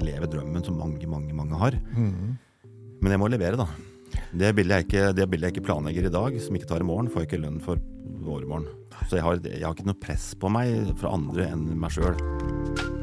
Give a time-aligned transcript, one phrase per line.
[0.00, 1.76] jeg lever drømmen som mange, mange, mange har.
[1.96, 2.36] Mm.
[3.02, 3.68] Men jeg må levere, da.
[4.34, 6.88] Det bildet jeg ikke, det bildet jeg ikke planlegger i dag, som ikke tar i
[6.88, 7.82] morgen, får jeg ikke lønn for
[8.24, 8.68] overmorgen.
[9.08, 12.93] Så jeg har, jeg har ikke noe press på meg fra andre enn meg sjøl.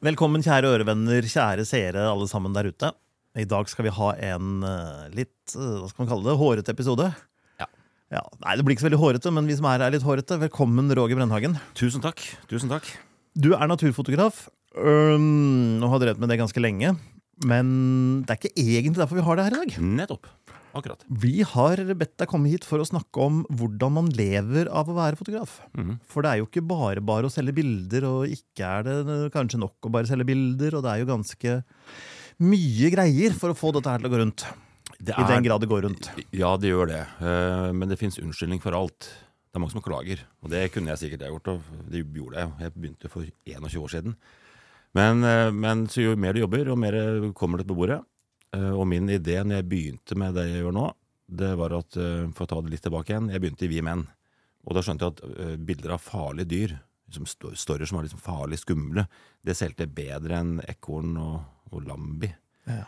[0.00, 2.88] Velkommen, kjære ørevenner, kjære seere, alle sammen der ute.
[3.36, 6.72] I dag skal vi ha en eh, litt eh, hva skal man kalle det, hårete
[6.72, 7.10] episode.
[7.60, 7.66] Ja.
[8.16, 10.06] Ja, Nei, det blir ikke så veldig hårete, men vi som er her, er litt
[10.06, 10.38] hårete.
[10.46, 11.58] Velkommen, Roger Brennhagen.
[11.76, 12.24] Tusen takk.
[12.48, 12.88] Tusen takk.
[13.36, 16.94] Du er naturfotograf øhm, og har drevet med det ganske lenge.
[17.44, 17.68] Men
[18.24, 19.76] det er ikke egentlig derfor vi har det her i dag.
[20.00, 20.32] Nettopp.
[20.76, 21.02] Akkurat.
[21.08, 24.94] Vi har bedt deg komme hit for å snakke om hvordan man lever av å
[24.94, 25.58] være fotograf.
[25.74, 25.98] Mhm.
[26.06, 29.58] For det er jo ikke bare bare å selge bilder, og ikke er det kanskje
[29.58, 31.62] nok å bare selge bilder, og det er jo ganske
[32.40, 34.44] mye greier for å få dette her til å gå rundt.
[35.00, 36.10] Det I den grad det går rundt.
[36.36, 37.02] Ja, det gjør det.
[37.20, 39.08] Eh, Men det fins unnskyldning for alt.
[39.50, 40.20] Det er mange som klager.
[40.44, 42.52] Og det kunne jeg sikkert gjort, og det gjorde jeg.
[42.60, 44.16] Jeg begynte for 21 år siden.
[44.94, 46.92] Men, eh, men så jo mer du jobber, og mer
[47.32, 48.04] kommer det på bordet.
[48.56, 50.86] Eh, Og min idé når jeg begynte med det jeg gjør nå,
[51.30, 53.82] det var at, eh, for å ta det litt tilbake igjen, jeg begynte i Vi
[53.86, 54.06] Menn.
[54.66, 56.74] Og da skjønte jeg at eh, bilder av farlige dyr,
[57.10, 59.06] liksom storyer som var liksom farlig skumle,
[59.46, 61.40] det solgte bedre enn ekorn og,
[61.72, 62.30] og lambi.
[62.66, 62.84] Ja.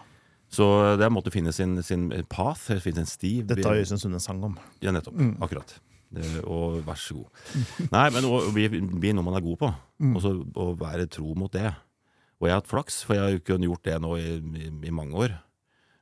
[0.52, 0.66] Så
[1.00, 3.30] det måtte finne sin, sin path, finne sin sti.
[3.48, 4.58] Dette har Øystein Sunde en sang om.
[4.84, 5.16] Ja, nettopp.
[5.40, 5.78] Akkurat.
[6.12, 7.38] Det, og vær så god.
[7.94, 8.66] Nei, men å bli,
[9.00, 9.70] bli noe man er god på,
[10.10, 11.70] og så å være tro mot det.
[12.42, 14.26] Og jeg har hatt flaks, for jeg har jo ikke gjort det nå i,
[14.60, 15.38] i, i mange år.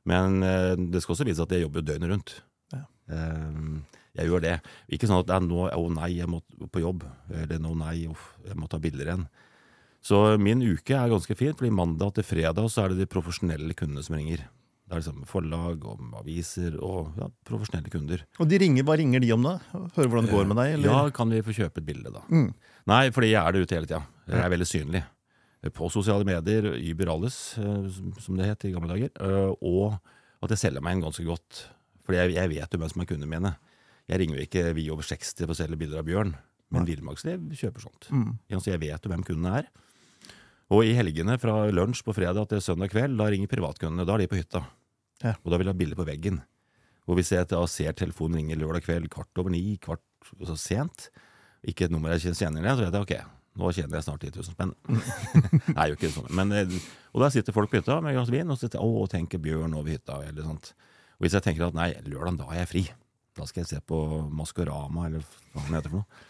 [0.09, 2.35] Men eh, det skal også vise at jeg jobber døgnet rundt.
[2.73, 2.85] Ja.
[3.13, 4.55] Eh, jeg gjør det.
[4.91, 6.41] Ikke sånn at det er nå, å nei, jeg må
[6.73, 7.05] på jobb.
[7.31, 9.27] Eller nå nei, jeg må ta bilder igjen.
[10.01, 13.75] Så min uke er ganske fin, fordi mandag til fredag så er det de profesjonelle
[13.77, 14.47] kundene som ringer.
[14.91, 18.25] Det er liksom forlag og aviser og ja, profesjonelle kunder.
[18.41, 19.53] Og de ringer, hva ringer de om da?
[19.71, 20.73] Hører hvordan det går med deg?
[20.75, 20.89] Eller?
[20.89, 22.25] Ja, kan vi få kjøpe et bilde, da?
[22.27, 22.49] Mm.
[22.91, 24.01] Nei, fordi jeg er det ute hele tida.
[24.27, 25.03] Jeg er veldig synlig.
[25.69, 27.87] På sosiale medier, Uber alles, eh,
[28.19, 29.11] som- det het i gamle dager.
[29.19, 29.99] eh, Og
[30.41, 31.67] at jeg selger meg inn ganske godt.
[32.03, 33.55] Fordi jeg, jeg vet jo hvem som er kundene mine.
[34.09, 36.33] Jeg ringer jo ikke vi over 60 for å selge bilder av bjørn,
[36.71, 38.09] men Villmarksliv kjøper sånt.
[38.09, 38.39] Mm.
[38.49, 39.67] Ja, jeg vet jo hvem kundene er.
[40.71, 44.05] Og i helgene fra lunsj på fredag til søndag kveld, da ringer privatkundene.
[44.07, 44.65] Da er de på hytta.
[45.21, 45.35] Ja.
[45.45, 46.41] Og da vil de ha bilde på veggen.
[47.07, 49.99] Og hvis jeg da ser telefonen ringe lørdag kveld kvart over ni, kvart
[50.41, 51.09] så sent,
[51.67, 53.25] ikke et nummer jeg kjenner igjen, så vet jeg ok,
[53.59, 54.71] nå tjener jeg snart 10 000 spenn.
[55.77, 56.29] Nei, jo ikke sånn.
[56.37, 56.71] Men, eh,
[57.11, 59.91] og der sitter folk på hytta med glass vin og sitter, å, tenker bjørn over
[59.91, 60.71] hytta, eller sånt.
[61.17, 62.83] Og hvis jeg tenker at nei, lørdag, da er jeg fri.
[63.37, 63.97] Da skal jeg se på
[64.35, 65.23] Maskorama, eller
[65.53, 66.27] hva det heter for noe.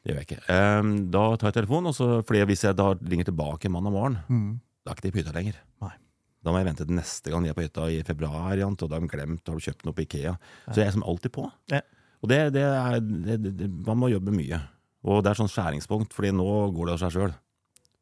[0.00, 0.40] Det gjør jeg ikke.
[0.48, 4.16] Um, da tar jeg telefonen, og så, fordi hvis jeg da ringer tilbake mandag morgen,
[4.30, 4.48] Mm.
[4.86, 5.58] da er ikke de på hytta lenger.
[5.84, 5.92] Nei.
[6.40, 8.94] Da må jeg vente til neste gang de er på hytta i februar, og da
[8.96, 10.38] har de glemt, har du kjøpt noe på Ikea.
[10.70, 11.44] Så jeg er som alltid på.
[11.74, 11.82] Ja.
[12.24, 12.96] Og det, det er,
[13.44, 14.62] det, man må jobbe mye.
[15.08, 16.46] Og det er sånn skjæringspunkt, fordi nå
[16.76, 17.32] går det av seg sjøl.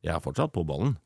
[0.02, 0.96] Jeg er fortsatt på ballen,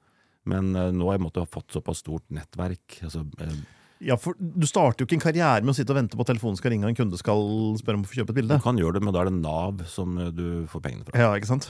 [0.49, 2.99] men eh, nå har jeg måttet ha fått såpass stort nettverk.
[3.05, 3.63] Altså, eh,
[4.03, 6.33] Ja, for Du starter jo ikke en karriere med å sitte og vente på at
[6.33, 7.45] telefonen skal ringe og en kunde skal
[7.79, 8.57] spørre om å få kjøpe et bilde.
[8.59, 11.15] du kan gjøre det, men da er det Nav som eh, du får pengene fra.
[11.21, 11.69] Ja, ikke sant?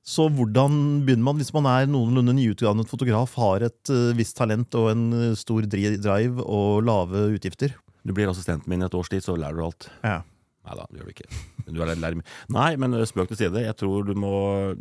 [0.00, 4.88] Så hvordan begynner man hvis man er noenlunde nyutdannet fotograf, har et visst talent og
[4.94, 7.74] en stor drive og lave utgifter?
[8.00, 9.90] Du blir assistenten min i et års tid, så lærer du alt.
[10.00, 10.22] Ja.
[10.66, 11.28] Nei da, det gjør du ikke.
[11.70, 12.16] Du er
[12.52, 13.62] Nei, men eh, spøk til side.
[13.64, 14.32] Jeg tror du må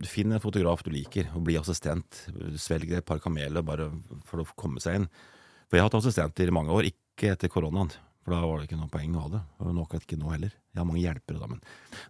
[0.10, 2.24] finne en fotograf du liker, og bli assistent.
[2.60, 3.88] Svelg et par kameler bare
[4.28, 5.10] for å komme seg inn.
[5.70, 7.92] For jeg har hatt assistenter i mange år, ikke etter koronaen.
[8.26, 9.42] For da var det ikke noe poeng å ha det.
[9.64, 10.52] Og nok ikke nå heller.
[10.52, 11.62] Jeg har mange hjelpere da, men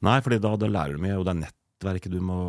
[0.08, 2.40] Nei, fordi da, da lærer du mye, og det er nettverket du må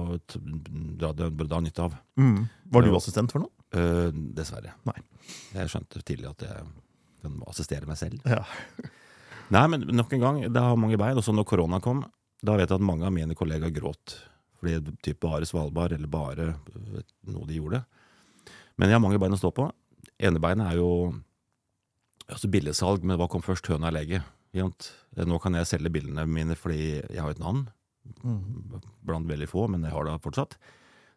[1.00, 1.98] dra, dra nytte av.
[2.20, 2.46] Mm.
[2.72, 3.52] Var du assistent for noe?
[3.70, 4.72] Uh, dessverre.
[4.88, 4.96] Nei.
[5.54, 6.64] Jeg skjønte tidlig at jeg
[7.22, 8.24] kan assistere meg selv.
[8.26, 8.42] Ja.
[9.50, 11.18] Nei, men nok en gang, det har mange bein.
[11.18, 12.04] Også når korona kom,
[12.42, 14.14] da vet jeg at mange av mine kollegaer gråt.
[14.60, 16.52] Fordi det typ bare Svalbard, eller bare
[17.26, 17.82] noe de gjorde.
[18.78, 19.70] Men jeg har mange bein å stå på.
[20.20, 20.90] ene beinet er jo
[22.28, 24.28] altså billigsalg, men hva kom først, høna eller egget?
[24.54, 27.66] Nå kan jeg selge bildene mine fordi jeg har et navn.
[29.06, 30.56] Blant veldig få, men jeg har det fortsatt.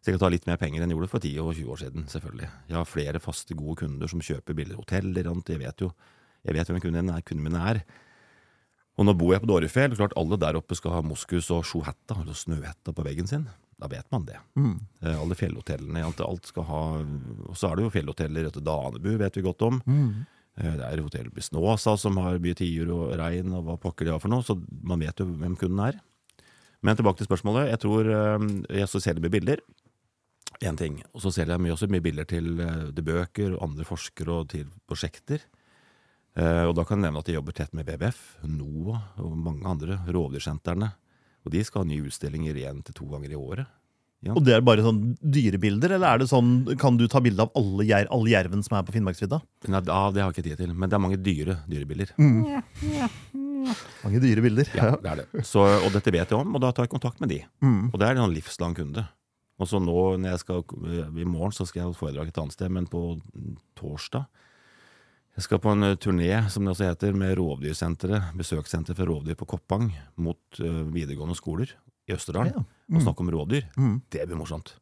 [0.04, 1.80] Så jeg kan ta litt mer penger enn jeg gjorde for 10 og 20 år
[1.80, 2.08] siden.
[2.12, 2.48] selvfølgelig.
[2.68, 4.76] Jeg har flere faste, gode kunder som kjøper bilder.
[4.76, 5.48] Hoteller, sant?
[5.48, 5.92] jeg vet jo
[6.44, 7.24] jeg vet hvem kundene er.
[7.24, 7.78] Kundene mine er.
[8.98, 9.96] Og nå bor jeg på Dårefjell.
[9.98, 13.48] Klart alle der oppe skal ha moskus og sjohetta, altså snøhetta, på veggen sin.
[13.80, 14.36] Da vet man det.
[14.54, 14.76] Mm.
[15.02, 16.04] Eh, alle fjellhotellene.
[16.06, 16.82] alt- Alt skal ha
[17.48, 19.80] Og så er det jo fjellhoteller etter Danebu, vet vi godt om.
[19.86, 20.26] Mm.
[20.56, 24.12] Eh, Det er hotell Bisnåsa som har mye tiur og regn og hva pokker de
[24.12, 25.98] har for noe, så man vet jo hvem kunden er.
[26.82, 27.70] Men tilbake til spørsmålet.
[27.70, 29.58] Jeg tror eh, jeg så selger mye bilder.
[30.62, 31.02] Én ting.
[31.12, 32.56] Og så selger jeg mye, også mye bilder til,
[32.94, 35.40] til bøker, andre forskere og til prosjekter.
[36.34, 38.20] Eh, og da kan jeg nevne at jeg jobber tett med BBF,
[38.50, 40.90] NOA og mange andre, rovdyrsentrene.
[41.44, 43.70] Og de skal ha nye utstillinger én til to ganger i året.
[44.32, 47.50] Og det er bare sånn dyrebilder, eller er det sånn, kan du ta bilde av
[47.60, 49.42] alle, jer all jerven som er på Finnmarksvidda?
[49.68, 52.14] Nei, da, det har jeg ikke tid til, men det er mange dyre dyrebilder.
[54.04, 54.70] Mange dyre bilder.
[54.76, 55.44] Ja, det er det.
[55.48, 57.42] Så, og dette vet jeg om, og da tar jeg kontakt med de.
[57.64, 57.90] Mm.
[57.90, 59.04] Og det er en sånn livslang kunde.
[59.60, 60.64] Og så nå, når jeg skal,
[61.04, 63.04] I morgen så skal jeg ha foredrag et annet sted, men på
[63.78, 64.24] torsdag
[65.34, 69.38] Jeg skal på en eh, turné, som det også heter, med Rovdyrsenteret, besøkssenter for rovdyr
[69.38, 69.88] på Koppang,
[70.22, 71.72] mot eh, videregående skoler
[72.06, 72.54] i Østerdalen.
[72.54, 72.64] Ja.
[72.94, 73.66] Og snakke om rådyr.
[73.74, 73.96] Mm.
[74.14, 74.76] Det blir morsomt.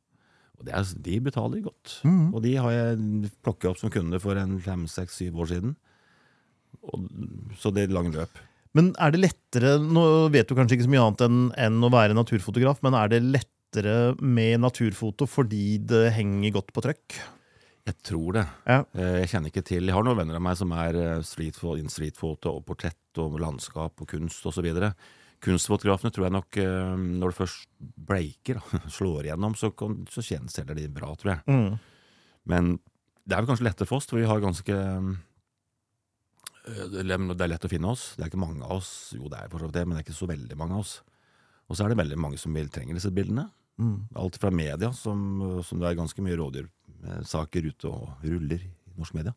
[0.59, 1.97] Og det er, de betaler godt.
[2.05, 2.27] Mm.
[2.35, 5.75] Og de har jeg plukket opp som kunde for en fem, seks, syv år siden.
[6.83, 7.09] Og,
[7.59, 8.41] så det er lang løp.
[8.77, 11.93] Men er det lettere Nå vet du kanskje ikke så mye annet enn, enn å
[11.93, 17.19] være naturfotograf, men er det lettere med naturfoto fordi det henger godt på trøkk?
[17.89, 18.45] Jeg tror det.
[18.69, 18.85] Ja.
[18.95, 20.95] Eh, Jeg kjenner ikke til Jeg har noen venner av meg som er
[21.27, 24.69] streetfoto, in streetfoto og portrett og landskap og kunst osv.
[25.43, 27.67] Kunstfotografene tror jeg nok, eh, når det først
[28.07, 28.61] breaker,
[28.97, 31.43] slår igjennom, så, kan, så kjenner- de bra, tror jeg.
[31.51, 31.79] Mm.
[32.47, 32.73] Men
[33.27, 34.71] det er vel kanskje lettere for oss, for vi har ganske
[36.67, 38.13] eh, Det er lett å finne oss.
[38.17, 38.93] Det er ikke mange av oss.
[39.17, 40.85] Jo, det er for så vidt det, men det er ikke så veldig mange av
[40.87, 40.95] oss.
[41.71, 43.49] Og så er det veldig mange som vil trenger disse bildene.
[43.83, 43.97] Mm.
[44.21, 45.19] Alt fra media, som,
[45.67, 46.37] som det er ganske mye
[47.03, 49.35] rådyrsaker ute og ruller i norsk media.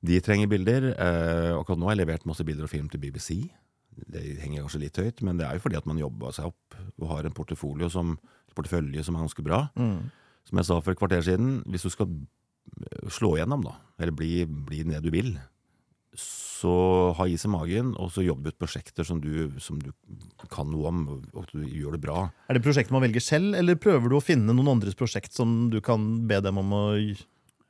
[0.00, 0.90] De trenger bilder.
[0.94, 3.42] Eh, akkurat nå har jeg levert masse bilder og film til BBC.
[4.10, 6.76] Det henger kanskje litt høyt, men det er jo fordi at man jobba seg opp
[7.02, 8.14] og har en portefølje som,
[8.56, 9.64] portefølje som er ganske bra.
[9.76, 10.08] Mm.
[10.48, 12.08] Som jeg sa for et kvarter siden, hvis du skal
[13.12, 15.34] slå igjennom, da, eller bli, bli det du vil,
[16.18, 16.70] så
[17.16, 19.90] ha is i magen, og så jobbe ut prosjekter som du, som du
[20.50, 21.02] kan noe om,
[21.32, 22.24] og du gjør det bra.
[22.50, 25.68] Er det prosjekter man velger selv, eller prøver du å finne noen andres prosjekt som
[25.72, 26.84] du kan be dem om å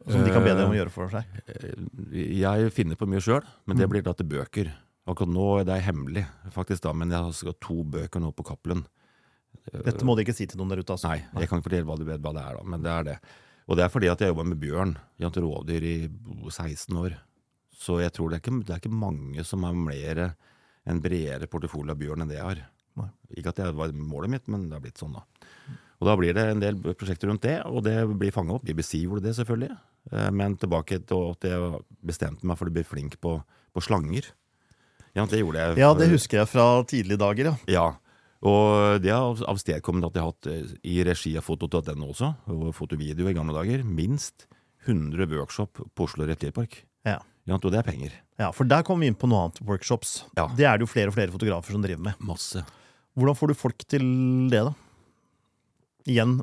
[0.08, 1.28] som de kan be deg om å gjøre for seg?
[1.52, 4.70] Eh, Jeg finner på mye sjøl, men det blir da til bøker.
[5.10, 8.86] Akkurat nå det er hemmelig, faktisk, da, men jeg har to bøker nå på Cappelen.
[9.70, 10.94] Dette må de ikke si til noen der ute.
[10.96, 11.10] altså.
[11.12, 13.16] Nei, jeg kan ikke fortelle hva det, hva det er, da, men det er det.
[13.68, 15.96] Og det er fordi at jeg jobba med bjørn, jant rovdyr i
[16.48, 17.18] 16 år.
[17.80, 20.24] Så jeg tror det er ikke, det er ikke mange som har mer
[20.88, 22.64] en bredere portefølje av bjørn enn det jeg har.
[23.36, 25.24] Ikke at det var målet mitt, men det har blitt sånn, da.
[26.00, 28.64] Og da blir det en del prosjekter rundt det, og det blir fanga opp.
[28.66, 29.76] BBC gjorde det, selvfølgelig.
[30.12, 33.34] Eh, Men tilbake til at jeg bestemte meg for å bli flink på,
[33.72, 34.30] på slanger.
[35.16, 35.80] Ja, det gjorde jeg.
[35.82, 37.56] Ja, det husker jeg fra tidlige dager, ja.
[37.68, 37.86] ja,
[38.40, 42.70] og det har avstedkommet at jeg har hatt eh, i regi av foto.no også, og
[42.76, 44.46] fotovideo i gamle dager, minst
[44.86, 46.80] 100 workshop på Oslo Reptilpark.
[47.04, 47.18] Ja.
[47.58, 48.12] Og det er penger.
[48.38, 48.50] ja.
[48.52, 49.60] For der kommer vi inn på noe annet.
[49.66, 50.24] Workshops.
[50.36, 50.46] Ja.
[50.54, 52.14] Det er det jo flere og flere fotografer som driver med.
[52.20, 52.62] Masse.
[53.18, 54.04] Hvordan får du folk til
[54.50, 54.72] det, da?
[56.10, 56.38] Igjen,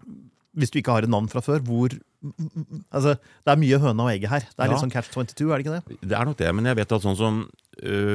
[0.57, 1.89] hvis du ikke har et navn fra før, hvor
[2.91, 3.13] Altså,
[3.45, 4.39] det er mye høna og egget her.
[4.49, 4.71] Det er Ja.
[4.71, 5.99] litt sånn catch 22, er det ikke det?
[6.09, 7.35] Det er nok det, men jeg vet at sånn som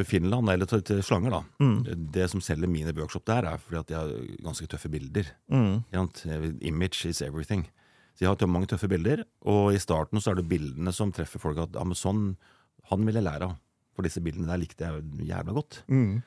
[0.04, 1.42] Finland, eller til slanger, da.
[1.60, 2.10] Mm.
[2.10, 4.08] Det som selger mine workshop der, er fordi at de har
[4.42, 5.24] ganske tøffe bilder.
[5.48, 5.84] Mm.
[6.62, 7.68] Image is everything.
[8.18, 11.38] Så de har mange tøffe bilder, og i starten så er det bildene som treffer
[11.40, 12.36] folk at ja, men sånn,
[12.92, 13.58] han vil jeg lære av.
[13.92, 15.82] For disse bildene der likte jeg jævla godt.
[15.92, 16.22] Mm.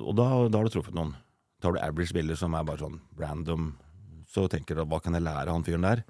[0.00, 1.14] Og, da, da har du truffet noen.
[1.62, 3.72] Tar du average bilder som er bare sånn random,
[4.28, 6.02] så tenker du hva kan jeg lære av han fyren der?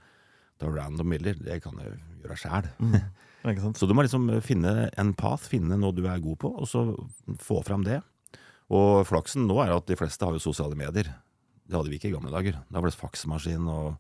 [0.63, 2.71] Du random bilder, det kan jeg gjøre sjæl.
[2.79, 2.99] Mm.
[3.77, 6.87] Så du må liksom finne en path, finne noe du er god på, og så
[7.45, 7.99] få fram det.
[8.73, 11.11] Og flaksen nå er at de fleste har jo sosiale medier.
[11.69, 12.57] Det hadde vi ikke i gamle dager.
[12.73, 13.99] Da var det faksmaskin og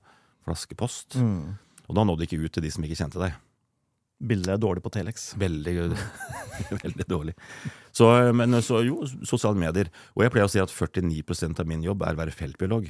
[0.48, 1.18] flaskepost.
[1.20, 1.58] Mm.
[1.84, 3.36] Og da nådde det ikke ut til de som ikke kjente deg.
[4.26, 5.32] Bildet er dårlig på Telex.
[5.40, 5.74] Veldig,
[6.84, 7.34] veldig dårlig.
[7.94, 9.90] Så, men så jo, sosiale medier.
[10.16, 12.88] Og jeg pleier å si at 49% av min jobb er å være feltbiolog.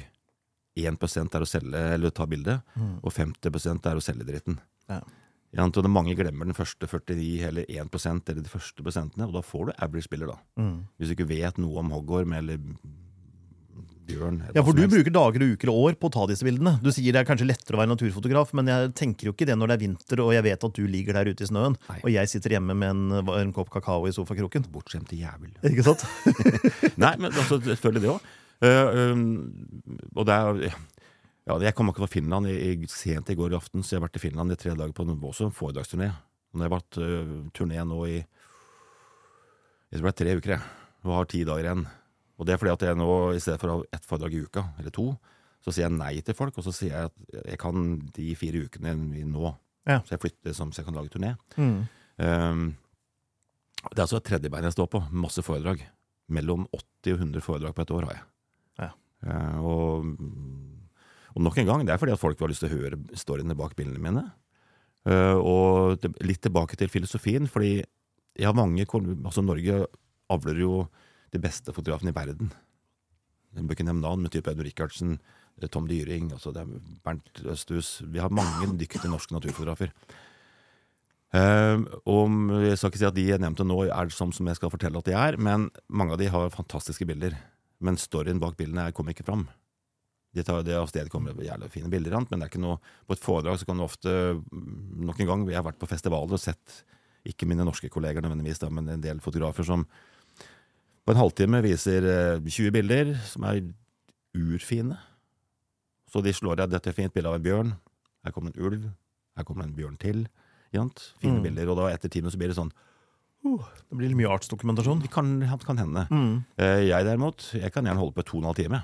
[0.75, 0.97] 1
[1.35, 2.97] er å selge eller ta bilde, Mm.
[3.03, 4.57] og 50 er å selge dritten.
[4.89, 4.99] Ja.
[5.55, 9.69] At mange glemmer den første 49 eller 1% eller de første prosentene, og da får
[9.69, 10.37] du average-bilder, da.
[10.59, 10.81] Mm.
[10.99, 12.59] Hvis du ikke vet noe om hoggorm eller
[14.07, 14.37] bjørn.
[14.55, 16.75] Ja, for du bruker dager og uker og år på å ta disse bildene.
[16.83, 19.57] Du sier det er kanskje lettere å være naturfotograf, men jeg tenker jo ikke det
[19.57, 21.99] når det er vinter og jeg vet at du ligger der ute i snøen, Nei.
[22.01, 24.67] og jeg sitter hjemme med en, en kopp kakao i sofakroken.
[24.73, 25.53] Bortskjemte jævel.
[25.71, 26.05] Ikke sant?
[27.03, 28.29] Nei, men altså, selvfølgelig det òg.
[30.15, 30.61] og det er
[31.45, 34.07] Ja, jeg kom ikke fra Finland i, i, sent i går aften, så jeg har
[34.07, 36.09] vært i Finland i tre dager på en også en foredragsturné.
[36.55, 38.15] Og det har vært uh, turné nå i
[39.91, 40.81] Jeg tror det er tre uker, jeg.
[41.05, 41.85] Og har ti dager igjen.
[42.35, 44.43] Og det er fordi at jeg nå, i stedet for å ha ett foredrag i
[44.43, 45.11] uka, eller to,
[45.63, 48.65] så sier jeg nei til folk, og så sier jeg at jeg kan de fire
[48.67, 49.53] ukene vi nå.
[49.87, 50.01] Ja.
[50.05, 51.33] Så jeg flytter som så jeg kan lage turné.
[51.57, 51.79] Mm.
[52.21, 52.65] Um,
[53.85, 55.01] det er altså et tredjebein jeg står på.
[55.15, 55.81] Masse foredrag.
[56.33, 58.25] Mellom 80 og 100 foredrag på et år har jeg.
[58.83, 58.91] Ja.
[59.25, 60.13] Uh, og,
[61.35, 63.57] Og nok en gang, det er fordi at folk har lyst til å høre storyene
[63.59, 64.23] bak bildene mine.
[65.05, 67.83] Uh, og litt tilbake til filosofien, fordi
[68.35, 69.83] jeg har mange altså Norge
[70.31, 70.85] avler jo
[71.35, 72.51] de beste fotografene i verden.
[73.55, 75.17] Nevne navn, men type Edvard Rikardsen,
[75.61, 76.67] eh, Tom Dyring, altså er
[77.03, 79.91] Bernt Østhus Vi har mange dyktige norske naturfotografer.
[81.35, 82.29] Uh, og
[82.63, 84.97] Jeg skal ikke si at de jeg nevnte nå er som, som jeg skal fortelle
[84.97, 87.35] at de er, men mange av de har fantastiske bilder.
[87.83, 89.43] Men storyen bak bildene kommer ikke fram.
[90.35, 93.15] De tar det av sted kommer jævlig fine bilder, men det er ikke noe på
[93.15, 94.11] et foredrag så kan du ofte
[94.51, 96.83] Nok en gang, jeg har vært på festivaler og sett,
[97.25, 99.85] ikke mine norske kolleger nødvendigvis, da, men en del fotografer som
[101.05, 102.05] på en halvtime viser
[102.41, 103.61] 20 bilder som er
[104.35, 104.97] urfine.
[106.09, 107.75] Så de slår av dette er fint bilde av en bjørn.
[108.25, 108.89] Her kommer en ulv.
[109.37, 110.25] Her kommer en bjørn til.
[110.73, 111.43] Fine mm.
[111.45, 111.71] bilder.
[111.71, 112.71] Og da etter timen så blir det sånn
[113.45, 115.03] uh, Det blir mye artsdokumentasjon?
[115.05, 116.05] Det kan, kan hende.
[116.11, 116.35] Mm.
[116.59, 118.81] Uh, jeg derimot, jeg kan gjerne holde på to og en halv time.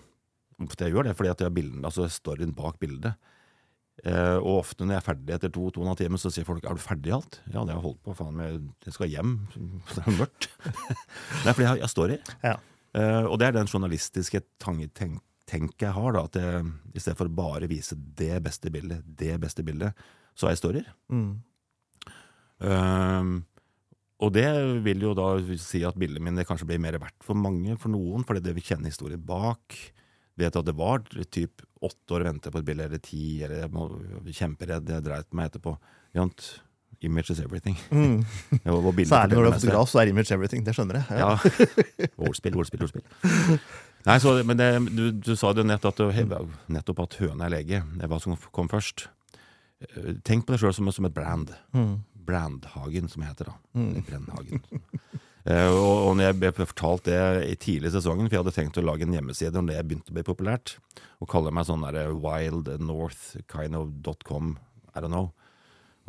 [0.61, 3.17] Jeg gjør det fordi at jeg har bilden, altså storyen bak bildet.
[4.01, 6.31] Uh, og ofte når jeg er ferdig etter to, to og en halv time, så
[6.33, 8.15] sier folk 'er du ferdig alt?' Ja, det har jeg holdt på.
[8.17, 9.47] faen meg, Jeg skal hjem.
[9.95, 10.47] Det er mørkt.
[11.45, 12.17] Nei, fordi jeg, jeg står i.
[12.41, 12.55] Ja.
[12.97, 16.11] Uh, og det er den journalistiske tenk, tenk jeg har.
[16.13, 16.65] da, at jeg,
[16.95, 19.93] I stedet for bare vise det beste bildet, det beste bildet,
[20.35, 20.91] så er jeg storier.
[21.07, 21.37] Mm.
[22.61, 23.41] Uh,
[24.21, 24.49] og det
[24.85, 28.25] vil jo da si at bildene mine kanskje blir mer verdt for mange, for noen,
[28.25, 29.77] fordi det vil kjenne historien bak.
[30.41, 33.63] Vet at det var typ åtte år å vente på et bilde, eller ti, eller
[33.63, 33.95] jeg var
[34.41, 35.73] kjemperedd, jeg dreit meg etterpå.
[36.17, 36.49] Jant,
[37.01, 37.77] Image is everything.
[37.89, 38.25] Mm.
[39.09, 40.61] Særlig når du er fotograf, så er image everything.
[40.65, 41.17] Det skjønner jeg.
[41.17, 41.31] Ja.
[41.33, 42.09] ja.
[42.27, 43.07] Ordspill, ordspill, ordspill.
[44.05, 47.81] Nei, så, men det, du, du, sa det nettopp at, nettopp at høna er lege.
[47.97, 49.07] Det var som kom først.
[49.81, 51.49] Eh, tenk på deg sjøl som, som, et brand.
[51.73, 51.95] Mm.
[52.29, 53.49] Brandhagen, som heter.
[53.49, 53.57] da.
[53.81, 54.05] Mm.
[54.05, 54.63] Brennhagen.
[55.49, 58.79] Uh, og, når jeg ble fortalt det i tidlig i sesongen, for jeg hadde tenkt
[58.81, 60.75] å lage en hjemmeside når det begynte å bli populært,
[61.21, 64.57] og kalle meg sånn der wild north kind of dot com,
[64.95, 65.31] I don't know.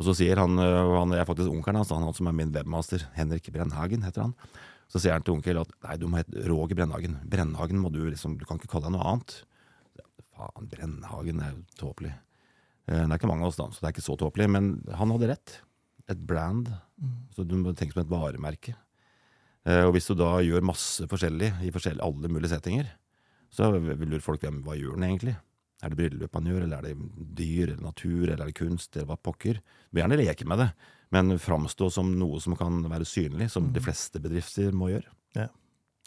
[0.01, 2.53] Og så sier han, uh, han er faktisk onkelen hans, han, han som er min
[2.55, 4.37] webmaster, Henrik Brennhagen heter han.
[4.91, 7.15] Så sier han til onkel at nei, du må hete Roger Brennhagen.
[7.25, 9.35] Brennhagen må du liksom, du kan ikke kalle deg noe annet.
[10.33, 12.11] Faen, Brennhagen er jo tåpelig.
[12.85, 14.49] Det er ikke mange av oss, da, så det er ikke så tåpelig.
[14.53, 14.67] Men
[14.99, 15.55] han hadde rett
[16.11, 16.69] et brand.
[16.99, 17.15] Mm.
[17.33, 18.75] Så du må tenke som et varemerke.
[19.67, 22.89] Eh, og hvis du da gjør masse forskjellig i forskjellig, alle mulige settinger,
[23.53, 25.35] så vil lure folk hvem, hva gjør den egentlig?
[25.83, 28.95] Er det bryllup man gjør, eller er det dyr, eller natur, eller er det kunst,
[28.95, 29.59] eller hva pokker?
[29.59, 30.69] Du vil gjerne leke med det,
[31.13, 33.73] men framstå som noe som kan være synlig, som mm.
[33.75, 35.11] de fleste bedrifter må gjøre.
[35.37, 35.49] Ja.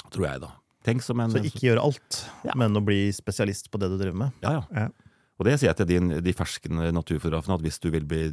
[0.06, 0.54] Tror jeg, da.
[0.86, 2.54] En, så ikke gjøre alt, ja.
[2.54, 4.36] men å bli spesialist på det du driver med?
[4.44, 4.84] Ja, ja.
[4.86, 5.14] ja.
[5.36, 8.28] Og det sier jeg til de, de ferskende naturfotografene, at hvis du vil bli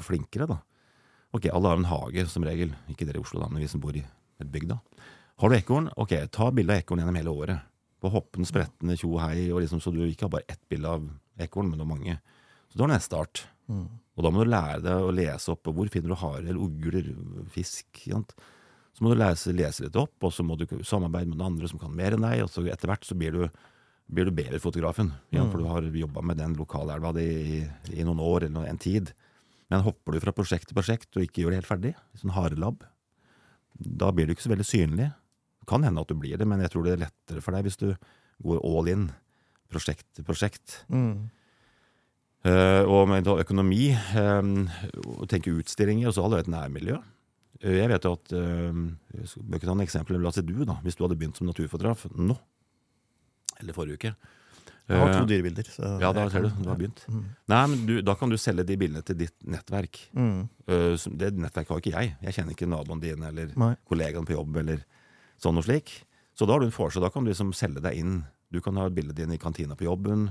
[0.00, 0.60] flinkere, da,
[1.32, 2.74] Ok, alle har en hage, som regel.
[2.92, 4.02] Ikke dere i Oslo, da, men vi som bor i
[4.50, 4.78] bygda.
[5.42, 7.68] Har du ekorn, ok, ta bilde av ekorn gjennom hele året.
[8.02, 11.06] På hoppen, sprettende, tjo hei, og liksom, så du ikke har bare ett bilde av
[11.42, 12.18] ekorn, men noe mange.
[12.70, 13.44] Så du har neste art.
[13.70, 13.86] Mm.
[14.16, 17.12] Og da må du lære deg å lese opp hvor finner du harer, eller ugler,
[17.54, 18.02] fisk.
[18.04, 18.34] Sant?
[18.92, 21.70] Så må du lese, lese, litt opp, og så må du samarbeide med noen andre
[21.70, 22.44] som kan mer enn deg.
[22.44, 23.42] Og så etter hvert så blir du,
[24.12, 25.14] blir du bedre fotografen.
[25.32, 25.52] Ja, mm.
[25.52, 27.60] For du har jobba med den lokalelva di i,
[27.94, 29.14] i, noen år eller en tid.
[29.72, 32.84] Men hopper du fra prosjekt til prosjekt og ikke gjør det helt ferdig, sånn harelabb,
[33.74, 35.10] da blir du ikke så veldig synlig.
[35.62, 37.68] Det kan hende at du blir det, men jeg tror det er lettere for deg
[37.68, 37.88] hvis du
[38.42, 39.06] går all in,
[39.72, 40.82] prosjekt til prosjekt.
[40.92, 41.30] Mm.
[42.42, 44.64] Uh, og med økonomi, um,
[45.30, 46.96] tenke utstillinger, og så har du et nærmiljø.
[47.62, 48.80] Uh, jeg vet jo at uh,
[49.14, 50.18] Jeg bør ta en eksempel.
[50.18, 50.80] La oss si du, da.
[50.82, 52.34] Hvis du hadde begynt som naturfotograf nå,
[53.62, 54.14] eller forrige uke,
[54.90, 55.68] jeg har to eh, dyrebilder.
[56.02, 56.48] ja, da ser du.
[56.58, 57.04] Du har begynt.
[57.08, 57.22] Mm.
[57.52, 60.00] Nei, men du, Da kan du selge de bildene til ditt nettverk.
[60.12, 60.48] Mm.
[60.66, 62.14] Uh, det nettverket har ikke jeg.
[62.26, 63.72] Jeg kjenner ikke naboen din eller Nei.
[63.88, 64.58] kollegaen på jobb.
[64.64, 64.84] eller
[65.42, 65.94] sånn og slik.
[66.34, 67.04] Så da har du en forskjell.
[67.04, 68.22] Da kan du liksom selge deg inn.
[68.52, 70.30] Du kan ha bildet ditt i kantina på jobben.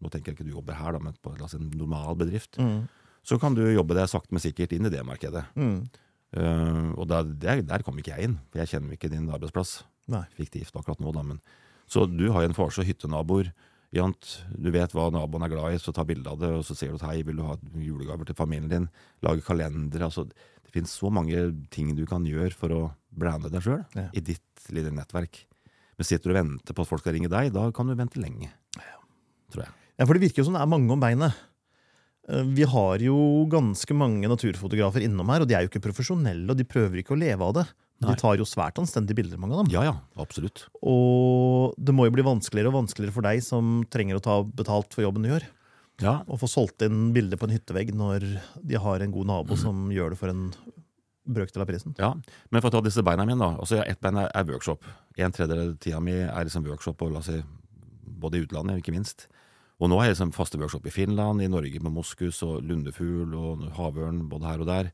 [0.00, 2.56] Nå tenker jeg ikke du jobber her, da, men på en normal bedrift.
[2.58, 2.88] Mm.
[3.22, 5.44] Så kan du jobbe deg sakte, men sikkert inn i det markedet.
[5.56, 9.82] Uh, og der, der, der kom ikke jeg inn, for jeg kjenner ikke din arbeidsplass.
[10.10, 10.24] Nei.
[10.38, 11.24] Fiktivt akkurat nå, da.
[11.26, 11.42] Men,
[11.90, 13.50] så du har jo en forskjell hyttenaboer
[13.94, 16.76] Jant, du vet hva naboen er glad i, så ta bilde av det, og så
[16.78, 18.88] sier du at hei, vil du ha julegaver til familien din?
[19.26, 20.04] Lage kalender.
[20.06, 22.80] altså Det finnes så mange ting du kan gjøre for å
[23.10, 24.06] brande deg sjøl ja.
[24.14, 25.42] i ditt lille nettverk.
[25.98, 28.22] Men sitter du og venter på at folk skal ringe deg, da kan du vente
[28.22, 28.52] lenge.
[29.50, 29.74] Tror jeg.
[29.98, 31.34] Ja, for det virker jo som det er mange om beinet.
[32.30, 33.18] Eh, vi har jo
[33.50, 37.16] ganske mange naturfotografer innom her, og de er jo ikke profesjonelle, og de prøver ikke
[37.16, 37.66] å leve av det.
[38.00, 39.72] De tar jo svært anstendige bilder, mange av dem.
[39.74, 40.64] Ja, ja, absolutt.
[40.80, 44.96] Og det må jo bli vanskeligere og vanskeligere for deg som trenger å ta betalt
[44.96, 45.44] for jobben du gjør.
[46.00, 46.14] Ja.
[46.24, 48.24] Å få solgt inn bilder på en hyttevegg når
[48.56, 49.60] de har en god nabo mm.
[49.60, 50.46] som gjør det for en
[51.30, 51.94] brøkdel av prisen.
[52.00, 52.14] Ja,
[52.48, 53.52] Men for å ta disse beina mine, da.
[53.60, 54.86] altså Ett bein er workshop.
[55.20, 57.42] En tredjedel av tida mi er liksom workshop, og la oss si,
[58.20, 59.28] både i utlandet, ikke minst.
[59.80, 63.36] Og nå har jeg liksom faste workshop i Finland, i Norge med moskus og lundefugl
[63.36, 64.90] og havørn både her og der.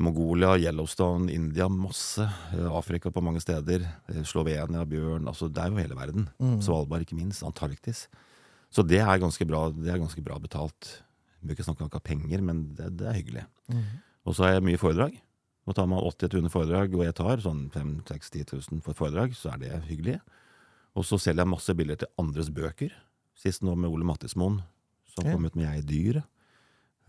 [0.00, 2.24] Mongolia, Yellowstone, India, masse.
[2.54, 3.84] Eh, Afrika på mange steder.
[4.08, 5.28] Eh, Slovenia, bjørn.
[5.28, 6.28] altså Det er jo hele verden.
[6.40, 6.60] Mm.
[6.62, 7.44] Svalbard, ikke minst.
[7.44, 8.08] Antarktis.
[8.70, 11.02] Så det er ganske bra, det er ganske bra betalt.
[11.40, 13.44] Vi bør ikke snakke om penger, men det, det er hyggelig.
[13.68, 13.84] Mm.
[14.24, 15.20] Og så har jeg mye foredrag.
[15.66, 18.96] Og tar man 80 100 foredrag, og jeg tar sånn 5 6 10 000 for
[18.96, 20.18] foredrag, så er det hyggelig.
[20.96, 22.94] Og så selger jeg masse bilder til andres bøker.
[23.38, 24.60] Sist nå med Ole Mattismoen,
[25.12, 25.34] som okay.
[25.34, 26.22] kom ut med Jeg dyr.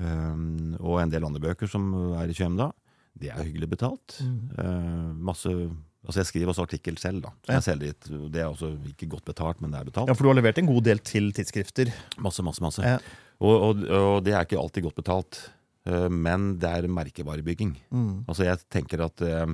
[0.02, 2.72] Um, og en del andre bøker som er i kjøm da.
[3.20, 4.20] Det er hyggelig betalt.
[4.24, 4.52] Mm.
[4.58, 5.54] Uh, masse
[6.02, 7.22] Altså Jeg skriver også artikkel selv.
[7.22, 7.60] da ja.
[7.60, 10.10] jeg selger dit, Det er også ikke godt betalt, men det er betalt.
[10.10, 11.92] Ja, For du har levert en god del til tidsskrifter?
[12.18, 12.82] Masse, masse, masse.
[12.82, 12.98] Ja.
[13.40, 15.52] Og, og, og, det er ikke alltid godt betalt.
[15.86, 17.76] Uh, men det er merkevarebygging.
[17.92, 18.26] Mm.
[18.28, 19.54] Altså Jeg tenker at uh,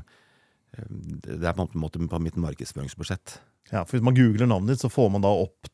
[0.78, 3.40] det er på en måte på mitt markedsføringsbudsjett.
[3.72, 5.68] Ja, for Hvis man googler navnet ditt, så får man da opp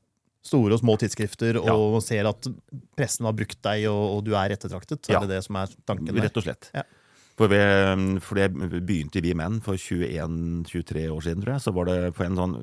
[0.43, 2.01] store og små tidsskrifter og ja.
[2.03, 2.49] ser at
[2.97, 5.05] pressen har brukt deg, og, og du er ettertraktet?
[5.07, 6.25] Er det det som er tanken der?
[6.25, 6.69] Rett og slett.
[6.75, 6.83] Ja.
[7.33, 7.59] For, vi,
[8.21, 11.63] for det begynte Vi menn for 21-23 år siden, tror jeg.
[11.65, 12.57] Så var det på en sånn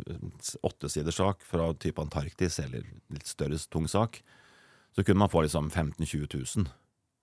[0.66, 4.20] åttesiderssak fra type Antarktis, eller litt større tung sak,
[4.94, 6.70] så kunne man få liksom 15 000-20 000.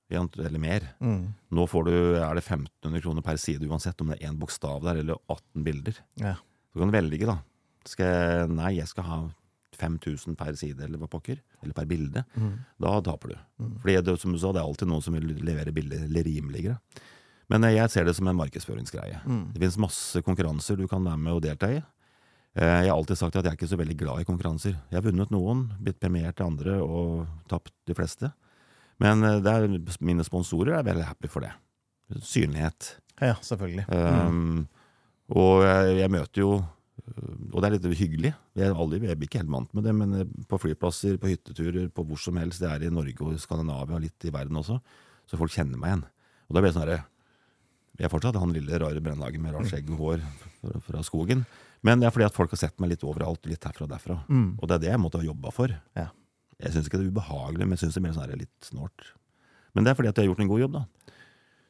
[0.09, 0.85] Eller mer.
[1.03, 1.33] Mm.
[1.51, 4.79] Nå får du, er det 1500 kroner per side uansett om det er én bokstav
[4.85, 5.99] der eller 18 bilder.
[6.19, 6.37] Ja.
[6.71, 7.41] Så kan du velge, da.
[7.87, 9.19] Skal jeg, nei, jeg skal ha
[9.77, 12.53] 5000 per side, eller hva pokker, eller per bilde, mm.
[12.83, 13.37] da taper du.
[13.61, 13.75] Mm.
[13.83, 16.79] Fordi som du sa, det er alltid noen som vil levere bilder eller rimeligere.
[17.51, 19.21] Men jeg ser det som en markedsføringsgreie.
[19.23, 19.43] Mm.
[19.53, 21.79] Det finnes masse konkurranser du kan være med og delta i.
[22.57, 24.75] Eh, jeg har alltid sagt at jeg er ikke så veldig glad i konkurranser.
[24.89, 28.31] Jeg har vunnet noen, blitt premiert til andre og tapt de fleste.
[29.03, 29.67] Men eh, er,
[30.03, 31.53] mine sponsorer er veldig happy for det.
[32.23, 32.97] Synlighet.
[33.21, 33.87] Ja, selvfølgelig.
[33.91, 34.67] Um,
[35.33, 36.51] og jeg, jeg, møter jo
[37.53, 38.31] og det er litt hyggelig.
[38.57, 41.91] Jeg, aldri, jeg blir ikke helt vant med det, men eh, på flyplasser, på hytteturer,
[41.93, 44.79] på hvor som helst, det er i Norge og Skandinavia og litt i verden også,
[45.29, 46.03] så folk kjenner meg igjen.
[46.47, 47.05] Og da blir det sånn herre
[47.97, 50.25] Jeg er fortsatt han lille, rare brennlaget med rart skjegg og hår
[50.61, 51.43] fra, fra, skogen.
[51.85, 54.19] Men det er fordi at folk har sett meg litt overalt, litt herfra og derfra.
[54.29, 54.49] Mm.
[54.59, 55.73] Og det er det jeg måtte ha jobba for.
[55.97, 56.09] Ja.
[56.61, 59.09] Jeg syns ikke det er ubehagelig, men jeg syns det er mer sånn litt snålt.
[59.73, 61.13] Men det er fordi at jeg har gjort en god jobb, da.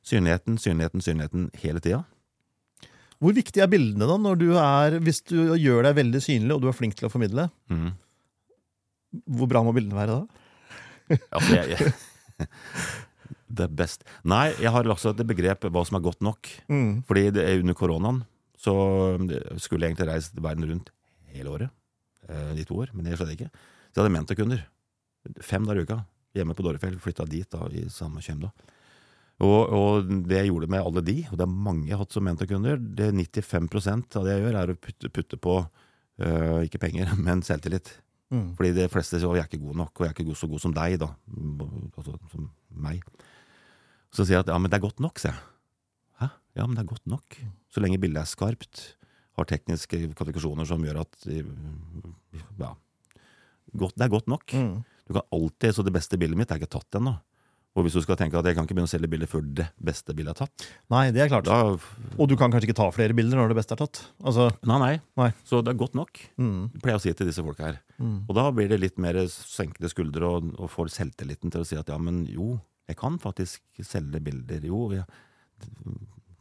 [0.08, 2.04] Synligheten, synligheten, synligheten hele tida.
[3.24, 6.64] Hvor viktig er bildene da, når du er, hvis du gjør deg veldig synlig og
[6.64, 7.48] du er flink til å formidle?
[7.72, 7.90] Mm.
[9.40, 10.44] Hvor bra må bildene være da?
[11.36, 12.48] altså, jeg, jeg,
[13.48, 16.50] det best Nei, jeg har også et begrep hva som er godt nok.
[16.68, 17.04] Mm.
[17.08, 18.24] Fordi det er under koronaen
[18.58, 18.74] så
[19.62, 20.90] skulle jeg egentlig reist verden rundt
[21.36, 21.74] hele året.
[22.28, 23.52] Eh, I to år, men det skjedde ikke.
[23.52, 24.64] Så jeg hadde mentorkunder.
[25.46, 26.00] Fem dager i uka.
[26.38, 26.98] Hjemme på Dårefjell.
[27.02, 28.52] Flytta dit da, i samme kjem da.
[29.46, 32.16] Og, og, det jeg gjorde med alle de, og det er mange jeg har hatt
[32.16, 36.82] som mentorkunder, det 95% av det jeg gjør, er å putte, putte på øh, ikke
[36.82, 37.94] penger, men selvtillit.
[38.34, 38.56] Mm.
[38.58, 40.64] Fordi de fleste sier jeg er ikke god nok, og jeg er ikke så god
[40.66, 41.12] som deg, da.
[41.94, 42.50] Altså som
[42.88, 43.06] meg.
[44.14, 45.46] Så sier jeg at ja, men det er godt nok, sier jeg.
[46.22, 46.30] Hæ?
[46.60, 47.40] Ja, men det er godt nok.
[47.74, 48.84] Så lenge bildet er skarpt,
[49.38, 52.74] har tekniske kvalifikasjoner som gjør at Ja.
[53.78, 54.54] Godt, det er godt nok.
[54.54, 54.84] Mm.
[55.08, 57.18] Du kan alltid, Så det beste bildet mitt er ikke tatt ennå.
[57.78, 59.68] Og hvis du skal tenke at jeg kan ikke begynne å selge bilder før det
[59.86, 61.46] beste bildet er tatt Nei, det er klart.
[61.46, 61.76] Da,
[62.18, 64.02] og du kan kanskje ikke ta flere bilder når det beste er tatt?
[64.24, 66.80] Altså, nei, nei, nei, Så det er godt nok, mm.
[66.82, 67.78] pleier jeg å si til disse folka her.
[68.02, 68.24] Mm.
[68.26, 71.78] Og da blir det litt mer senkede skuldre og, og får selvtilliten til å si
[71.78, 72.56] at ja, men jo,
[72.88, 74.64] jeg kan faktisk selge bilder.
[74.68, 75.04] Jo, jeg,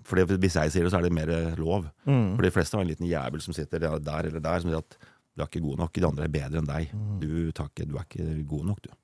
[0.06, 1.88] For hvis jeg sier det, så er det mer lov.
[2.06, 2.36] Mm.
[2.36, 4.98] For de fleste har en liten jævel som sitter der eller der, som sier at
[5.36, 6.94] du er ikke god nok, de andre er bedre enn deg.
[6.96, 7.18] Mm.
[7.20, 8.94] Du, takke, du er ikke god nok, du.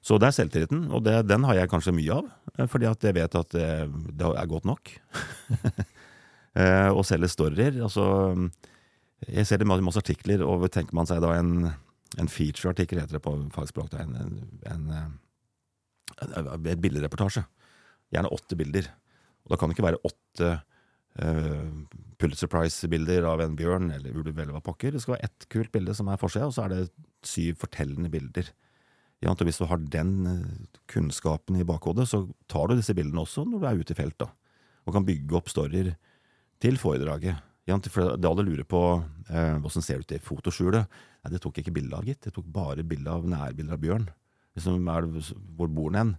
[0.00, 2.30] Så det er selvtilliten, og det, den har jeg kanskje mye av.
[2.56, 3.68] Eh, fordi at jeg vet at det,
[4.16, 4.94] det er godt nok.
[6.98, 7.76] Å selge storyer.
[7.84, 8.04] Altså,
[9.28, 11.68] jeg ser det masse artikler, og tenker man seg da en,
[12.18, 13.94] en feature-artikkel, heter det på fagspråk.
[14.00, 14.32] En, en,
[14.72, 14.88] en,
[16.18, 17.44] en bildereportasje.
[18.10, 18.88] Gjerne åtte bilder.
[19.44, 20.48] Og da kan det ikke være åtte
[21.20, 21.68] uh,
[22.20, 24.94] Pulitzer Prize-bilder av en bjørn eller ulv eller hva pokker.
[24.94, 26.82] Det skal være ett kult bilde som er forsida, og så er det
[27.26, 28.50] syv fortellende bilder.
[29.20, 33.44] Ja, hvis du har den eh, kunnskapen i bakhodet, så tar du disse bildene også
[33.44, 34.30] når du er ute i felt, da,
[34.86, 35.92] og kan bygge opp storyer
[36.60, 37.42] til foredraget.
[37.68, 38.80] Ja, for det alle lurer på
[39.28, 40.96] eh, hvordan ser det ut i fotoskjulet.
[41.20, 42.30] Nei, det tok jeg ikke bilde av, gitt.
[42.30, 44.08] Jeg tok bare bilde av nærbilder av bjørn.
[44.60, 46.12] Liksom, elv, hvor bor den hen?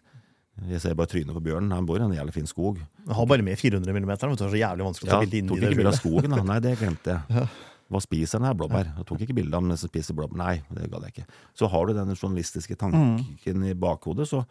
[0.70, 1.72] Jeg ser bare trynet på bjørnen.
[1.74, 2.80] Han bor i en jævlig fin skog.
[3.08, 4.08] Han har bare med 400 mm.
[4.12, 5.54] Det er så jævlig vanskelig å ta ja, bilde inn i det.
[5.54, 6.42] Tok ikke bilde av skogen, da.
[6.52, 7.46] Nei, det glemte jeg.
[7.92, 8.58] Hva spiser den her?
[8.60, 8.92] Blåbær.
[9.00, 10.38] Jeg tok ikke bilde av den som spiser blåbær.
[10.40, 11.40] Nei, det gadd jeg ikke.
[11.58, 13.66] Så har du den journalistiske tanken mm.
[13.72, 14.44] i bakhodet, så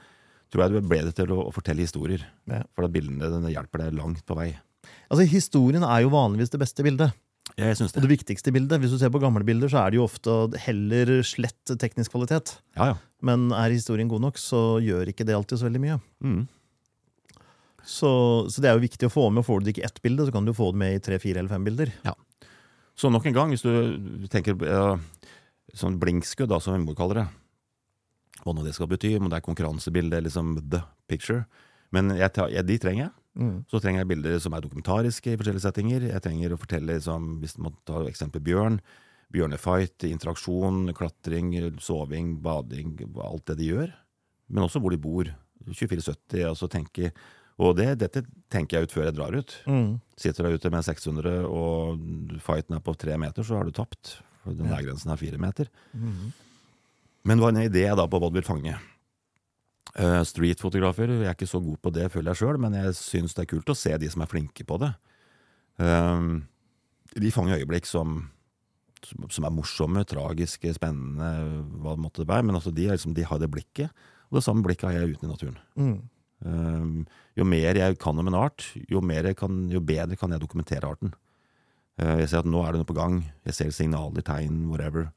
[0.51, 2.25] tror jeg du er bedre til å, å fortelle historier.
[2.51, 2.65] Ja.
[2.75, 4.51] For at bildene hjelper deg langt på vei.
[5.11, 7.15] Altså, Historien er jo vanligvis det beste bildet.
[7.61, 8.01] Jeg synes det.
[8.01, 10.37] Og det viktigste bildet, hvis du ser på gamle bilder, så er det jo ofte
[10.65, 12.57] heller slett teknisk kvalitet.
[12.79, 12.97] Ja, ja.
[13.27, 15.99] Men er historien god nok, så gjør ikke det alltid så veldig mye.
[16.25, 16.41] Mm.
[17.85, 18.11] Så,
[18.53, 19.45] så, det er jo viktig å få med.
[19.47, 21.43] Får du det ikke ett bilde, så kan du få det med i tre, fire
[21.43, 21.93] eller fem bilder.
[22.07, 22.15] Ja.
[22.99, 25.01] Så nok en gang, hvis du tenker uh,
[25.77, 27.27] sånn blinkskudd, da, som vi må kalle det,
[28.45, 31.45] hva nå det skal bety, om det er konkurransebilde, liksom the picture
[31.93, 33.13] Men jeg, jeg, de trenger jeg.
[33.39, 33.61] Mm.
[33.71, 36.09] Så trenger jeg bilder som er dokumentariske i forskjellige settinger.
[36.11, 38.81] Jeg trenger å fortelle, liksom, hvis man tar eksempel bjørn,
[39.31, 43.93] bjørnefight, interaksjon, klatring, soving, bading, alt det de gjør.
[44.51, 45.31] Men også hvor de bor.
[45.61, 47.11] 2470, altså tenke
[47.61, 49.55] og det, dette tenker jeg ut før jeg drar ut.
[49.69, 49.89] Mm.
[50.21, 54.15] Sitter du ute med 600 og fighten er på tre meter, så har du tapt.
[54.41, 55.69] For den der grensen er fire meter.
[55.93, 56.31] Mm.
[57.29, 58.79] Men det var en idé da på hva du vil fange.
[59.99, 63.35] Uh, Streetfotografer jeg er ikke så god på det, føler jeg sjøl, men jeg syns
[63.35, 64.91] det er kult å se de som er flinke på det.
[65.83, 66.39] Uh,
[67.19, 68.21] de fanger øyeblikk som,
[69.03, 71.31] som er morsomme, tragiske, spennende,
[71.83, 72.47] hva det måtte være.
[72.47, 73.91] Men altså, de, liksom, de, har det blikket,
[74.31, 75.59] og det samme blikket har jeg ute i naturen.
[75.75, 75.97] Mm.
[76.41, 79.03] Uh, jo mer jeg kan om en art, jo,
[79.37, 81.17] kan, jo bedre kan jeg dokumentere arten.
[81.99, 83.25] jeg ser at nå er det noe på gang.
[83.45, 85.11] Jeg ser signaler, tegn, whatever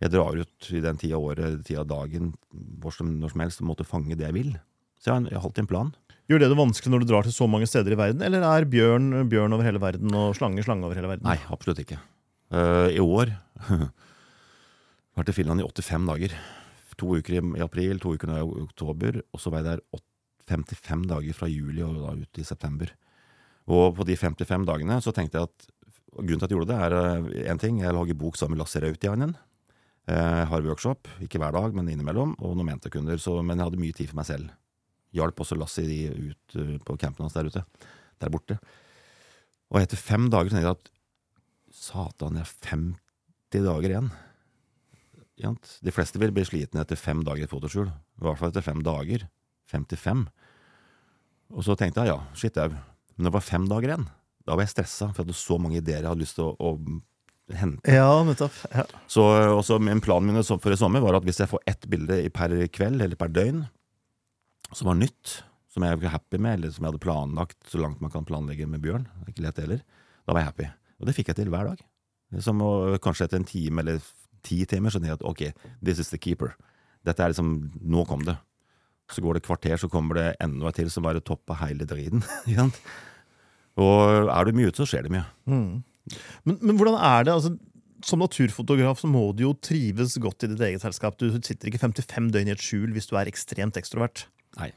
[0.00, 2.32] jeg drar ut i den tida av året, tida av dagen,
[2.80, 4.54] hvor som, når som helst, og måtte fange det jeg vil.
[5.00, 5.90] Så jeg har, jeg har alltid en plan.
[6.30, 8.68] Gjør det det vanskelig når du drar til så mange steder i verden, eller er
[8.70, 11.26] bjørn bjørn over hele verden og slange slange over hele verden?
[11.26, 11.98] Nei, absolutt ikke.
[12.54, 13.32] Uh, I år
[15.18, 16.38] vært til Finland i 85 dager.
[17.00, 20.04] To uker i, april, to uker i oktober, og så var jeg der
[20.50, 22.94] 55 dager fra juli og da ut i september.
[23.70, 25.68] Og på de 55 dagene så tenkte jeg at
[26.14, 27.82] grunnen til at jeg gjorde det, er én uh, ting.
[27.82, 29.34] Jeg lager bok sammen med Lasse Rautiainen.
[30.08, 33.82] Jeg har workshop, ikke hver dag, men innimellom, og noen mentekunder, så, men jeg hadde
[33.82, 34.54] mye tid for meg selv.
[35.14, 37.62] Hjalp også Lassi ut uh, på campen hans der ute.
[38.22, 38.56] Der borte.
[39.70, 40.90] Og etter fem dager tenkte jeg at
[41.74, 44.10] satan, jeg har 50 dager igjen.
[45.40, 47.88] De fleste vil bli slitne etter fem dager i fotoskjul.
[47.88, 49.26] I hvert fall etter fem dager.
[49.70, 50.24] 55.
[51.54, 52.72] Og så tenkte jeg ja, shit au.
[53.16, 54.08] Men det var fem dager igjen.
[54.46, 56.54] Da var jeg stressa, for jeg hadde så mange ideer jeg hadde lyst til å,
[56.58, 56.70] å
[57.58, 57.94] hente.
[57.94, 58.56] Ja, nettopp.
[58.74, 58.84] Ja.
[59.10, 59.24] Så
[59.56, 62.54] også min plan min for i sommer var at hvis jeg får ett bilde per
[62.72, 63.64] kveld eller per døgn
[64.72, 68.02] som var nytt, som jeg var happy med, eller som jeg hadde planlagt så langt
[68.02, 69.82] man kan planlegge med bjørn, ikke lett heller,
[70.26, 70.68] da var jeg happy.
[71.00, 71.82] Og det fikk jeg til hver dag.
[72.44, 72.70] Som å,
[73.02, 74.02] kanskje etter en time eller
[74.46, 75.42] ti timer skjønner jeg at ok,
[75.82, 76.54] this is the keeper.
[77.06, 78.36] Dette er liksom Nå kom det.
[79.10, 81.86] Så går det et kvarter, så kommer det enda et til som bare topper hele
[81.88, 82.22] driten.
[83.80, 85.24] og er du mye ute, så skjer det mye.
[85.50, 85.80] Mm.
[86.44, 87.34] Men, men, hvordan er det?
[87.34, 87.56] altså
[88.06, 91.18] som naturfotograf så må du jo trives godt i ditt eget selskap.
[91.20, 94.24] Du sitter ikke 55 døgn i et skjul hvis du er ekstremt ekstrovert.
[94.56, 94.70] Nei.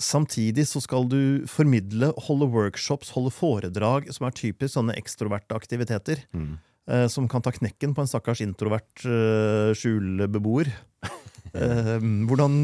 [0.00, 6.24] Samtidig så skal du formidle, holde workshops, holde foredrag, som er typisk sånne ekstroverte aktiviteter.
[6.36, 6.58] Mm.
[6.90, 10.70] Eh, som kan ta knekken på en stakkars introvert eh, skjulbeboer.
[11.54, 11.96] eh,
[12.30, 12.56] hvordan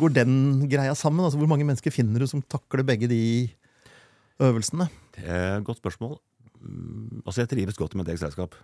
[0.00, 0.34] går den
[0.70, 1.24] greia sammen?
[1.24, 3.22] Altså, hvor mange mennesker finner du som takler begge de
[4.42, 4.88] øvelsene?
[5.14, 6.18] Det er et godt spørsmål.
[6.60, 8.56] Mm, altså, jeg trives godt med mitt eget selskap.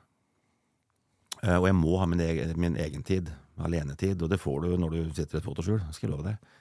[1.42, 3.30] Uh, og jeg må ha min egen, min egen, tid,
[3.60, 5.82] alenetid, og det får du når du sitter i et fotoskjul.
[5.92, 6.56] Skal jeg love deg.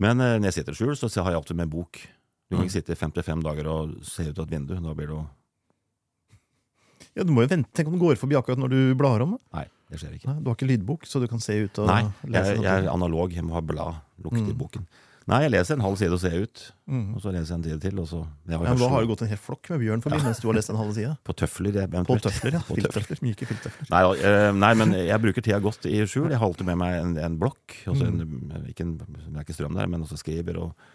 [0.00, 2.00] Men uh, når jeg sitter i skjul, så har jeg alltid med en bok.
[2.50, 2.78] Du kan ikke mm.
[2.80, 4.74] sitte 55 dager og se ut av et vindu.
[4.74, 5.18] Da blir du
[7.14, 7.70] ja, Du må jo vente.
[7.74, 9.36] Tenk om du går forbi akkurat når du blar om.
[9.54, 10.30] Nei, det skjer ikke.
[10.30, 12.90] Nei, du har ikke lydbok, så du kan se ut og Nei, jeg, jeg, er
[12.90, 13.34] analog.
[13.34, 14.02] Jeg må ha blad.
[14.24, 14.50] Lukt mm.
[14.50, 14.86] i boken.
[15.28, 16.62] Nei, jeg leser en halv side og ser ut.
[16.90, 17.14] Mm.
[17.14, 17.98] Og så leser jeg en side til.
[18.02, 20.24] Og så, ja, men Da har det gått en hel flokk med bjørn forbi ja.
[20.26, 21.12] mens du har lest en halv side.
[21.28, 21.76] På tøfler.
[21.82, 22.62] Jeg, på tøfler, ja.
[22.66, 23.20] Filttøfler.
[23.26, 23.90] Myke filttøfler.
[23.92, 26.30] Nei, uh, nei, men jeg bruker tida godt i skjul.
[26.32, 27.76] Jeg har alltid med meg en, en blokk.
[27.84, 28.02] Mm.
[28.08, 30.58] En, ikke en, det er ikke strøm der, men også skriver.
[30.64, 30.88] Og,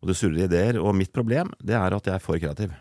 [0.00, 0.78] og det surrer ideer.
[0.80, 2.76] Og mitt problem det er at jeg er for kreativ.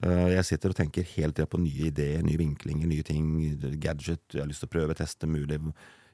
[0.00, 3.26] Uh, jeg sitter og tenker hele tida på nye ideer, nye vinklinger, nye ting.
[3.82, 4.24] Gadget.
[4.30, 5.58] Jeg har lyst til å prøve, teste, mulig.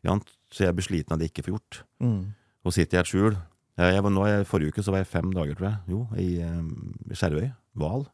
[0.06, 1.84] Så jeg blir sliten av det jeg ikke får gjort.
[2.02, 2.24] Mm.
[2.66, 3.36] Og sitter i et skjul
[3.76, 6.94] jeg var nå, forrige uke så var jeg fem dager, tror jeg, jo, i, um,
[7.12, 8.06] Skjervøy, Hval,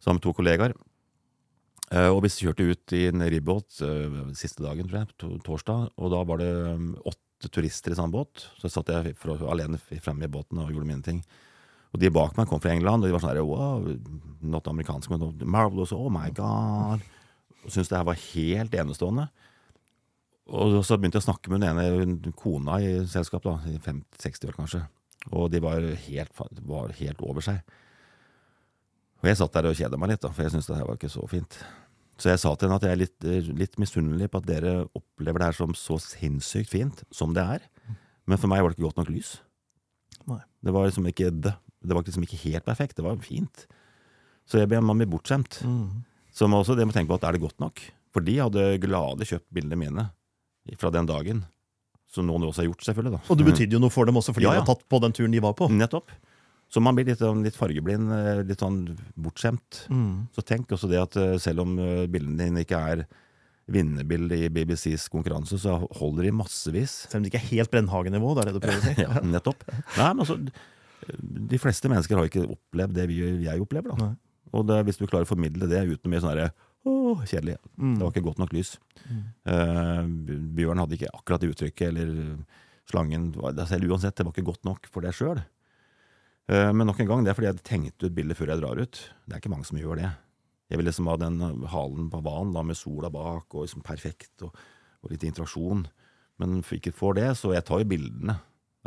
[0.00, 0.76] sammen med to kollegaer.
[1.90, 3.82] Uh, og vi kjørte ut i en ribbåt
[4.38, 5.90] siste dagen, tror jeg, to, torsdag.
[5.98, 8.46] Og da var det um, åtte turister i samme båt.
[8.60, 11.20] Så satt jeg for, alene fremme i båten og gjorde mine ting.
[11.90, 13.82] Og de bak meg kom fra England, og de var sånn her wow,
[14.46, 17.02] not amerikansk, men marvelous, oh my god.
[17.64, 19.26] Og syntes det her var helt enestående.
[20.50, 24.50] Og så begynte jeg å snakke med den ene kona i selskapet, da, i 50-60
[24.50, 24.80] år kanskje.
[25.36, 27.60] Og de var helt, var helt, over seg.
[29.20, 30.98] Og jeg satt der og kjeda meg litt, da, for jeg syntes det her var
[30.98, 31.60] ikke så fint.
[32.20, 35.40] Så jeg sa til henne at jeg er litt, litt misunnelig på at dere opplever
[35.40, 37.64] det her som så sinnssykt fint som det er.
[38.28, 39.36] Men for meg var det ikke godt nok lys.
[40.28, 40.42] Nei.
[40.60, 41.54] Det var liksom ikke det.
[41.80, 42.98] Det var liksom ikke helt perfekt.
[42.98, 43.64] Det var fint.
[44.50, 45.62] Så jeg ble, man blir bortskjemt.
[45.64, 46.02] Mm.
[46.34, 47.80] Så må også det må tenke på at er det godt nok?
[48.12, 50.10] For de hadde glade kjøpt bildene mine
[50.78, 51.44] fra den dagen.
[52.10, 53.14] Som noen også har gjort, selvfølgelig.
[53.14, 53.22] da.
[53.30, 54.60] Og det betydde jo noe for dem også, fordi ja, ja.
[54.60, 55.70] de har tatt på den turen de var på.
[55.70, 56.10] Nettopp.
[56.70, 58.84] Så man blir litt, sånn, litt fargeblind, eh, litt sånn
[59.18, 59.84] bortskjemt.
[59.90, 60.30] Mm.
[60.34, 63.04] Så tenk også det at eh, selv om eh, bildene dine ikke er
[63.70, 66.94] vinnerbilde i BBCs konkurranse, så holder de massevis.
[67.10, 68.34] Selv om det ikke er helt Brennhagen-nivå?
[68.34, 68.94] det er det du prøver å si?
[69.06, 69.66] ja, nettopp.
[69.70, 70.38] Nei, men altså,
[71.50, 73.94] De fleste mennesker har ikke opplevd det vi, jeg opplever.
[73.94, 74.10] da.
[74.10, 74.14] Nei.
[74.54, 76.50] Og det, hvis du klarer å formidle det uten mye sånn herre
[76.88, 76.96] å,
[77.28, 77.58] kjedelig.
[77.76, 77.94] Mm.
[77.98, 78.74] Det var ikke godt nok lys.
[79.04, 79.22] Mm.
[79.44, 82.12] Uh, Bjørn hadde ikke akkurat det uttrykket, eller
[82.90, 83.30] slangen
[83.68, 85.42] Selv uansett, det var ikke godt nok for deg sjøl.
[86.50, 88.80] Uh, men nok en gang, det er fordi jeg tenkte ut bildet før jeg drar
[88.80, 89.04] ut.
[89.26, 90.10] Det er ikke mange som gjør det.
[90.70, 91.38] Jeg vil liksom ha den
[91.72, 94.56] halen på vanen da, med sola bak, og liksom perfekt, og,
[95.02, 95.84] og litt interaksjon.
[96.40, 98.38] Men for ikke får det, så jeg tar jo bildene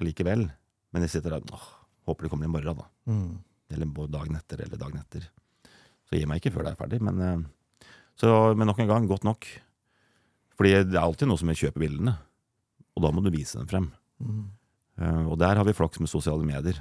[0.02, 0.48] allikevel.
[0.94, 1.66] Men jeg sitter der åh,
[2.08, 2.88] håper det kommer i morgen, da.
[3.12, 3.34] Mm.
[3.74, 5.28] Eller dagen etter, eller dagen etter.
[6.08, 7.00] Så gi meg ikke før det er ferdig.
[7.04, 7.44] Men uh,
[8.20, 9.48] så, men nok en gang, godt nok.
[10.58, 12.16] Fordi det er alltid noe som vil kjøpe bildene,
[12.94, 13.90] og da må du vise dem frem.
[14.22, 14.44] Mm.
[15.02, 16.78] Uh, og der har vi flaks med sosiale medier.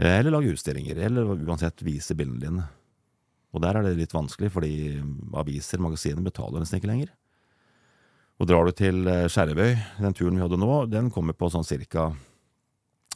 [0.00, 2.68] Uh, eller lage utstillinger, eller uansett vise bildene dine.
[3.52, 4.72] Og der er det litt vanskelig, fordi
[5.36, 7.12] aviser, magasiner, betaler nesten ikke lenger.
[8.40, 11.66] Og drar du til eh, Skjervøy, den turen vi hadde nå, den kommer på sånn
[11.66, 12.06] cirka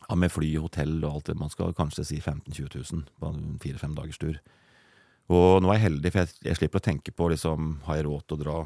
[0.04, 3.30] ja, med fly, hotell og alt det, man skal kanskje si 15 000-20 000 på
[3.30, 4.36] en fire-fem dagers tur.
[5.32, 8.06] Og nå er jeg heldig, for jeg, jeg slipper å tenke på liksom, har jeg
[8.08, 8.56] råd til å dra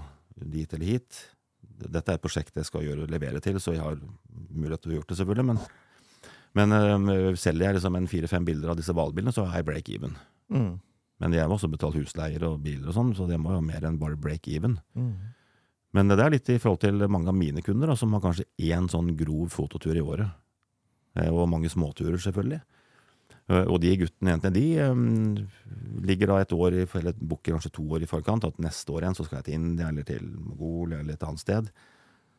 [0.43, 1.21] dit eller hit.
[1.79, 4.01] Dette er et prosjekt jeg skal gjøre, levere til, så jeg har
[4.51, 5.47] mulighet til å gjøre det, selvfølgelig.
[5.53, 5.63] Men,
[6.59, 9.91] men uh, selger jeg liksom en fire-fem bilder av disse hvalbilene, så er jeg break
[9.95, 10.19] even.
[10.51, 10.73] Mm.
[11.23, 13.87] Men jeg må også betale husleier og biler og sånn, så det må jo mer
[13.87, 14.79] enn bare break even.
[14.99, 15.13] Mm.
[15.97, 18.47] Men det er litt i forhold til mange av mine kunder, da, som har kanskje
[18.69, 20.35] én sånn grov fototur i året.
[21.19, 22.61] Eh, og mange småturer, selvfølgelig.
[23.49, 25.39] Eh, og de guttene jentene de um,
[26.05, 28.45] ligger da et år, eller booker kanskje to år i forkant.
[28.49, 31.45] At neste år igjen så skal jeg til India eller til Mongolia eller et annet
[31.45, 31.73] sted.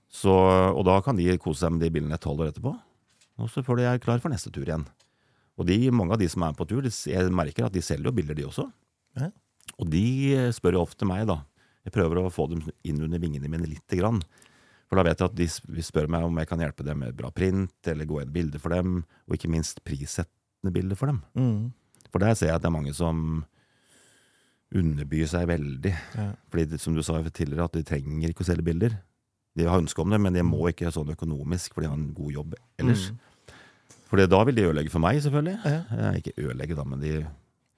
[0.10, 2.73] Så, og da kan de kose seg med de bildene et halvt år etterpå.
[3.39, 4.88] Og så føler jeg klar for neste tur igjen.
[5.60, 8.15] Og de, mange av de som er på tur, jeg merker at de selger jo
[8.15, 8.65] bilder, de også.
[9.19, 9.30] Ja.
[9.80, 10.04] Og de
[10.36, 11.41] eh, spør jo ofte meg, da.
[11.88, 14.21] Jeg prøver å få dem inn under vingene mine lite grann.
[14.89, 15.38] For da vet jeg at
[15.69, 18.62] de spør meg om jeg kan hjelpe dem med bra print, eller gå inn bilder
[18.62, 19.84] for dem, og ikke minst
[20.59, 21.21] prissett bilde for dem.
[21.35, 21.73] Mm.
[22.11, 23.45] For der ser jeg at det er mange som
[24.75, 25.93] underbyr seg veldig.
[26.15, 26.31] Ja.
[26.49, 28.99] Fordi, som du sa tidligere, at de trenger ikke å selge bilder.
[29.57, 30.69] De har ønske om det, men de må mm.
[30.73, 33.09] ikke sånn økonomisk, for de har en god jobb ellers.
[33.11, 33.25] Mm.
[34.09, 35.59] For da vil de ødelegge for meg, selvfølgelig.
[35.65, 36.13] Ja.
[36.17, 37.19] Ikke ødelegge, da, men de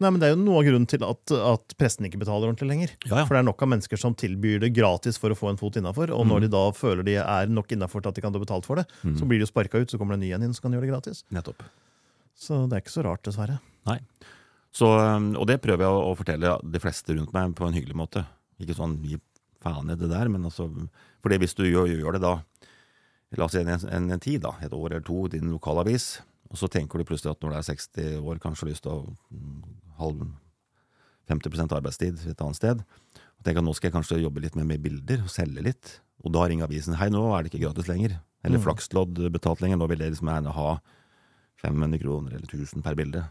[0.01, 2.71] Nei, men Det er jo noe av grunnen til at, at pressen ikke betaler ordentlig
[2.71, 2.93] lenger.
[3.05, 3.25] Ja, ja.
[3.27, 5.77] For det er nok av mennesker som tilbyr det gratis for å få en fot
[5.77, 6.09] innafor.
[6.09, 6.31] Og mm.
[6.31, 8.81] når de da føler de er nok innafor til at de kan ta betalt for
[8.81, 9.19] det, mm.
[9.19, 10.73] så blir de jo sparka ut, så kommer det en ny en inn som kan
[10.73, 11.21] gjøre det gratis.
[11.29, 11.61] Nettopp.
[12.41, 13.60] Så det er ikke så rart, dessverre.
[13.89, 13.99] Nei.
[14.73, 17.97] Så, um, og det prøver jeg å fortelle de fleste rundt meg på en hyggelig
[17.97, 18.23] måte.
[18.62, 19.19] Ikke sånn gi
[19.62, 20.69] faen i det der, men altså
[21.21, 22.36] For hvis du gjør, gjør, det da
[23.38, 26.17] La oss si en, en, en, tid, da, et år eller to, i din lokalavis,
[26.51, 28.91] og så tenker du plutselig at når du er 60 år, kanskje har lyst til
[28.91, 29.62] å mm,
[30.01, 30.25] halv
[31.32, 34.67] 50 arbeidstid et annet sted, og tenker at nå skal jeg kanskje jobbe litt mer
[34.67, 35.93] med bilder og selge litt,
[36.25, 38.65] og da ringer avisen hei, nå er det ikke gratis lenger, eller mm.
[38.65, 40.67] flakslodd betalt lenger, nå vil jeg liksom gjerne ha
[41.62, 43.24] 500 kroner eller 1000 per bilde.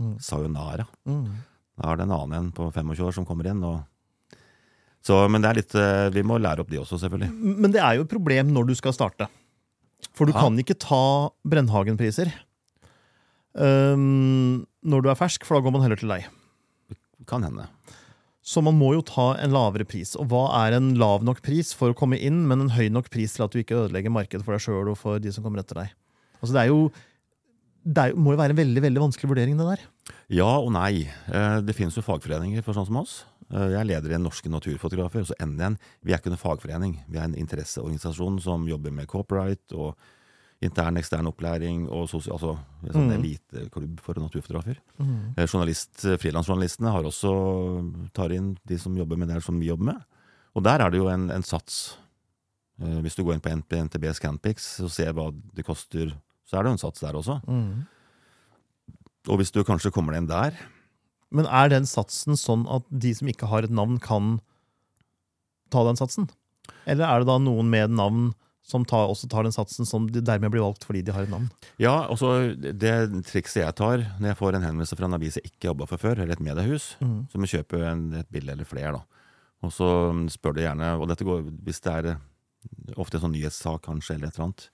[0.00, 0.14] Mm.
[0.22, 0.86] Sayonara.
[1.06, 1.26] Mm.
[1.74, 3.62] Da er det en annen en på 25 år som kommer inn.
[3.66, 3.82] og
[5.04, 7.28] så, men det litt, eh, vi må lære opp de også, selvfølgelig.
[7.60, 9.28] Men det er jo et problem når du skal starte.
[10.16, 10.40] For du ja.
[10.40, 12.30] kan ikke ta Brennhagen-priser
[13.52, 16.24] um, når du er fersk, for da går man heller til deg.
[17.28, 17.66] Kan hende.
[18.44, 20.12] Så man må jo ta en lavere pris.
[20.20, 23.08] Og hva er en lav nok pris for å komme inn, men en høy nok
[23.12, 25.62] pris til at du ikke ødelegger markedet for deg sjøl og for de som kommer
[25.62, 25.94] etter deg?
[26.40, 26.80] Altså Det er jo
[27.84, 29.84] det må jo være en veldig veldig vanskelig vurdering, det der?
[30.32, 31.04] Ja og nei.
[31.04, 33.14] Eh, det finnes jo fagforeninger for sånn som oss.
[33.50, 35.20] Eh, jeg er leder i Norske Naturfotografer.
[35.20, 37.04] og så NN, Vi er ikke en fagforening.
[37.08, 39.96] Vi er en interesseorganisasjon som jobber med copyright og
[40.62, 43.16] intern ekstern opplæring og altså en sånn mm.
[43.18, 44.80] eliteklubb for naturfotografer.
[44.96, 45.34] Mm.
[45.36, 49.92] Eh, journalist, Frilansjournalistene har også tar inn de som jobber med det som vi jobber
[49.92, 50.00] med.
[50.54, 51.98] Og der er det jo en, en sats.
[52.78, 56.10] Hvis du går inn på NTB Scanpics og ser hva det koster
[56.44, 57.40] så er det en sats der også.
[57.48, 57.84] Mm.
[59.32, 60.56] Og hvis du kanskje kommer deg inn der
[61.34, 64.38] Men er den satsen sånn at de som ikke har et navn, kan
[65.72, 66.28] ta den satsen?
[66.86, 68.32] Eller er det da noen med navn
[68.64, 71.32] som tar, også tar den satsen, som de dermed blir valgt fordi de har et
[71.32, 71.50] navn?
[71.80, 72.92] Ja, altså Det
[73.28, 76.00] trikset jeg tar når jeg får en henvendelse fra en avis jeg ikke jobba for
[76.00, 77.18] før, eller et mediehus, mm.
[77.32, 79.26] som jeg kjøpe en, et bilde eller flere, da.
[79.64, 79.88] Og så
[80.32, 82.08] spør de gjerne, og dette går hvis det er
[83.00, 84.66] ofte en sånn nyhetssak kanskje, eller et eller annet,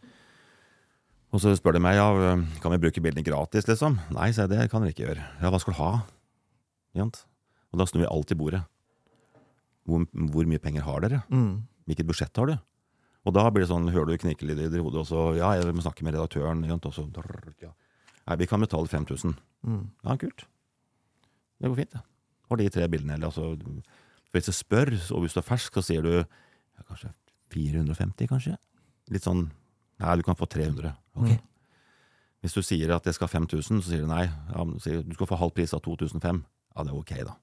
[1.30, 2.08] og så spør de meg ja,
[2.62, 4.00] kan vi bruke bildene gratis, liksom.
[4.16, 5.26] Nei, sier jeg, det kan dere ikke gjøre.
[5.42, 5.90] Ja, hva skal du ha?
[6.98, 7.22] Jent?
[7.70, 8.64] Og da snur vi alt i bordet.
[9.86, 11.22] Hvor, hvor, mye penger har dere?
[11.30, 11.62] Mm.
[11.86, 12.56] Hvilket budsjett har du?
[13.28, 15.84] Og da blir det sånn, hører du knirkelyder i hodet, og så ja, jeg må
[15.84, 16.64] snakke med redaktøren.
[16.74, 17.06] Og så,
[17.62, 17.70] ja.
[18.26, 19.36] Nei, vi kan betale 5000.
[19.68, 19.84] Mm.
[20.06, 20.46] Ja, kult.
[21.60, 22.02] Det går fint, det.
[22.50, 23.20] Og de tre bildene.
[23.20, 23.54] Eller, altså,
[24.34, 27.12] hvis du spør, og hvis du er fersk, så sier du ja, kanskje
[27.54, 28.56] 450, kanskje?
[29.10, 29.48] Litt sånn
[30.00, 30.94] Nei, du kan få 300.
[31.18, 31.30] Ok.
[31.30, 31.38] Mm.
[32.40, 34.24] Hvis du sier at jeg skal ha 5000, så sier du nei.
[34.24, 36.40] Ja, du skal få halv pris av 2005.
[36.40, 37.36] Ja, det er ok, da.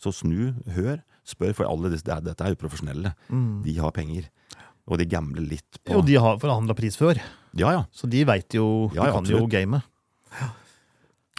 [0.00, 3.12] Så snu, hør, spør, for alle disse, dette er jo profesjonelle.
[3.28, 3.60] Mm.
[3.66, 4.26] De har penger.
[4.90, 7.20] Og de gambler litt på Og de har forhandla pris før.
[7.54, 7.84] Ja, ja.
[7.94, 9.86] Så de veit jo De ja, kan jo gamet.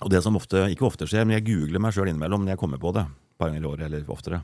[0.02, 2.62] Og det som ofte, ikke ofte skjer, men jeg googler meg sjøl innimellom når jeg
[2.62, 3.04] kommer på det.
[3.12, 4.42] Et par ganger i året, eller oftere.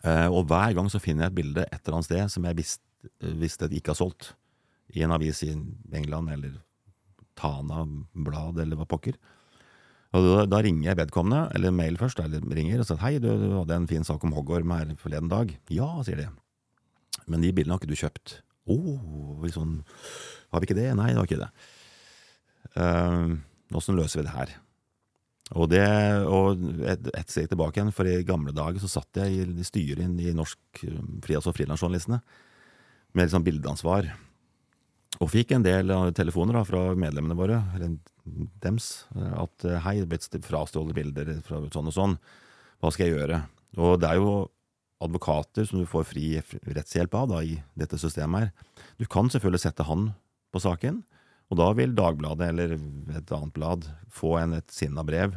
[0.00, 2.56] Uh, og hver gang så finner jeg et bilde et eller annet sted som jeg
[2.60, 2.84] visste,
[3.40, 4.30] visste de ikke har solgt.
[4.96, 6.56] I en avis i England, eller
[7.38, 9.18] Tana Blad, eller hva pokker.
[10.10, 13.28] Og da, da, ringer jeg vedkommende, eller mail først, eller ringer og sier hei, du,
[13.38, 15.52] du hadde en fin sak om hoggorm her forleden dag.
[15.70, 16.30] Ja, sier de.
[17.30, 18.40] Men de bildene har ikke du kjøpt.
[18.70, 19.78] Å, oh, sånn,
[20.50, 20.88] har vi ikke det?
[20.98, 21.52] Nei, det var ikke det.
[23.78, 24.56] Åssen uh, løser vi det her?
[25.50, 25.86] Og, det,
[26.30, 30.20] og et, et, steg tilbake igjen, for i gamle dager så satt jeg i styret
[30.22, 30.84] i Norsk
[31.24, 32.20] Frias- og frilansjournalistene
[33.14, 34.10] med liksom bildeansvar.
[35.20, 37.98] Og fikk en del telefoner da, fra medlemmene våre, eller
[38.64, 42.14] dems, at hei, det er blitt frastjålet bilder fra sånn og sånn.
[42.80, 43.42] Hva skal jeg gjøre?
[43.76, 44.32] Og det er jo
[45.04, 46.26] advokater som du får fri
[46.72, 48.86] rettshjelp av da, i dette systemet her.
[49.00, 50.10] Du kan selvfølgelig sette han
[50.52, 51.02] på saken,
[51.50, 52.74] og da vil Dagbladet eller
[53.18, 55.36] et annet blad få en, et sinna brev.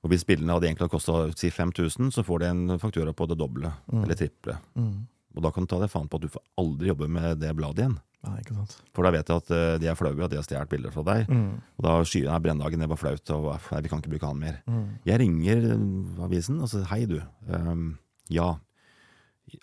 [0.00, 3.36] Og hvis bildene hadde egentlig kosta si 5000, så får de en faktura på det
[3.40, 4.02] doble mm.
[4.02, 4.56] eller triple.
[4.78, 4.94] Mm.
[5.36, 7.52] Og da kan du ta deg faen på at du får aldri jobbe med det
[7.58, 7.98] bladet igjen.
[8.20, 8.74] Ja, ikke sant.
[8.92, 11.04] For da vet jeg at uh, de er flaue, at de har stjålet bilder fra
[11.08, 11.30] deg.
[11.32, 11.52] Mm.
[11.80, 14.42] Og da skyer jeg brenndagen, det var flaut, og nei, vi kan ikke bruke han
[14.42, 14.58] mer.
[14.68, 14.88] Mm.
[15.08, 15.70] Jeg ringer
[16.26, 17.16] avisen og sier hei, du.
[17.48, 17.94] Um,
[18.30, 18.52] ja,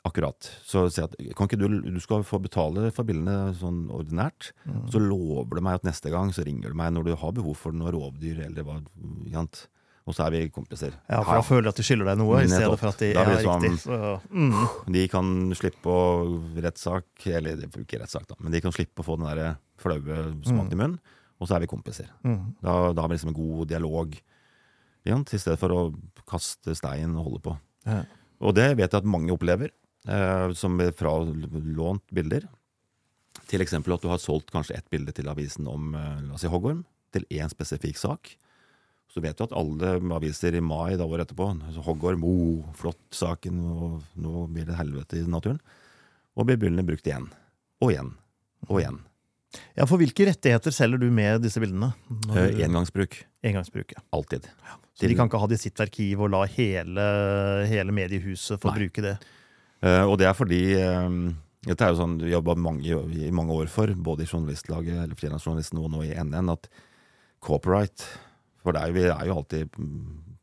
[0.08, 0.50] akkurat.
[0.65, 4.52] Så sier jeg at kan ikke du, du skal få betale for bildene sånn ordinært.
[4.65, 4.84] Mm.
[4.93, 7.60] Så lover du meg at neste gang så ringer du meg når du har behov
[7.62, 8.82] for noe rovdyr eller hva.
[10.08, 10.93] Og så er vi kompiser.
[11.10, 13.28] Ja, for da føler at de skylder deg noe, i stedet for at de er
[13.28, 13.74] riktig.
[13.84, 13.98] Så,
[14.32, 14.54] mm.
[14.96, 16.04] De kan slippe å
[16.63, 20.72] rettssak, eller ikke rettssak, da, men de kan slippe å få den der flaue smaken
[20.72, 20.72] mm.
[20.72, 22.08] i munnen, og så er vi kompiser.
[22.24, 22.56] Mm.
[22.63, 24.15] Da, da, har vi liksom en god dialog,
[25.08, 25.82] i stedet for å
[26.28, 27.58] kaste stein og holde på.
[27.88, 28.02] Ja.
[28.43, 29.72] Og det vet jeg at mange opplever,
[30.08, 32.48] eh, som fra lånt bilder.
[33.48, 36.43] Til eksempel at du har solgt kanskje ett bilde til avisen om eh, la oss
[36.43, 36.84] si Hoggorm,
[37.15, 38.36] til én spesifikk sak.
[39.08, 43.02] Så vet du at alle aviser i mai da året etterpå altså Hoggorm, oh, flott
[43.15, 45.62] saken, og nå blir det helvete i naturen.
[46.38, 47.30] Og blir bildene brukt igjen.
[47.82, 48.12] Og igjen.
[48.67, 49.00] Og igjen.
[49.78, 51.93] Ja, For hvilke rettigheter selger du med disse bildene?
[52.36, 53.22] Eh, engangsbruk.
[53.48, 54.04] Engangsbruk, ja.
[54.13, 54.50] Alltid.
[54.67, 54.78] Ja.
[54.98, 57.04] Så de kan ikke ha det i sitt arkiv og la hele,
[57.70, 58.80] hele mediehuset få Nei.
[58.82, 59.17] bruke det?
[59.86, 61.36] Uh, og det er fordi um,
[61.67, 65.82] Dette er jo sånn vi jobba i mange år for, både i journalistlaget eller frilansjournalisten
[65.84, 66.65] og nå i NN, at
[67.46, 68.02] copyright
[68.67, 69.71] For er, vi er jo alltid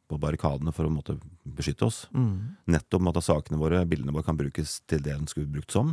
[0.08, 2.04] på barrikadene for å måtte beskytte oss.
[2.16, 2.56] Mm.
[2.72, 5.92] Nettopp med at sakene våre, bildene våre, kan brukes til det den skulle brukt som.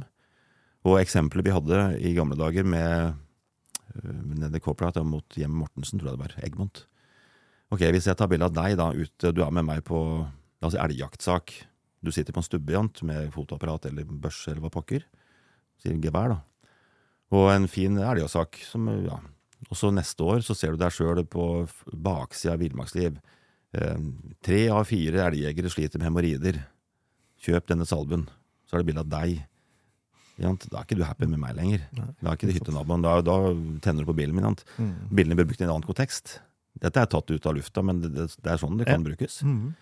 [0.87, 3.19] Og eksempelet vi hadde i gamle dager med
[4.39, 6.85] nede i mot Jem Mortensen, tror jeg det var, Egmont.
[7.71, 9.97] Ok, Hvis jeg tar bilde av deg da ute, du er med meg på
[10.61, 11.53] la oss si elgjaktsak.
[12.01, 15.05] Du sitter på en stubbejant med fotoapparat eller børse eller hva pokker.
[15.79, 16.39] Sier gevær, da.
[17.31, 19.19] Og en fin elgjaktsak som ja.
[19.69, 21.45] Og så neste år så ser du deg sjøl på
[21.93, 23.19] baksida av Villmarksliv.
[23.77, 24.03] Eh,
[24.43, 26.59] tre av fire elgjegere sliter med hemoroider.
[27.41, 28.27] Kjøp denne salven.
[28.67, 29.41] Så er det bilde av deg.
[30.41, 31.83] Da er ikke du happy med meg lenger.
[31.93, 33.03] Da er ikke det hyttenaboen.
[33.05, 33.35] Da, da
[33.83, 34.57] tenner du på bilen min.
[34.77, 34.93] Mm.
[35.11, 36.39] Bilene blir brukt i en annen kontekst.
[36.81, 39.41] Dette er tatt ut av lufta, men det, det er sånn det kan brukes.
[39.45, 39.73] Mm.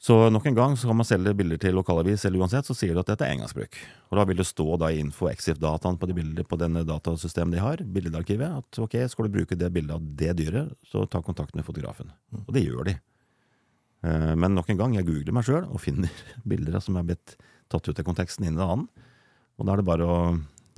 [0.00, 2.96] Så nok en gang så kan man selge bilder til lokalavis, eller uansett, så sier
[2.96, 3.76] du at dette er engangsbruk.
[4.08, 7.58] Og da vil det stå da i info exif-dataen på de bilder på denne datasystemet
[7.58, 11.20] de har, bildearkivet, at ok, skal du bruke det bildet av det dyret, så ta
[11.26, 12.14] kontakt med fotografen.
[12.32, 12.46] Mm.
[12.46, 12.96] Og det gjør de.
[14.08, 17.36] Eh, men nok en gang, jeg googler meg sjøl og finner bilder som er blitt
[17.68, 18.88] tatt ut av konteksten inn i en annen.
[19.60, 20.18] Og da er det bare å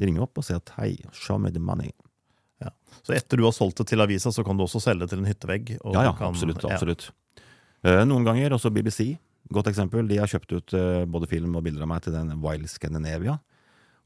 [0.02, 1.94] ringe opp og si at hei, show me the money.
[2.58, 2.75] Ja.
[3.06, 5.23] Så etter du har solgt det til avisa, så kan du også selge det til
[5.23, 5.77] en hyttevegg?
[5.79, 6.66] ja, ja, kan, absolutt.
[6.66, 7.12] absolutt.
[7.12, 7.18] Ja.
[7.83, 9.16] Noen ganger også BBC.
[9.52, 10.06] Godt eksempel.
[10.08, 13.38] De har kjøpt ut eh, både film og bilder av meg til den Wild Scandinavia.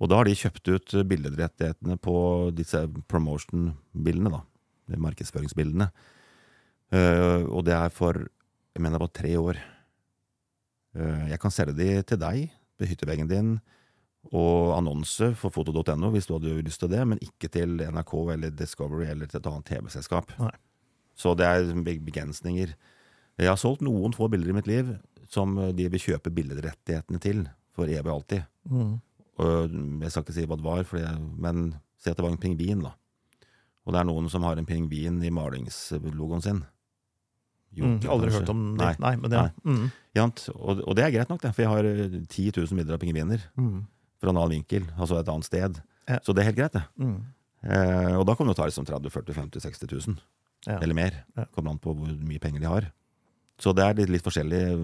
[0.00, 2.16] Og da har de kjøpt ut billedrettighetene på
[2.56, 4.42] disse promotion-bildene, da.
[5.02, 5.90] Markedsføringsbildene.
[6.94, 8.26] Eh, og det er for
[8.76, 9.58] jeg mener det var tre år.
[10.96, 13.54] Eh, jeg kan selge de til deg på hytteveggen din
[14.34, 18.52] og annonse for foto.no hvis du hadde lyst til det, men ikke til NRK eller
[18.52, 20.34] Discovery eller til et annet TV-selskap.
[21.16, 21.72] Så det er
[22.04, 22.74] begrensninger.
[23.36, 24.94] Jeg har solgt noen få bilder i mitt liv
[25.28, 27.42] som de vil kjøpe billedrettighetene til
[27.76, 28.46] for evig og alltid.
[28.70, 28.94] Mm.
[29.42, 29.74] Og
[30.06, 31.66] jeg skal ikke si hva det var, jeg, men
[32.00, 32.94] si at det var en pingvin, da.
[33.86, 36.62] Og det er noen som har en pingvin i malingslogoen sin.
[37.76, 38.80] Jo, mm, aldri hørt om det.
[38.80, 39.50] Nei, nei men det nei.
[39.66, 39.84] Mm.
[40.54, 41.88] Og, og, det er greit nok, det, for jeg har
[42.24, 43.44] 10 000 bilder av pingviner.
[43.60, 43.84] Mm.
[44.22, 45.80] Fra en annen vinkel, altså et annet sted.
[46.08, 46.20] Ja.
[46.24, 46.86] Så det er helt greit, det.
[47.02, 47.18] Mm.
[47.66, 50.18] Eh, og da kan du ta liksom 30 40 50 60 000.
[50.66, 50.78] Ja.
[50.80, 51.20] Eller mer.
[51.36, 51.44] Ja.
[51.54, 52.88] Kommer an på hvor mye penger de har.
[53.60, 54.74] Så det er litt, litt, forskjellige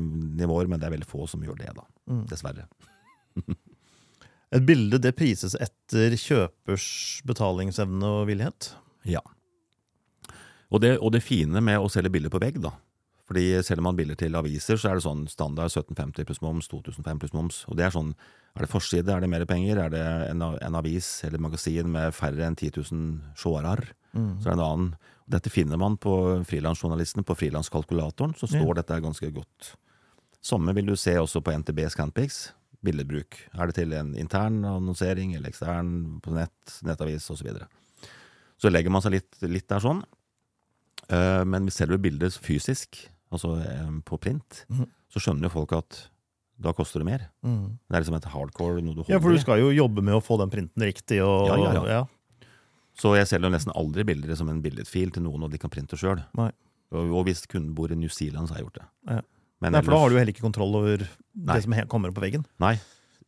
[0.41, 1.85] nivåer, men det er veldig få som gjør det, da.
[2.09, 2.25] Mm.
[2.31, 2.69] Dessverre.
[4.53, 6.87] Et bilde det prises etter kjøpers
[7.29, 8.75] betalingsevne og villighet?
[9.09, 9.23] Ja.
[10.73, 12.75] Og det, og det, fine med å selge bilder på vegg, da
[13.33, 17.23] fordi selger man bilder til aviser, så er det sånn standard 1750 pluss moms, 2005
[17.23, 17.63] pluss moms.
[17.71, 18.15] Og det er sånn
[18.53, 19.79] Er det forside, er det mer penger?
[19.81, 24.43] Er det en, en avis eller magasin med færre enn 10 000 seere, mm.
[24.43, 24.91] så er det en annen.
[25.33, 26.15] Dette finner man på
[26.49, 28.79] frilansjournalistene, på frilanskalkulatoren, så står ja.
[28.83, 29.73] dette ganske godt.
[30.45, 32.51] Samme vil du se også på NTB Scanpix.
[32.83, 33.39] Billedbruk.
[33.55, 37.39] Er det til en intern annonsering eller ekstern på nett, nettavis osv.
[37.39, 37.69] Så, videre.
[38.59, 40.03] så legger man seg litt, litt der sånn.
[41.07, 42.99] Uh, men hvis du bildet fysisk,
[43.33, 43.55] altså
[43.87, 44.89] um, på print, mm.
[45.15, 46.01] så skjønner jo folk at
[46.63, 47.29] da koster det mer.
[47.47, 47.79] Mm.
[47.87, 50.19] Det er liksom et hardcore noe du holder Ja, for du skal jo jobbe med
[50.19, 51.23] å få den printen riktig.
[51.25, 52.03] Og, ja, ja, ja.
[52.99, 55.97] Så jeg selger nesten aldri bilder som en billedfil til noen, og de kan printe
[55.99, 56.21] sjøl.
[56.93, 58.89] Og, hvis kunden bor i New Zealand, så har jeg gjort det.
[59.15, 59.21] Ja.
[59.63, 61.55] Men Nei, for da har du jo heller ikke kontroll over Nei.
[61.55, 62.45] det som kommer opp på veggen.
[62.63, 62.75] Nei.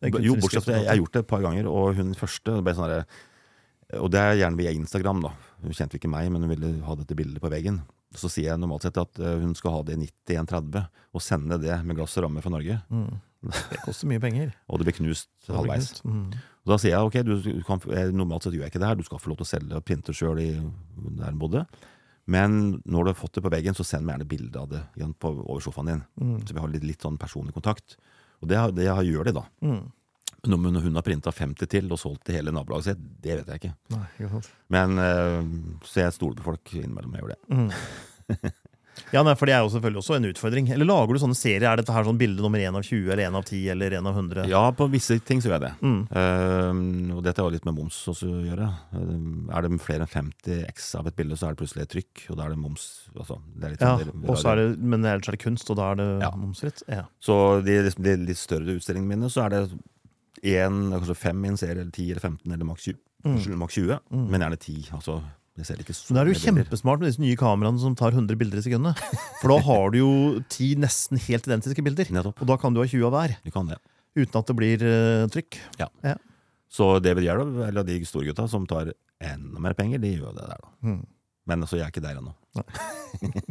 [0.03, 2.93] Jo, bortsett fra jeg har gjort det et par ganger, og hun første ble sånn
[4.03, 5.31] Og det er gjerne via Instagram, da.
[5.63, 7.81] Hun kjente ikke meg, men hun ville ha dette bildet på veggen.
[8.19, 10.85] Så sier jeg normalt sett at eh, hun skal ha det i 9130,
[11.15, 12.81] og sende det med glass og ramme fra Norge.
[12.91, 13.15] Mm.
[13.71, 14.53] Det koster mye penger.
[14.69, 15.97] og det blir knust halvveis.
[16.05, 16.29] Mm.
[16.65, 17.83] Og da sier jeg ok, du, du kan,
[18.17, 19.85] normalt sett gjør jeg ikke det her, du skal få lov til å selge og
[19.85, 21.67] printe sjøl hun bodde.
[22.25, 24.81] Men når du har fått det på veggen, så send meg gjerne bilde av det
[24.97, 26.01] igjen på, over sofaen din.
[26.17, 26.39] Mm.
[26.41, 27.99] Så vi har litt, litt, sånn personlig kontakt.
[28.41, 29.45] Og det, det gjør de, da.
[29.65, 29.83] Mm.
[30.45, 33.53] Men om hun har printa 50 til og solgt til hele nabolaget sitt, det vet
[33.53, 33.75] jeg ikke.
[33.95, 34.41] Nei,
[34.73, 35.41] Men uh,
[35.85, 37.41] Så jeg stoler på folk innimellom jeg gjør det.
[37.53, 38.53] Mm.
[39.15, 40.69] ja, nei, for det er jo selvfølgelig også en utfordring.
[40.75, 41.67] Eller lager du sånne serier?
[41.71, 44.09] Er dette her sånn bilde nummer 1 av 20 eller 1 av 10 eller 1
[44.11, 44.47] av 100?
[44.51, 45.73] Ja, på visse ting så gjør jeg det.
[45.85, 46.01] Mm.
[46.11, 48.69] Uh, og dette har litt med moms også å gjøre.
[48.95, 51.95] Uh, er det flere enn 50 X av et bilde, så er det plutselig et
[51.95, 52.89] trykk, og da er det moms.
[53.15, 56.01] Altså, det er ja, sånn, er det, men ellers er det kunst, og da er
[56.03, 56.35] det ja.
[56.39, 56.85] momsfritt?
[56.91, 57.07] Ja.
[57.23, 59.65] Så de, de, litt større utstillingene mine, så er det
[60.45, 63.01] én, kanskje fem i en serie, eller 10 eller 15, eller maks 20.
[63.25, 63.39] Mm.
[63.57, 64.25] Maks 20 mm.
[64.29, 64.89] Men gjerne 10.
[64.99, 65.15] Altså,
[65.55, 68.99] det er det jo kjempesmart med disse nye kameraene som tar 100 bilder i sekundet.
[69.39, 70.13] For da har du jo
[70.51, 72.11] ti nesten helt identiske bilder.
[72.11, 72.43] Nettopp.
[72.43, 73.37] Og da kan du ha 20 av hver.
[73.47, 73.79] Du kan det.
[74.19, 75.61] Uten at det blir uh, trykk.
[75.79, 75.87] Ja.
[76.03, 76.17] ja.
[76.75, 78.91] Så David da, eller de storgutta som tar
[79.23, 80.73] enda mer penger, de gjør det der, da.
[80.91, 81.05] Mm.
[81.47, 82.35] Men altså, jeg er ikke der ennå.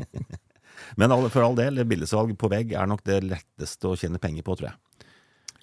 [1.00, 4.58] Men for all del, bildesalg på vegg er nok det letteste å tjene penger på,
[4.60, 5.08] tror jeg.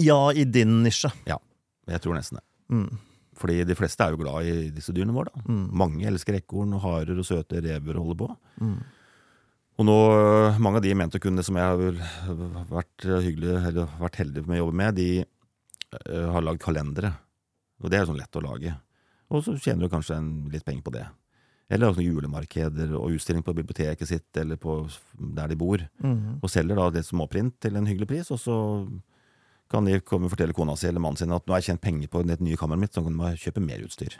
[0.08, 1.12] Ja, i din nisje.
[1.28, 1.36] Ja,
[1.90, 2.46] jeg tror nesten det.
[2.72, 3.09] Mm.
[3.40, 5.32] Fordi de fleste er jo glad i disse dyrene våre.
[5.32, 5.44] da.
[5.48, 5.66] Mm.
[5.82, 8.28] Mange elsker ekorn og harer og søte rever holder på.
[8.60, 8.80] Mm.
[9.80, 9.96] Og nå,
[10.60, 14.76] mange av de mentorkundene som jeg har vært, hyggelig, eller vært heldig med å jobbe
[14.76, 17.14] med, de uh, har lagd kalendere.
[17.80, 18.74] Og det er sånn lett å lage.
[19.32, 21.06] Og så tjener du kanskje en, litt penger på det.
[21.70, 24.82] Eller sånn julemarkeder og utstilling på biblioteket sitt eller på
[25.38, 25.84] der de bor.
[26.02, 26.42] Mm.
[26.42, 28.56] Og selger da det småprint til en hyggelig pris, og så
[29.70, 31.84] kan de komme og fortelle kona si eller mannen sin at nå har jeg tjent
[31.84, 34.16] penger på det nye kameraet mitt, så kan de kjøpe mer utstyr.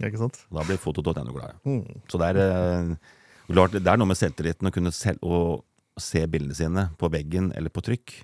[0.00, 0.42] Ja, ikke sant?
[0.52, 1.60] Da blir foto.no glad.
[1.68, 2.02] Mm.
[2.10, 5.62] Så det er, eh, klart, det er noe med selvtilliten å kunne selv, å
[6.00, 8.14] se bildene sine på veggen eller på trykk,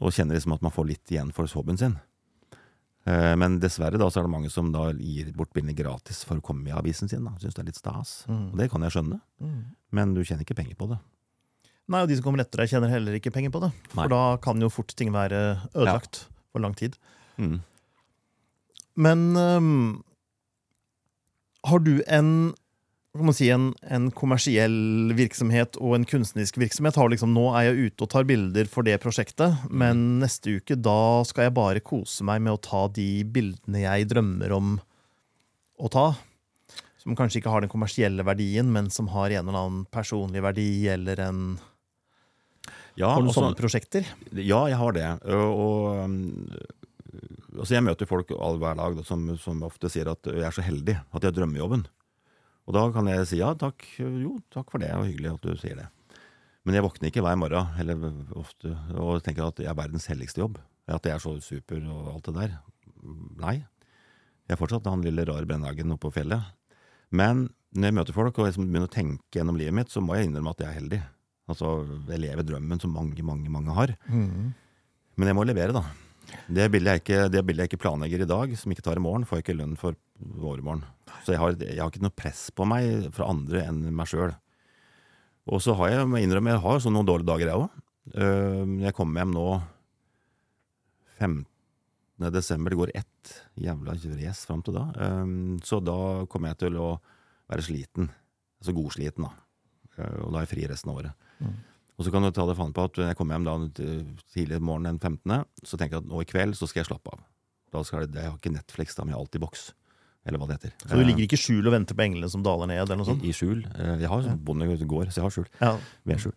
[0.00, 1.98] og kjenne liksom at man får litt igjen for hobbyen sin.
[3.08, 6.38] Eh, men dessverre da, så er det mange som da gir bort bildene gratis for
[6.38, 7.24] å komme i avisen sin.
[7.24, 8.24] da, Syns det er litt stas.
[8.28, 8.46] Mm.
[8.52, 9.62] Og det kan jeg skjønne, mm.
[9.96, 11.00] men du tjener ikke penger på det.
[11.90, 13.72] Nei, og de som kommer etter deg, tjener heller ikke penger på det.
[13.92, 14.04] Nei.
[14.04, 15.42] For da kan jo fort ting være
[15.74, 16.32] ødelagt ja.
[16.54, 16.94] for lang tid.
[17.40, 17.58] Mm.
[19.00, 20.02] Men um,
[21.66, 22.52] har du en
[23.10, 26.94] kan man si, en, en, kommersiell virksomhet og en kunstnerisk virksomhet.
[26.94, 30.12] Har liksom, nå er jeg ute og tar bilder for det prosjektet, men mm.
[30.22, 34.54] neste uke da skal jeg bare kose meg med å ta de bildene jeg drømmer
[34.54, 34.76] om
[35.80, 36.06] å ta.
[37.02, 40.70] Som kanskje ikke har den kommersielle verdien, men som har en eller annen personlig verdi
[40.92, 41.42] eller en
[42.98, 44.08] ja, har du også, sånne prosjekter?
[44.34, 45.06] Ja, jeg har det.
[45.30, 46.18] Og,
[47.58, 50.64] altså jeg møter folk all hver dag som, som, ofte sier at jeg er så
[50.64, 51.86] heldig at jeg har drømmejobben.
[52.68, 55.56] Og da kan jeg si ja, takk, jo, takk for det, og hyggelig at du
[55.58, 55.88] sier det.
[56.66, 60.42] Men jeg våkner ikke hver morgen eller ofte, og tenker at jeg er verdens helligste
[60.42, 60.60] jobb.
[60.90, 62.56] At jeg er så super og alt det der.
[63.40, 63.56] Nei.
[64.50, 66.42] Jeg er fortsatt han lille rare brennhagen oppe på fjellet.
[67.14, 70.16] Men når jeg møter folk og liksom begynner å tenke gjennom livet mitt, så må
[70.18, 71.00] jeg innrømme at jeg er heldig.
[71.50, 71.72] Altså,
[72.10, 73.94] jeg lever drømmen som mange, mange, mange har.
[74.06, 74.52] Mm.
[75.18, 75.84] Men jeg må levere, da.
[76.50, 79.02] Det bildet, jeg ikke, det bildet jeg ikke planlegger i dag, som ikke tar i
[79.02, 79.98] morgen, får jeg ikke lønn for
[80.38, 80.84] overmorgen.
[81.24, 84.32] Så jeg har, jeg har, ikke noe press på meg fra andre enn meg sjøl.
[85.50, 87.78] Og så har jeg, må innrømme, jeg har sånn noen dårlige dager, jeg òg.
[88.84, 89.46] Jeg kommer hjem nå
[91.18, 92.30] 15.
[92.30, 92.72] desember.
[92.72, 94.86] Det går ett jævla race fram til da.
[95.66, 95.98] Så da
[96.30, 96.92] kommer jeg til å
[97.50, 98.10] være sliten.
[98.60, 99.34] Altså godsliten, da.
[100.22, 101.29] Og da er jeg fri resten av året.
[101.40, 101.58] Mm.
[102.00, 103.84] Og så kan du ta det faen på at når jeg kommer hjem da
[104.32, 106.88] tidlig i morgen den 15., så tenker jeg at nå i kveld så skal jeg
[106.88, 107.20] slappe av.
[107.70, 109.66] Da skal det, Jeg har ikke Netflix, da, men jeg har alltid boks.
[110.28, 110.72] Eller hva det heter.
[110.84, 112.82] Så du ligger ikke i skjul og venter på englene som daler ned?
[112.82, 113.22] eller noe sånt?
[113.24, 113.62] I, i skjul.
[113.72, 115.46] Eh, jeg har sånn bondegård, så jeg har skjul.
[115.60, 115.70] Ja.
[116.08, 116.34] Vedskjul.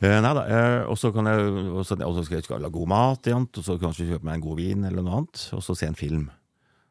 [0.00, 0.44] Eh, nei da.
[0.46, 2.04] Eh, og så kan jeg, skal
[2.38, 5.42] jeg lage god mat, og så kanskje kjøpe meg en god vin eller noe annet,
[5.58, 6.28] og så se en film.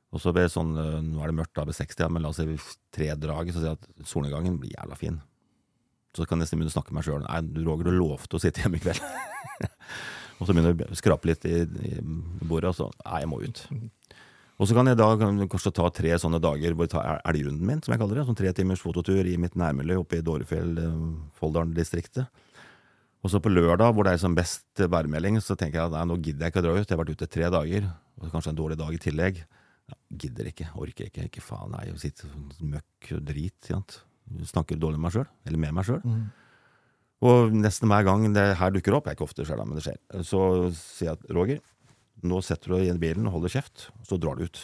[0.10, 2.40] Og så blir det sånn, Nå er det mørkt, da, ved 60, men la oss
[2.42, 2.58] si
[2.96, 5.20] tre drag, så sier jeg at solnedgangen blir jævla fin.
[6.16, 7.22] Så kan jeg nesten begynne å snakke med meg sjøl.
[7.26, 9.02] Nei, Roger, du lovte å sitte hjemme i kveld.
[10.40, 11.96] og så begynner jeg å skrape litt i, i
[12.42, 13.64] bordet, og så Nei, jeg må ut.
[14.60, 17.80] Og så kan jeg da kanskje ta tre sånne dager hvor jeg tar elgrunden min,
[17.84, 18.26] som jeg kaller det.
[18.28, 20.98] Sånn tre timers fototur i mitt nærmiljø oppe i Dårefjell, eh,
[21.40, 22.28] Folldalen-distriktet.
[23.24, 26.04] Og så på lørdag, hvor det er som best værmelding, så tenker jeg at nei,
[26.08, 26.84] nå gidder jeg ikke å dra ut.
[26.84, 27.88] Jeg har vært ute tre dager,
[28.20, 29.42] og kanskje en dårlig dag i tillegg.
[29.90, 31.28] Ja, gidder ikke, orker ikke.
[31.28, 32.28] Ikke faen, nei, å sitte
[32.60, 33.58] møkk og drit.
[33.68, 34.02] Sant?
[34.50, 36.02] Snakker dårlig med meg sjøl, eller med meg sjøl.
[36.04, 36.24] Mm.
[37.30, 39.86] Og nesten hver gang det her dukker opp, jeg er ikke ofte sjøl, men det
[39.88, 40.42] skjer, så
[40.76, 41.64] sier jeg at Roger,
[42.30, 44.62] nå setter du deg i bilen og holder kjeft, så drar du ut.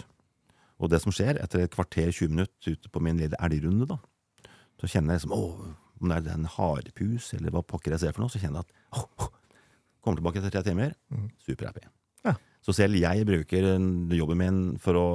[0.84, 4.00] Og det som skjer, etter et kvarter, 20 minutter ute på min lille elgrunde, da,
[4.80, 8.16] så kjenner jeg liksom å, om det er en harepus, eller hva pokker jeg ser
[8.16, 9.32] for noe, så kjenner jeg at å,
[10.06, 11.30] Kommer tilbake etter tre timer, mm.
[11.42, 11.88] superhappy.
[12.28, 12.36] Ja.
[12.62, 13.66] Så selv jeg bruker
[14.14, 15.08] jobben min for å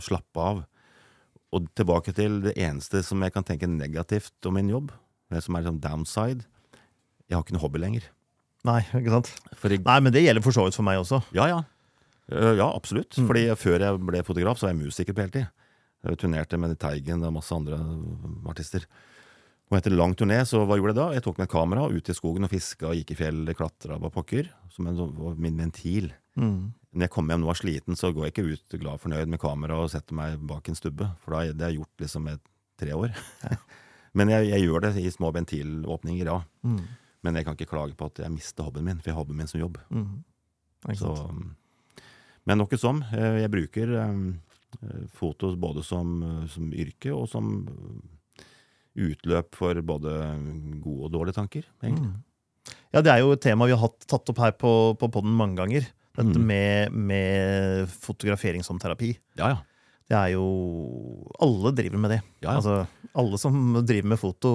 [0.00, 0.62] slappe av
[1.56, 4.92] og tilbake til det eneste som jeg kan tenke negativt om min jobb,
[5.32, 6.44] det som er sånn downside.
[7.26, 8.06] Jeg har ikke noe hobby lenger.
[8.66, 9.32] Nei, ikke sant?
[9.62, 11.20] Jeg, Nei, men det gjelder for så vidt for meg også.
[11.36, 11.64] Ja, ja.
[12.26, 13.14] Ja, absolutt.
[13.14, 13.26] Mm.
[13.28, 15.50] Fordi før jeg ble fotograf, så var jeg musiker på heltid.
[16.06, 17.78] Jeg turnerte med Teigen og masse andre
[18.50, 18.86] artister.
[19.70, 21.06] Og etter lang turné, så hva gjorde jeg da?
[21.16, 24.14] Jeg tok med kamera ut i skogen og fiska og gikk i fjellet, klatra var
[24.14, 24.50] pokker.
[24.74, 25.00] Som en,
[25.42, 26.12] min ventil.
[26.38, 29.02] Mm når jeg kommer hjem nå og er sliten, så går jeg ikke ut glad
[29.02, 31.10] fornøyd med kamera og setter meg bak en stubbe.
[31.22, 32.36] For da, det har jeg gjort liksom i
[32.80, 33.12] tre år.
[34.16, 36.38] Men jeg, jeg, gjør det i små ventilåpninger, ja.
[36.64, 36.80] Mm.
[37.26, 39.42] Men jeg kan ikke klage på at jeg mister hobbyen min, for jeg har hobbyen
[39.42, 39.76] min som jobb.
[39.92, 40.22] Mm.
[40.96, 41.12] Så,
[42.46, 43.00] men nok som.
[43.10, 43.92] Eh, jeg bruker
[45.16, 46.20] foto både som,
[46.52, 47.50] som, yrke og som
[48.96, 50.14] utløp for både
[50.84, 52.14] gode og dårlige tanker, egentlig.
[52.14, 52.76] Mm.
[52.94, 55.34] Ja, det er jo et tema vi har hatt, tatt opp her på, på podden
[55.36, 55.90] mange ganger.
[56.16, 56.46] Dette mm.
[56.48, 59.14] med, med, fotografering som terapi.
[59.38, 59.62] Ja, ja.
[60.06, 60.44] Det er jo
[61.42, 62.20] Alle driver med det.
[62.44, 62.56] Ja.
[62.56, 62.84] Altså,
[63.16, 64.52] alle som driver med foto,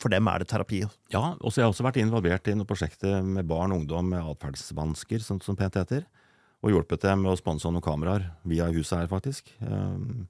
[0.00, 0.82] for dem er det terapi.
[1.14, 4.12] Ja, og så har jeg også vært involvert i noe prosjekter med barn og ungdom
[4.12, 6.04] med atferdsvansker, som, som pent heter.
[6.64, 9.50] Og hjulpet dem med å sponse noen kameraer via huset her, faktisk.
[9.60, 10.26] Um,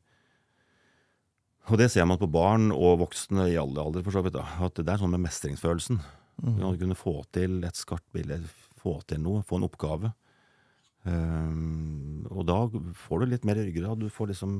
[1.70, 4.36] og det ser man på barn og voksne i alle aldre, for så vidt.
[4.36, 6.02] Da, at det er sånn med mestringsfølelsen.
[6.44, 6.58] Mm.
[6.66, 8.42] Å kunne få til et skarpt bilde,
[8.82, 10.12] få til noe, få en oppgave.
[11.04, 12.58] Um, og da
[13.04, 14.00] får du litt mer ryggrad.
[14.00, 14.56] Du får liksom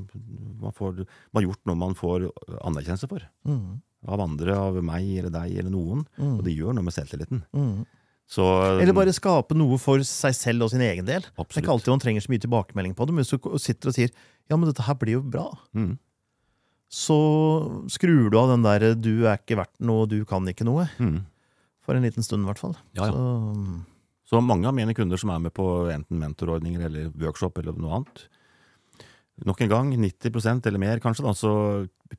[0.60, 2.28] man, får, man har gjort noe man får
[2.60, 3.24] anerkjennelse for.
[3.48, 3.82] Mm.
[4.14, 6.04] Av andre, av meg eller deg eller noen.
[6.20, 6.34] Mm.
[6.36, 7.44] Og det gjør noe med selvtilliten.
[7.56, 7.84] Mm.
[8.30, 8.44] Så,
[8.80, 11.26] eller bare skape noe for seg selv og sin egen del.
[11.34, 11.52] Absolutt.
[11.52, 13.90] Det er ikke alltid man trenger så mye tilbakemelding på det, men hvis du sitter
[13.90, 15.44] og sier ja, men dette her blir jo bra,
[15.76, 15.92] mm.
[16.92, 17.18] så
[17.92, 20.88] skrur du av den der 'du er ikke verdt noe, du kan ikke noe'.
[21.00, 21.24] Mm.
[21.84, 22.76] For en liten stund, i hvert fall.
[22.96, 23.12] Ja, ja.
[23.12, 23.84] Så,
[24.34, 28.00] så mange av mine kunder som er med på enten mentorordninger eller workshop eller noe
[28.00, 28.24] annet,
[29.42, 31.52] nok en gang, 90% eller mer kanskje, da, så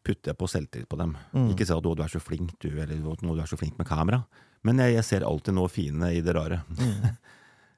[0.03, 1.13] putter jeg på selvtillit på dem.
[1.31, 1.51] Mm.
[1.53, 4.25] Ikke si at du er så flink, du', eller du er så flink med kamera'.
[4.63, 6.63] Men jeg, jeg ser alltid noe fine i det rare.
[6.75, 7.15] Mm.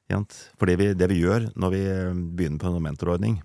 [0.58, 1.84] For det vi, det vi, gjør når vi
[2.38, 3.42] begynner på en mentorordning,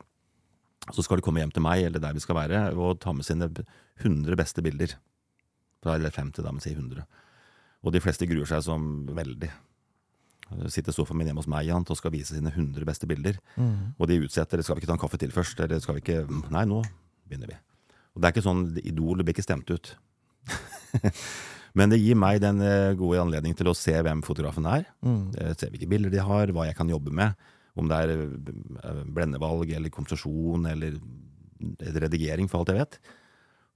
[0.94, 3.26] så skal de komme hjem til meg, eller der vi skal være, og ta med
[3.26, 3.50] sine
[4.00, 4.94] 100 beste bilder.
[5.84, 7.02] Eller 50, da, men si 100.
[7.82, 9.50] Og de fleste gruer seg som veldig.
[10.72, 13.38] Sitter sofaen min hjemme hos meg og skal vise sine 100 beste bilder.
[13.56, 13.94] Mm.
[13.98, 15.60] Og de utsetter Skal vi ikke ta en kaffe til først?
[15.60, 16.82] Eller skal vi ikke Nei, nå
[17.28, 17.58] begynner vi.
[18.12, 19.94] Og det er ikke sånn Idol blir ikke stemt ut.
[21.78, 24.84] Men det gir meg den eh, gode anledningen til å se hvem fotografen er.
[25.00, 25.32] Mm.
[25.40, 27.32] Eh, se hvilke bilder de har, hva jeg kan jobbe med.
[27.80, 30.98] Om det er eh, blendevalg eller komposisjon eller
[31.80, 32.98] redigering, for alt jeg vet.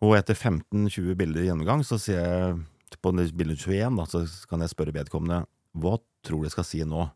[0.05, 4.63] Og etter 15-20 bilder i gjennomgang, så ser jeg på bilde 21, da, så kan
[4.63, 5.45] jeg spørre vedkommende
[5.77, 5.97] hva
[6.27, 7.07] tror du jeg skal si nå?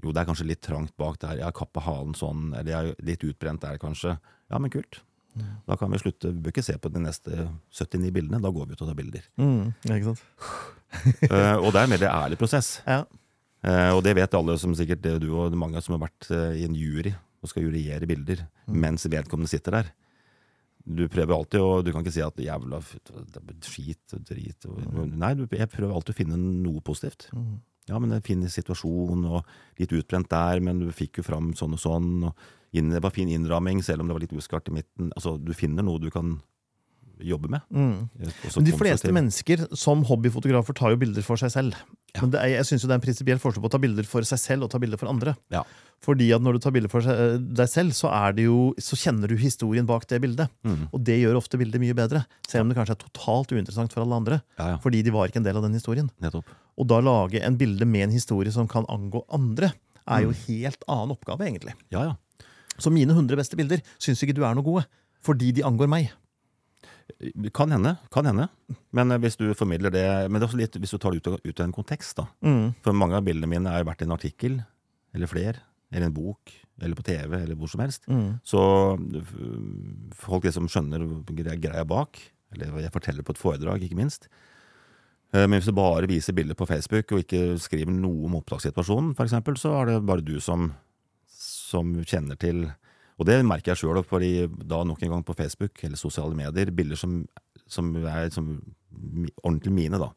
[0.00, 1.38] Jo, det er kanskje litt trangt bak der.
[1.40, 4.16] Jeg har kappa halen sånn, eller jeg er litt utbrent der, kanskje.
[4.50, 5.02] Ja, men kult.
[5.36, 5.50] Mm.
[5.68, 8.40] Da kan vi slutte, vi bør ikke se på de neste 79 bildene.
[8.42, 9.26] Da går vi ut og tar bilder.
[9.40, 10.24] Mm, ikke sant?
[11.30, 12.78] uh, og det er en veldig ærlig prosess.
[12.86, 13.04] Ja.
[13.60, 16.64] Uh, og det vet alle, som sikkert du og mange som har vært uh, i
[16.66, 18.76] en jury og skal juryere bilder mm.
[18.82, 19.92] mens vedkommende sitter der.
[20.80, 22.80] Du prøver alltid, og du kan ikke si at 'jævla
[23.62, 24.64] skit og drit'.
[24.66, 25.12] Og, mm.
[25.20, 27.28] Nei, jeg prøver alltid å finne noe positivt.
[27.36, 27.58] Mm.
[27.90, 31.74] Ja, men en fin situasjon, og litt utbrent der, men du fikk jo fram sånn
[31.76, 32.12] og sånn.
[32.30, 32.34] og
[32.72, 35.10] Det var fin innramming, selv om det var litt uskart i midten.
[35.16, 36.38] Altså, Du finner noe du kan
[37.24, 37.60] jobbe med.
[37.70, 38.08] Mm.
[38.56, 41.76] Men De fleste mennesker som hobbyfotografer tar jo bilder for seg selv.
[42.14, 42.24] Ja.
[42.24, 44.26] Men er, jeg synes jo det er en prinsipiell forskjell på å ta bilder for
[44.26, 45.36] seg selv og ta bilder for andre.
[45.52, 45.62] Ja.
[46.04, 48.10] Fordi at når du tar bilder for deg selv, så,
[48.40, 50.50] jo, så kjenner du historien bak det bildet.
[50.64, 50.88] Mm.
[50.88, 54.06] Og det gjør ofte bildet mye bedre, selv om det kanskje er totalt uinteressant for
[54.06, 54.40] alle andre.
[54.58, 56.10] Ja, fordi de var ikke en del av den historien.
[56.24, 56.48] Nettopp.
[56.80, 59.74] Og da lage en bilde med en historie som kan angå andre,
[60.08, 60.46] er jo en mm.
[60.48, 61.76] helt annen oppgave, egentlig.
[61.92, 62.46] Ja, ja.
[62.80, 64.86] Så mine 100 beste bilder syns ikke du er noe gode,
[65.24, 66.08] fordi de angår meg.
[67.52, 67.96] Kan hende.
[68.14, 68.46] kan hende.
[68.96, 71.40] Men hvis du formidler det Men det er også litt hvis du tar det ut,
[71.42, 72.16] ut av en kontekst.
[72.16, 72.28] da.
[72.40, 72.72] Mm.
[72.84, 74.60] For mange av bildene mine har vært i en artikkel,
[75.12, 75.60] eller flere,
[75.90, 78.06] eller en bok, eller på TV, eller hvor som helst.
[78.08, 78.38] Mm.
[78.46, 78.60] Så
[80.22, 81.04] folk liksom skjønner
[81.60, 82.22] greia bak.
[82.54, 84.30] Eller jeg forteller på et foredrag, ikke minst.
[85.30, 89.14] Eh, men hvis du bare viser bilder på Facebook og ikke skriver noe om opptakssituasjonen,
[89.14, 90.70] f.eks., så er det bare du som,
[91.30, 92.68] som kjenner til
[93.20, 96.70] Og det merker jeg sjøl, fordi da nok en gang på Facebook eller sosiale medier,
[96.72, 97.18] bilder som,
[97.68, 98.54] som er som,
[99.44, 100.08] ordentlig mine, da.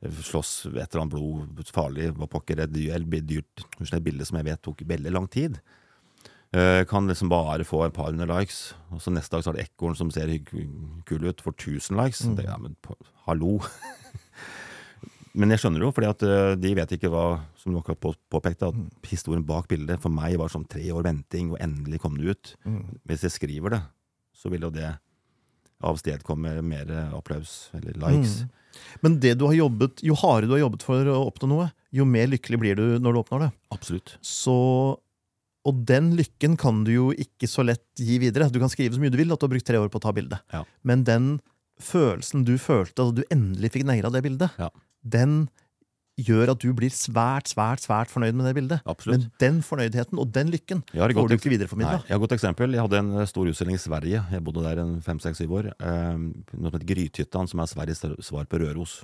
[0.00, 4.62] Slåss et eller annet blod, farlig, hva pokker, et dyrt, et bilde som jeg vet
[4.64, 5.60] tok veldig lang tid.
[6.56, 9.60] Eh, kan liksom bare få et par hundre likes, og så neste dag så har
[9.60, 10.32] det ekorn som ser
[11.06, 12.24] kul ut, får 1000 likes.
[12.24, 12.36] Mm.
[12.40, 12.74] Det, ja, men
[13.28, 13.58] hallo!
[15.38, 17.24] Men jeg skjønner jo, fordi at eh, de vet ikke hva
[17.60, 18.88] som dere har påpekt, at mm.
[19.10, 22.54] historien bak bildet for meg var sånn tre år venting, og endelig kom det ut.
[22.66, 22.80] Mm.
[23.06, 23.82] Hvis jeg skriver det,
[24.34, 24.90] så vil jo det
[25.86, 28.40] avstedkomme mer applaus eller likes.
[28.42, 28.56] Mm.
[29.04, 32.06] Men det du har jobbet, jo hardere du har jobbet for å oppnå noe, jo
[32.06, 33.50] mer lykkelig blir du når du oppnår det.
[33.74, 34.14] Absolutt.
[34.24, 34.56] Så,
[35.66, 38.50] og den lykken kan du jo ikke så lett gi videre.
[38.52, 40.04] Du kan skrive så mye du vil at du har brukt tre år på å
[40.04, 40.44] ta bildet.
[40.54, 40.62] Ja.
[40.86, 41.32] Men den
[41.80, 44.68] følelsen du følte da du endelig fikk naila det bildet, ja.
[45.02, 45.48] Den
[46.20, 48.82] gjør at du blir svært svært, svært fornøyd med det bildet.
[48.88, 49.22] Absolutt.
[49.22, 52.00] Men den fornøydheten og den lykken får du ikke videreformidla.
[52.04, 52.76] Jeg har et godt eksempel.
[52.76, 54.24] Jeg hadde en eh, stor utstilling i Sverige.
[54.34, 55.70] Jeg bodde der en fem-seks-syv år.
[55.76, 59.00] Eh, noe som heter Grythyttan, som er Sveriges svar på Røros.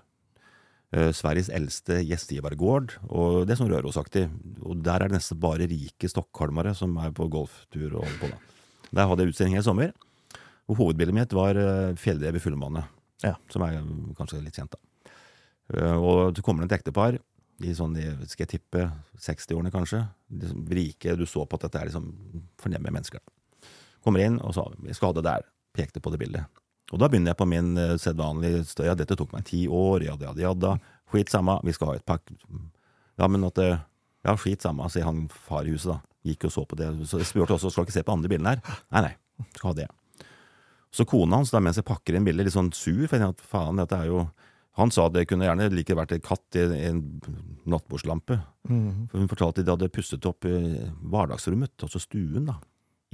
[0.94, 2.98] Eh, Sveriges eldste gjestgivergård.
[3.08, 4.26] Og det er sånn Rørosaktig.
[4.62, 8.34] Og der er det nesten bare rike stockholmere som er på golftur og holder på.
[8.34, 8.42] da.
[8.92, 9.96] Der hadde jeg utstilling hele sommer.
[10.66, 12.80] Og hovedbildet mitt var uh, fjellrev i fullmåne,
[13.22, 13.36] ja.
[13.54, 13.76] som er
[14.18, 14.74] kanskje litt kjent.
[14.74, 14.85] da.
[15.72, 17.18] Uh, og så kommer det et ektepar
[17.64, 17.96] i sånn,
[18.28, 18.84] skal jeg tippe,
[19.22, 20.02] 60-årene kanskje.
[20.42, 21.16] Liksom, rike.
[21.16, 22.10] Du så på at dette er liksom
[22.60, 23.22] fornemme mennesker.
[24.04, 25.46] Kommer inn og sa vi skal ha det der.
[25.76, 26.62] Pekte på det bildet.
[26.94, 28.86] Og da begynner jeg på min uh, sedvanlige støy.
[28.90, 30.04] Ja, dette tok meg ti år.
[30.06, 30.74] Jadda, jadda, jadda.
[31.10, 32.34] Skit samme, vi skal ha et pakk.
[33.16, 33.62] Ja, men at
[34.26, 36.16] Ja, skit samme, sier han far i huset, da.
[36.26, 36.88] Gikk og så på det.
[37.06, 38.80] Så jeg spurte også skal ikke se på andre bildene her.
[38.90, 39.86] Nei, nei, skal ha det.
[40.96, 43.46] Så kona hans, da, mens jeg pakker inn bilder, litt sånn sur, for jeg tenkte
[43.46, 44.24] faen, dette er jo
[44.76, 47.02] Han sa det kunne gjerne like vært en katt i en
[47.64, 48.36] nattbordslampe.
[48.68, 49.06] Mm.
[49.10, 52.58] For hun fortalte at de hadde pusset opp hverdagsrommet, altså stuen, da,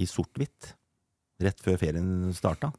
[0.03, 0.73] i sort-hvitt.
[1.43, 2.73] Rett før ferien starta.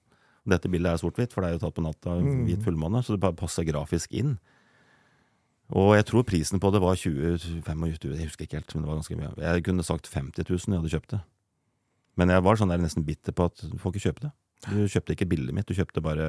[0.45, 2.43] Dette bildet er sort-hvitt, for det er jo tatt på natta, mm.
[2.51, 4.37] hvit fullmåne, så det bare passer grafisk inn.
[5.73, 8.99] Og jeg tror prisen på det var 20-25 jeg husker ikke helt, men det var
[9.01, 9.31] ganske mye.
[9.41, 11.21] Jeg kunne sagt 50 000 jeg hadde kjøpt det.
[12.21, 14.33] Men jeg var sånn der nesten bitter på at du får ikke kjøpe det.
[14.69, 16.29] Du kjøpte ikke bildet mitt, du kjøpte bare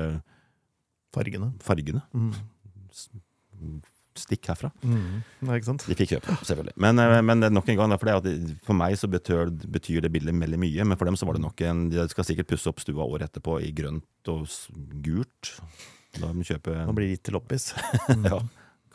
[1.16, 1.52] Fargene.
[1.64, 2.02] fargene.
[2.14, 3.82] Mm.
[4.16, 4.70] Stikk herfra.
[4.84, 5.24] Mm.
[5.44, 5.86] Nei, ikke sant?
[5.90, 6.76] De fikk kjøpe, selvfølgelig.
[6.86, 8.30] Men, eh, men nok en gang, for,
[8.68, 10.88] for meg så betyr, betyr, det bildet veldig mye.
[10.88, 13.28] Men for dem så var det nok en De skal sikkert pusse opp stua året
[13.28, 14.48] etterpå i grønt og
[15.04, 15.56] gult.
[16.16, 17.72] Da må de kjøpe Nå blir det gitt til loppis.
[18.30, 18.40] ja.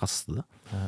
[0.01, 0.47] Kaste det.
[0.73, 0.87] Ja.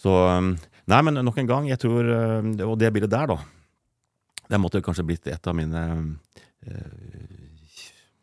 [0.00, 0.54] Så um,
[0.90, 2.06] Nei, men nok en gang, jeg tror
[2.40, 3.40] um, Og det bildet der, da.
[4.50, 5.82] Det måtte kanskje blitt et av mine
[6.66, 7.48] Eh,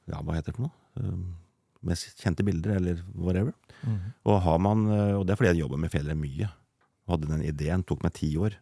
[0.07, 1.07] ja, hva heter det for noe?
[1.87, 3.53] Eh, mest kjente bilder, eller whatever.
[3.83, 4.13] Mm.
[4.25, 6.49] Og, har man, eh, og det er fordi jeg jobber med fjellet mye.
[7.07, 7.85] Hadde den ideen.
[7.87, 8.57] Tok meg ti år.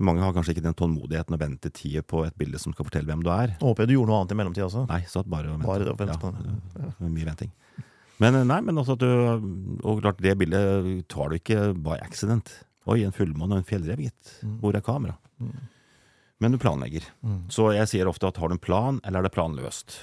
[0.00, 3.10] Mange har kanskje ikke den tålmodigheten å vente tida på et bilde som skal fortelle
[3.10, 3.52] hvem du er.
[3.60, 4.86] Håper jeg du gjorde noe annet i mellomtida også.
[4.88, 6.22] Nei, satt bare og ventet.
[6.22, 6.92] Bare ja, ja.
[7.04, 7.50] Mye venting.
[8.20, 9.10] Men nei, men også at du
[9.88, 12.52] Og klart, det bildet tar du ikke by accident.
[12.88, 14.32] Oi, en fullmåne og en fjellrev, gitt.
[14.40, 14.56] Mm.
[14.62, 15.18] Hvor er kamera?
[15.40, 15.52] Mm.
[16.40, 17.04] Men du planlegger.
[17.20, 17.42] Mm.
[17.52, 19.98] Så jeg sier ofte at har du en plan, eller er det planløst?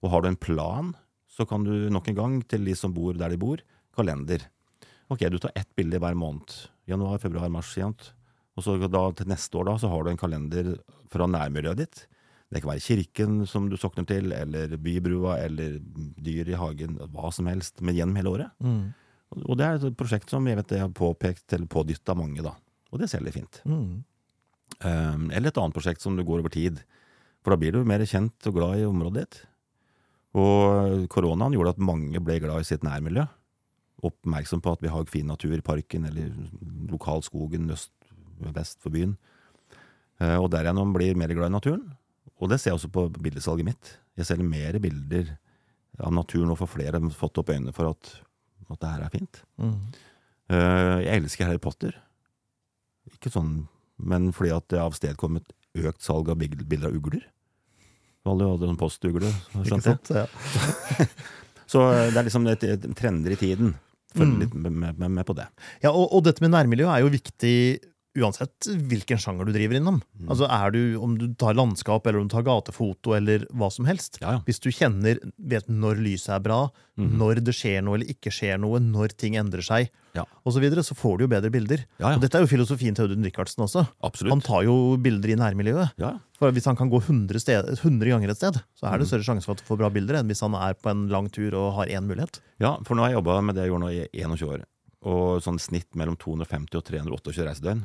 [0.00, 0.94] Og har du en plan,
[1.36, 3.60] så kan du nok en gang, til de som bor der de bor,
[3.96, 4.46] kalender.
[5.12, 6.52] Ok, du tar ett bilde hver måned.
[6.88, 8.12] Januar, februar, mars, Jant.
[8.56, 10.76] Og så da, til neste år da, så har du en kalender
[11.12, 12.06] fra nærmiljøet ditt,
[12.46, 16.94] Det kan være kirken som du sokner til, eller bybrua, eller dyr i hagen.
[17.10, 18.52] Hva som helst, men gjennom hele året.
[18.62, 18.94] Mm.
[19.42, 22.54] Og det er et prosjekt som jeg vet jeg har påpekt eller pådytta mange, da.
[22.92, 23.58] Og det ser veldig fint.
[23.66, 24.04] Mm.
[24.78, 26.78] Um, eller et annet prosjekt som du går over tid.
[27.42, 29.42] For da blir du mer kjent og glad i området ditt.
[30.36, 33.24] Og koronaen gjorde at mange ble glad i sitt nærmiljø.
[34.06, 36.34] Oppmerksom på at vi har fin natur i parken eller
[36.90, 37.94] lokalskogen øst
[38.56, 39.14] vest for byen.
[40.20, 41.84] Uh, og derigjennom blir mer glad i naturen.
[42.36, 43.92] Og det ser jeg også på bildesalget mitt.
[44.16, 45.36] Jeg selger mer bilder
[46.04, 48.10] av naturen og får flere fått opp øynene for at,
[48.68, 49.40] at det her er fint.
[49.60, 49.78] Mm.
[50.52, 51.96] Uh, jeg elsker Harry Potter.
[53.12, 53.66] Ikke sånn,
[53.96, 57.24] men fordi at det avstedkommet økt salg av bilder av ugler.
[58.26, 60.12] Alle hadde en postugle, Ikke sant?
[60.12, 60.26] Ja.
[61.72, 63.74] så det er liksom et, et trender i tiden.
[64.16, 64.40] Følg mm.
[64.42, 65.46] litt med, med, med, på det.
[65.84, 67.56] Ja, og, og dette med nærmiljø er jo viktig
[68.16, 70.00] uansett hvilken sjanger du driver innom.
[70.16, 70.30] Mm.
[70.32, 73.88] Altså er du, Om du tar landskap, eller om du tar gatefoto, eller hva som
[73.88, 74.20] helst.
[74.22, 74.42] Ja, ja.
[74.46, 76.60] Hvis du kjenner, vet når lyset er bra,
[76.98, 77.12] mm.
[77.20, 80.24] når det skjer noe eller ikke skjer noe, når ting endrer seg, ja.
[80.24, 81.82] og så, videre, så får du jo bedre bilder.
[82.00, 83.84] Og Dette er jo filosofien til Audun Rikardsen også.
[84.06, 84.32] Absolutt.
[84.32, 86.00] Han tar jo bilder i nærmiljøet.
[86.40, 89.10] For Hvis han kan gå 100, sted, 100 ganger et sted, så er det mm.
[89.12, 91.30] større sjanse for at du får bra bilder enn hvis han er på en lang
[91.32, 92.40] tur og har én mulighet.
[92.62, 94.66] Ja, for nå har jeg jobba med det jeg gjorde nå i 21 år.
[95.06, 97.84] Og sånn snitt mellom 250 og 328 reisedøgn.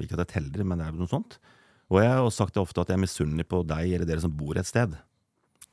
[0.00, 1.38] Ikke at jeg teller, men det er noe sånt.
[1.92, 4.32] Og jeg har sagt det ofte at jeg er misunnelig på deg eller dere som
[4.34, 4.94] bor et sted.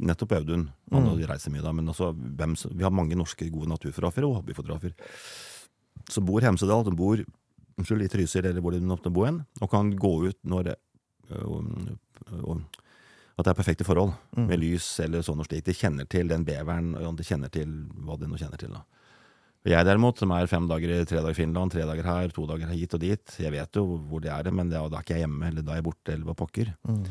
[0.02, 0.68] Nettopp Audun.
[0.92, 1.24] Han mm.
[1.30, 4.96] reiser mye da, men altså, hvem, vi har mange norske gode naturfotografer og hobbyfotografer
[6.12, 9.42] som bor i Hemsedal, som bor unnskyld, i Trysil eller hvor de måtte bo hen,
[9.62, 11.60] og kan gå ut når øh,
[12.32, 12.64] øh,
[13.38, 14.48] at det er perfekte forhold, mm.
[14.50, 15.64] med lys eller sånn og slik.
[15.66, 17.72] De kjenner til den beveren, og de kjenner til
[18.06, 18.74] hva de nå kjenner til.
[18.76, 18.84] da.
[19.62, 22.72] Jeg derimot, som er fem dager, tre dager i Finland, tre dager her, to dager
[22.74, 25.52] hit og dit, jeg vet jo hvor det er, men da er ikke jeg hjemme,
[25.52, 26.72] eller da er jeg borte, eller hva pokker.
[26.90, 27.04] Mm.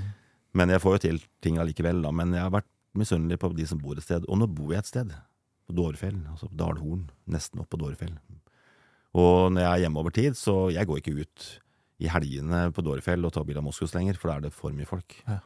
[0.58, 2.10] Men jeg får jo til ting allikevel, da.
[2.10, 2.66] Men jeg har vært
[2.98, 4.26] misunnelig på de som bor et sted.
[4.26, 5.12] Og nå bor jeg et sted,
[5.70, 8.16] på Dårfjell, altså Dalhorn, nesten opp på Dårfjell.
[9.20, 11.46] Og når jeg er hjemme over tid, så jeg går ikke ut
[12.02, 14.74] i helgene på Dårfjell og tar bil av Moskos lenger, for da er det for
[14.74, 15.20] mye folk.
[15.28, 15.38] Ja.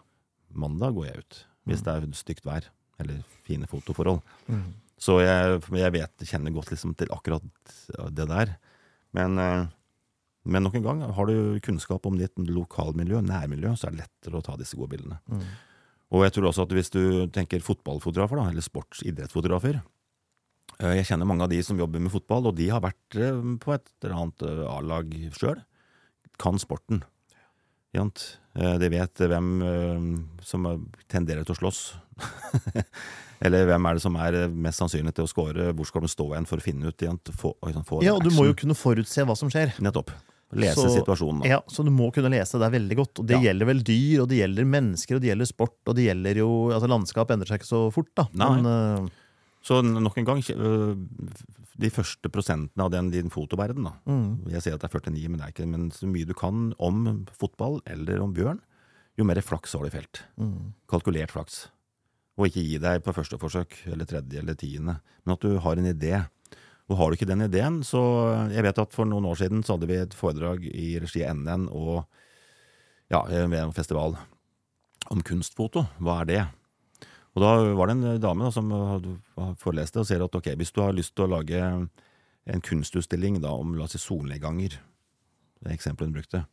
[0.54, 1.38] Mandag går jeg ut,
[1.68, 1.84] hvis mm.
[1.84, 2.70] det er stygt vær,
[3.02, 4.22] eller fine fotoforhold.
[4.48, 4.64] Mm.
[5.00, 7.74] Så jeg, jeg vet, kjenner godt liksom til akkurat
[8.14, 8.54] det der.
[9.14, 9.64] Men, eh,
[10.44, 14.40] men nok en gang, har du kunnskap om ditt lokalmiljø, nærmiljø, så er det lettere
[14.40, 15.20] å ta disse gode bildene.
[15.30, 15.46] Mm.
[16.14, 17.02] Og jeg tror også at hvis du
[17.34, 22.50] tenker fotballfotografer, da, eller sportsidrettsfotografer eh, Jeg kjenner mange av de som jobber med fotball,
[22.50, 25.62] og de har vært eh, på et eller annet A-lag sjøl.
[26.40, 27.04] Kan sporten.
[27.94, 29.50] De vet hvem
[30.42, 30.64] som
[31.06, 31.82] tenderer til å slåss.
[33.44, 35.72] Eller hvem er det som er mest sannsynlig til å score?
[35.76, 37.18] Hvor skal de stå igjen for å finne ut igjen?
[37.36, 37.52] Få,
[37.84, 39.74] få ja, og Du må jo kunne forutse hva som skjer.
[39.84, 40.14] Nettopp.
[40.54, 41.42] Lese så, situasjonen.
[41.42, 41.50] Da.
[41.56, 43.20] Ja, så du må kunne lese det veldig godt.
[43.20, 43.48] Og det ja.
[43.48, 46.48] gjelder vel dyr, og det gjelder mennesker, og det gjelder sport, og det gjelder jo
[46.74, 48.26] altså Landskap endrer seg ikke så fort, da.
[48.38, 53.96] Men, uh, så nok en gang, de første prosentene av den din fotoverden, da.
[54.06, 54.44] Mm.
[54.54, 56.68] Jeg sier at det er 49, men det er ikke men så mye du kan
[56.78, 58.60] om fotball eller om bjørn,
[59.18, 60.22] jo mer flaks har du i felt.
[60.40, 60.74] Mm.
[60.90, 61.64] Kalkulert flaks.
[62.34, 65.78] Og ikke gi deg på første forsøk, eller tredje eller tiende, men at du har
[65.78, 66.24] en idé.
[66.90, 68.00] Og har du ikke den ideen, så
[68.50, 71.36] Jeg vet at for noen år siden så hadde vi et foredrag i regi av
[71.36, 72.04] NN og
[73.10, 74.16] ja, ved en festival
[75.12, 75.86] om kunstfoto.
[76.00, 76.42] Hva er det?
[77.34, 78.70] Og da var det en dame da, som
[79.58, 83.50] foreleste og sier at ok, hvis du har lyst til å lage en kunstutstilling da,
[83.50, 84.76] om la oss si solnedganger,
[85.60, 86.44] det er eksempelet hun brukte,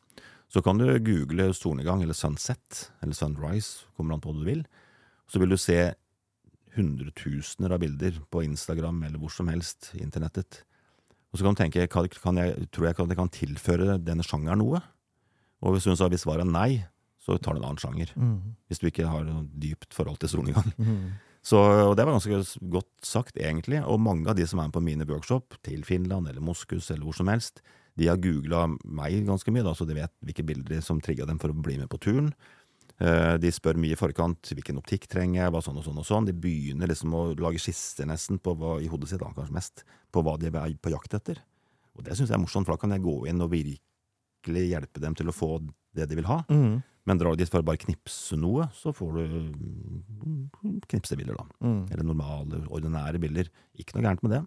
[0.51, 4.63] så kan du google solnedgang eller sunset eller sunrise, kommer an på hva du vil
[5.32, 5.79] så vil du se
[6.75, 10.63] hundretusener av bilder på Instagram eller hvor som helst, internettet.
[11.32, 14.82] Og så kan du tenke kan jeg, tror jeg det kan tilføre denne sjangeren noe?
[15.61, 16.69] Og hvis hun sa hvis svaret er nei,
[17.21, 18.11] så tar du en annen sjanger.
[18.17, 18.55] Mm.
[18.67, 20.71] Hvis du ikke har noe dypt forhold til solnedgang.
[20.82, 21.19] Mm.
[21.41, 23.79] Så, og det var ganske godt sagt, egentlig.
[23.89, 27.07] Og mange av de som er med på mine workshop, til Finland eller Moskus eller
[27.07, 27.63] hvor som helst,
[27.97, 31.41] de har googla meg ganske mye, da, så de vet hvilke bilder som trigga dem
[31.41, 32.29] for å bli med på turen.
[33.02, 36.06] Eh, de spør mye i forkant hvilken optikk trenger jeg, hva sånn og sånn og
[36.06, 36.28] sånn.
[36.28, 39.86] De begynner liksom å lage skisser nesten på hva, i hodet sitt, da, kanskje mest,
[40.14, 41.41] på hva de er på jakt etter.
[41.97, 45.02] Og det syns jeg er morsomt, for da kan jeg gå inn og virkelig hjelpe
[45.02, 45.56] dem til å få
[45.97, 46.43] det de vil ha.
[46.52, 46.82] Mm.
[47.10, 51.47] Men drar de for å bare knipse noe, så får du mm, knipsebilder, da.
[51.66, 51.82] Mm.
[51.89, 53.49] Eller normale, ordinære bilder.
[53.82, 54.43] Ikke noe gærent med det.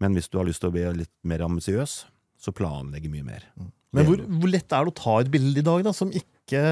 [0.00, 1.98] Men hvis du har lyst til å bli litt mer ambisiøs,
[2.42, 3.44] så planlegge mye mer.
[3.60, 3.70] Mm.
[3.92, 6.62] Men hvor, hvor, lett er det å ta et bilde i dag, da, som ikke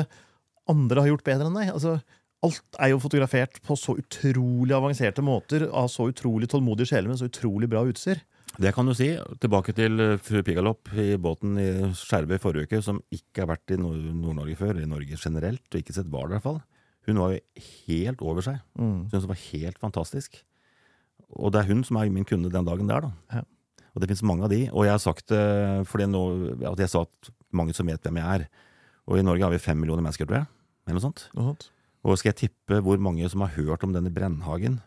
[0.70, 1.72] andre har gjort bedre enn deg.
[1.74, 1.98] Altså,
[2.46, 7.20] alt er jo fotografert på så utrolig avanserte måter av så utrolig tålmodige sjeler med
[7.20, 8.22] så utrolig bra utstyr.
[8.60, 9.12] Det kan du si.
[9.42, 13.76] Tilbake til eh, fru Pigalopp i båten i Skjervøy forrige uke, som ikke har vært
[13.76, 16.60] i Nord-Norge før, i Norge generelt, og ikke sett hval i hvert fall.
[17.08, 18.58] Hun var jo helt over seg.
[18.78, 19.06] Mm.
[19.06, 20.40] Syntes det var helt fantastisk.
[21.30, 23.38] Og det er hun som er min kunde den dagen der, da.
[23.38, 23.46] Ja.
[23.94, 24.64] Og det fins mange av de.
[24.70, 25.44] Og jeg har sagt det
[25.90, 26.22] fordi nå,
[26.72, 28.48] at jeg sa at mange som vet hvem jeg er.
[29.10, 30.50] Og i Norge har vi fem millioner mennesker, tror jeg.
[30.86, 31.26] Eller noe sånt.
[31.36, 31.68] Noe sånt.
[32.00, 34.78] Og skal jeg tippe hvor mange som har hørt om denne Brennhagen?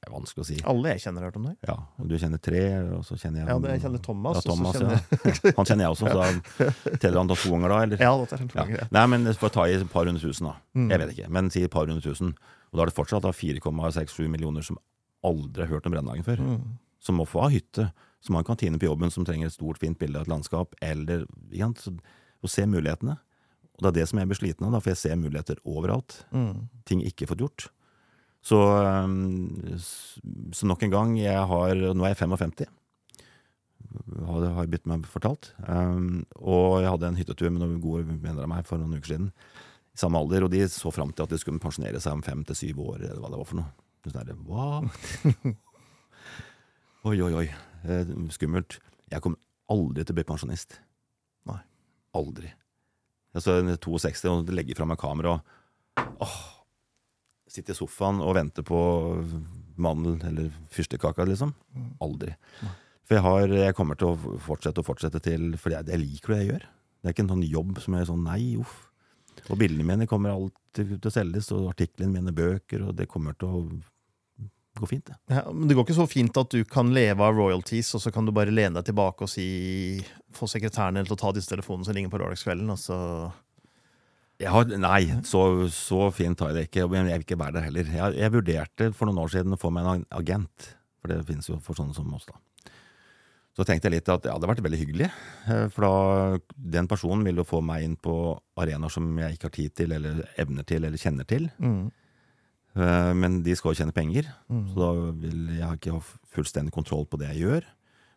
[0.00, 0.56] Det er vanskelig å si.
[0.70, 1.56] Alle jeg kjenner har hørt om deg.
[1.68, 2.62] Ja, og Du kjenner tre,
[2.96, 4.38] og så kjenner jeg Ja, det, jeg kjenner Thomas.
[4.38, 5.02] Ja, Thomas kjenner...
[5.02, 5.52] ja.
[5.58, 7.80] Han kjenner jeg også, så da teller han da to ganger, da?
[7.84, 8.00] eller?
[8.00, 8.78] Ja, det er to ganger.
[8.80, 8.86] Ja.
[8.96, 10.54] Nei, men får ta i et par hundre tusen, da.
[10.78, 10.86] Mm.
[10.86, 12.32] Jeg vet ikke, men si et par hundre tusen.
[12.70, 14.80] Og da er det fortsatt 4,67 millioner som
[15.26, 16.40] aldri har hørt om Brennhagen før.
[16.48, 16.78] Mm.
[17.04, 17.90] Som må få ha hytte,
[18.24, 20.72] som har en kantine på jobben, som trenger et stort, fint bilde av et landskap,
[20.80, 21.92] eller ja, så,
[22.40, 23.18] å se mulighetene.
[23.80, 26.20] Og det er det som jeg blir sliten av, da, for jeg ser muligheter overalt.
[26.36, 26.68] Mm.
[26.88, 27.70] Ting ikke fått gjort.
[28.44, 29.48] Så, um,
[29.80, 32.68] så, nok en gang, jeg har Nå er jeg 55.
[34.28, 35.50] Har, har blitt meg fortalt.
[35.64, 39.14] Um, og jeg hadde en hyttetur med noen gode venner av meg for noen uker
[39.14, 39.32] siden.
[39.96, 42.44] I samme alder, og de så fram til at de skulle pensjonere seg om fem
[42.46, 43.72] til syv år, eller hva det var for noe.
[44.12, 44.68] Der, hva?
[47.10, 47.48] oi, oi, oi.
[47.84, 48.78] Eh, skummelt.
[49.10, 49.40] Jeg kommer
[49.72, 50.78] aldri til å bli pensjonist.
[51.50, 51.60] Nei.
[52.16, 52.54] Aldri.
[53.36, 56.38] Altså 62 og legger fra meg kamera og åh,
[57.50, 58.78] sitter i sofaen og venter på
[59.80, 61.54] mandel eller fyrstekaka, liksom.
[62.02, 62.34] Aldri.
[63.08, 66.34] For jeg, har, jeg, kommer til å fortsette og fortsette til For jeg, jeg, liker
[66.34, 66.66] det jeg gjør.
[67.00, 68.76] Det er ikke en sånn jobb som er sånn nei, uff.
[69.48, 73.34] Og bildene mine kommer alltid til å selges, og artiklene mine, bøker, og det kommer
[73.40, 73.62] til å
[74.80, 75.06] gå fint.
[75.06, 75.18] Det.
[75.32, 78.12] Ja, men det går ikke så fint at du kan leve av royalties, og så
[78.14, 79.46] kan du bare lene deg tilbake og si
[80.36, 82.98] få sekretæren til å ta disse telefonene som ringer på lørdagskvelden, og så
[84.48, 85.42] har, nei, så,
[85.74, 86.86] så, fint har jeg det ikke.
[86.88, 87.90] Men jeg vil ikke være der heller.
[87.92, 90.70] Jeg, jeg, vurderte for noen år siden å få meg en agent,
[91.00, 92.24] for det finnes jo for sånne som oss.
[92.30, 92.38] da.
[93.58, 95.10] Så tenkte jeg litt at ja, det hadde vært veldig hyggelig.
[95.50, 96.40] Eh, for da,
[96.78, 98.14] den personen vil jo få meg inn på
[98.60, 101.50] arenaer som jeg ikke har tid til, eller evner til, eller kjenner til.
[101.60, 101.90] Mm.
[102.78, 104.64] Eh, men de skal jo tjene penger, mm.
[104.70, 106.02] så da vil jeg ikke ha
[106.36, 107.68] fullstendig kontroll på det jeg gjør.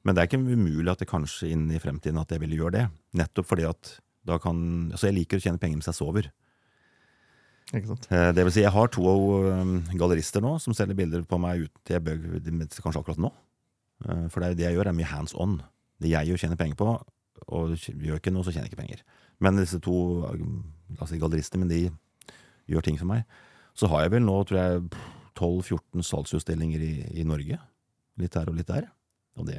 [0.04, 2.76] Men det er ikke umulig at det kanskje inn i fremtiden at jeg vil gjøre
[2.76, 2.88] det.
[3.18, 3.98] Nettopp fordi at
[4.28, 4.58] da kan
[4.94, 6.30] Altså, jeg liker å tjene penger mens jeg sover.
[7.72, 8.06] Ikke sant?
[8.12, 11.66] Eh, det vil si, jeg har to um, gallerister nå som selger bilder på meg
[11.66, 13.32] ute jeg bøg, kanskje akkurat nå.
[14.06, 15.58] Eh, for det, er det jeg gjør, er mye hands on.
[16.04, 16.92] Det jeg gjør, tjener penger på,
[17.48, 19.04] og gjør ikke noe, så tjener jeg ikke penger.
[19.44, 19.98] Men disse to
[21.00, 21.88] altså gallerister, men de
[22.70, 23.26] gjør ting for meg.
[23.78, 24.84] Så har jeg vel nå, tror jeg,
[25.34, 27.58] 12-14 salgsutstillinger i, i, Norge.
[28.22, 28.86] Litt her og litt der.
[29.40, 29.58] Og det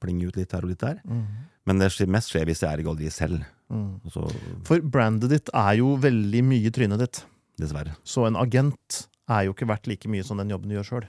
[0.00, 1.02] plinger ut litt her og litt der.
[1.04, 1.26] Mm.
[1.68, 3.44] Men det mest skjer hvis jeg er i galleriet selv.
[3.68, 4.00] Mm.
[4.08, 4.24] Så,
[4.64, 7.22] For brandet ditt er jo veldig mye trynet ditt.
[7.60, 7.98] Dessverre.
[8.06, 11.08] Så en agent er jo ikke verdt like mye som den jobben du gjør sjøl.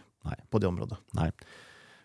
[0.51, 0.99] På det området.
[1.15, 1.31] Nei.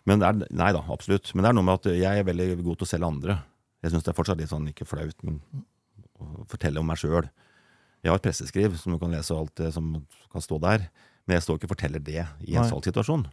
[0.07, 1.33] Men det er, nei da, absolutt.
[1.33, 3.37] Men det er noe med at jeg er veldig god til å selge andre.
[3.83, 5.41] Jeg syns det er fortsatt litt sånn, ikke flaut, men
[6.21, 7.27] å fortelle om meg sjøl.
[8.05, 9.89] Jeg har et presseskriv som du kan lese alt det som
[10.29, 10.85] kan stå der,
[11.25, 13.25] men jeg står ikke og forteller det i en salgssituasjon.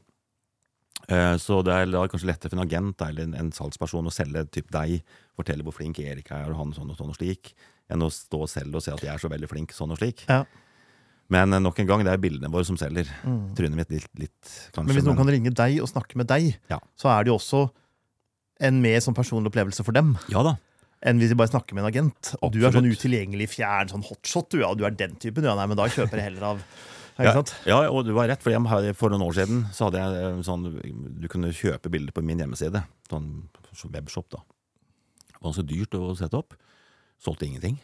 [1.12, 4.70] Eh, så det er kanskje lettere for en agent eller en salgsperson å selge typ
[4.72, 5.02] deg,
[5.36, 7.52] fortelle hvor flink Erik er, og han sånn og sånn og slik,
[7.92, 10.24] enn å stå selv og se at jeg er så veldig flink sånn og slik.
[10.30, 10.46] Ja.
[11.32, 13.12] Men eh, nok en gang, det er bildene våre som selger.
[13.28, 13.44] Mm.
[13.58, 14.40] Trynet mitt litt, litt,
[14.72, 14.88] kanskje.
[14.88, 15.20] Men hvis noen men...
[15.20, 16.80] kan ringe deg og snakke med deg, ja.
[16.96, 17.66] så er det jo også
[18.62, 20.14] en mer sånn personlig opplevelse for dem.
[20.32, 20.56] Ja da
[21.02, 22.32] enn hvis vi bare snakker med en agent.
[22.40, 25.46] Og du er sånn utilgjengelig, fjern, sånn hotshot, du, ja, du er den typen.
[25.46, 26.64] Ja, nei, men da kjøper jeg heller av
[27.20, 27.34] ja,
[27.68, 28.54] ja, og du var rett, for
[28.96, 30.62] for noen år siden så hadde jeg eh, sånn
[31.20, 32.80] Du kunne kjøpe bilder på min hjemmeside.
[33.10, 33.44] Sånn
[33.92, 34.40] webshop, da.
[35.28, 36.56] Det var ganske dyrt å sette opp.
[37.22, 37.76] Solgte ingenting.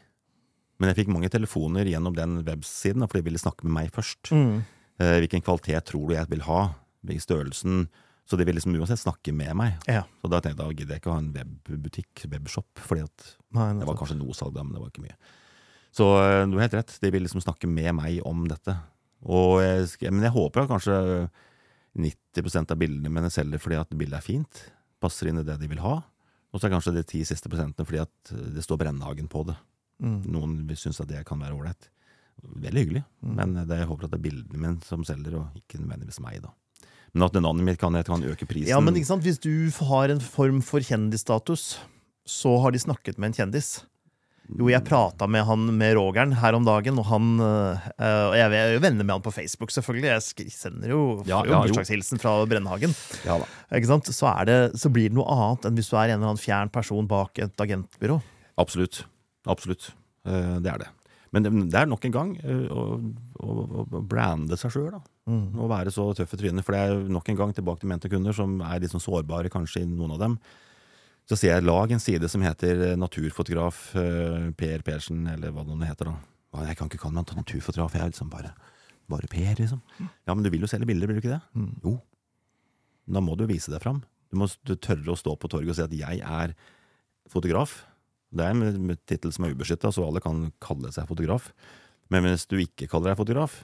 [0.79, 4.31] Men jeg fikk mange telefoner gjennom den websiden, for de ville snakke med meg først.
[4.33, 4.63] Mm.
[5.03, 6.61] Eh, hvilken kvalitet tror du jeg vil ha?
[7.07, 7.89] Hvilken størrelsen?
[8.29, 9.77] Så de vil liksom uansett snakke med meg.
[9.89, 10.03] Ja.
[10.21, 13.29] Så da tenkte jeg da gidder jeg ikke å ha en webbutikk, webshop, fordi at
[13.57, 15.17] Nei, det var kanskje noe salg da, men det var ikke mye.
[15.97, 18.77] Så eh, du har helt rett, de vil liksom snakke med meg om dette.
[19.25, 20.99] Jeg, men jeg håper at kanskje
[21.99, 24.61] 90% av bildene mine selger fordi at bildet er fint,
[25.03, 25.97] passer inn i det de vil ha.
[26.53, 29.57] Og så er kanskje de ti siste prosentene fordi at det står Brennhagen på det.
[30.05, 30.21] Mm.
[30.37, 31.89] Noen syns at det kan være ålreit.
[32.39, 33.35] Veldig hyggelig, mm.
[33.35, 36.39] men det, jeg håper at det er bildene mine som selger, og ikke nødvendigvis meg.
[36.45, 36.53] da.
[37.15, 38.71] Men at navnet mitt kan, kan øke prisen.
[38.71, 39.25] Ja, men ikke sant?
[39.27, 41.79] Hvis du har en form for kjendisstatus,
[42.29, 43.79] så har de snakket med en kjendis.
[44.49, 47.89] Jo, jeg prata med han med Rogeren her om dagen, og han øh,
[48.39, 50.09] Jeg er jo venner med han på Facebook, selvfølgelig.
[50.09, 52.95] Jeg sender jo, ja, ja, bursdagshilsen fra Brennhagen.
[53.29, 53.37] Ja,
[53.69, 54.09] ikke sant?
[54.09, 56.73] Så, det, så, blir det noe annet enn hvis du er en eller annen fjern
[56.73, 58.23] person bak et agentbyrå.
[58.59, 59.03] Absolutt.
[59.49, 59.91] Absolutt.
[60.25, 60.89] Uh, det er det.
[61.35, 62.85] Men det, er nok en gang uh, å,
[63.43, 64.97] å, å, brande seg sjøl.
[65.29, 65.59] Mm.
[65.61, 66.65] Å være så tøff i trynet.
[66.65, 69.53] For det er nok en gang tilbake til mente kunder, som er litt sånn sårbare,
[69.53, 70.39] kanskje, i noen av dem.
[71.29, 75.91] Så sier jeg lag en side som heter naturfotograf uh, Per Persen, eller hva det
[75.91, 76.13] heter.
[76.13, 76.65] da.
[76.65, 78.55] Jeg kan ikke kalle meg naturfotograf, jeg er liksom bare,
[79.11, 79.83] bare Per, liksom.
[80.01, 81.43] Ja, men du vil jo selge bilder, vil du ikke det?
[81.59, 81.75] Mm.
[81.85, 81.99] Jo.
[83.09, 84.01] Da må du vise deg fram.
[84.29, 86.57] Du må tørre å stå på torget og si at jeg er
[87.29, 87.83] fotograf.
[88.29, 91.51] Det er en tittel som er ubeskytta, så alle kan kalle seg fotograf.
[92.13, 93.63] Men hvis du ikke kaller deg fotograf,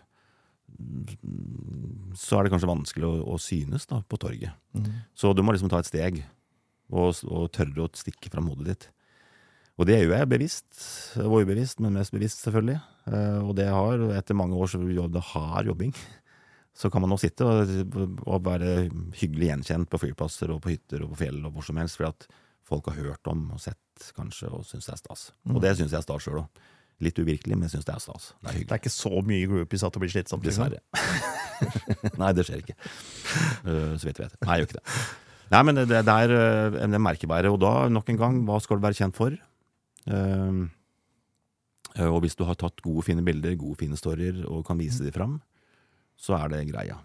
[2.19, 4.57] så er det kanskje vanskelig å, å synes da, på torget.
[4.75, 4.89] Mm.
[5.17, 6.23] Så du må liksom ta et steg
[6.91, 8.89] og, og tørre å stikke fram hodet ditt.
[9.75, 10.69] Og det gjør jeg bevisst,
[11.19, 12.79] og ubevisst, men mest bevisst, selvfølgelig.
[13.09, 14.77] Uh, og det har, etter mange års
[15.33, 15.95] hard jobbing,
[16.75, 17.71] så kan man nå sitte og,
[18.27, 18.89] og, være
[19.19, 22.11] hyggelig gjenkjent på flyplasser og på hytter og på fjell og hvor som helst, fordi
[22.11, 22.27] at
[22.69, 23.81] folk har hørt om og sett,
[24.17, 25.27] kanskje, og syns det er stas.
[25.45, 25.57] Mm.
[25.57, 26.63] Og det syns jeg er stas sjøl òg.
[27.03, 28.29] Litt uvirkelig, men jeg syns det er stas.
[28.39, 28.61] Det er.
[28.63, 30.47] Det er ikke så mye groupies at det blir slitsomt?
[30.47, 30.81] Dessverre.
[32.23, 32.77] Nei, det skjer ikke.
[33.67, 34.39] Uh, så vidt jeg vet.
[34.45, 35.01] Nei, jeg gjør ikke det.
[35.53, 37.51] Nei, men det, det er uh, en merkebærer.
[37.51, 39.35] Og da, nok en gang, hva skal du være kjent for?
[40.07, 40.65] Uh,
[42.07, 45.15] og hvis du har tatt gode, fine bilder, gode, fine storyer, og kan vise dem
[45.15, 45.37] fram,
[46.21, 47.01] så er det greia.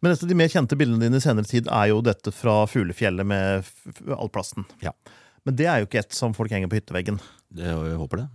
[0.00, 2.62] Men et av de mer kjente bildene dine i senere tid er jo dette fra
[2.70, 4.66] fuglefjellet med all plasten.
[4.84, 4.94] Ja.
[5.46, 7.20] Men det er jo ikke et som folk henger på hytteveggen.
[7.50, 8.28] Det, jeg håper det.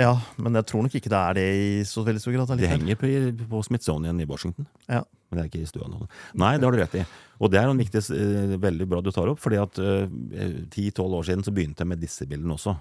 [0.00, 2.52] Ja, men jeg tror nok ikke det er det i så veldig stor grad.
[2.56, 3.10] Det henger på,
[3.50, 4.66] på Smithsonian i Washington.
[4.88, 5.02] Ja.
[5.28, 6.06] Men det er ikke i stua nå.
[6.40, 7.04] Nei, det har du rett i.
[7.44, 11.20] Og det er en viktig, eh, veldig bra du tar opp, fordi at eh, ti-tolv
[11.20, 12.74] år siden så begynte jeg med disse bildene også.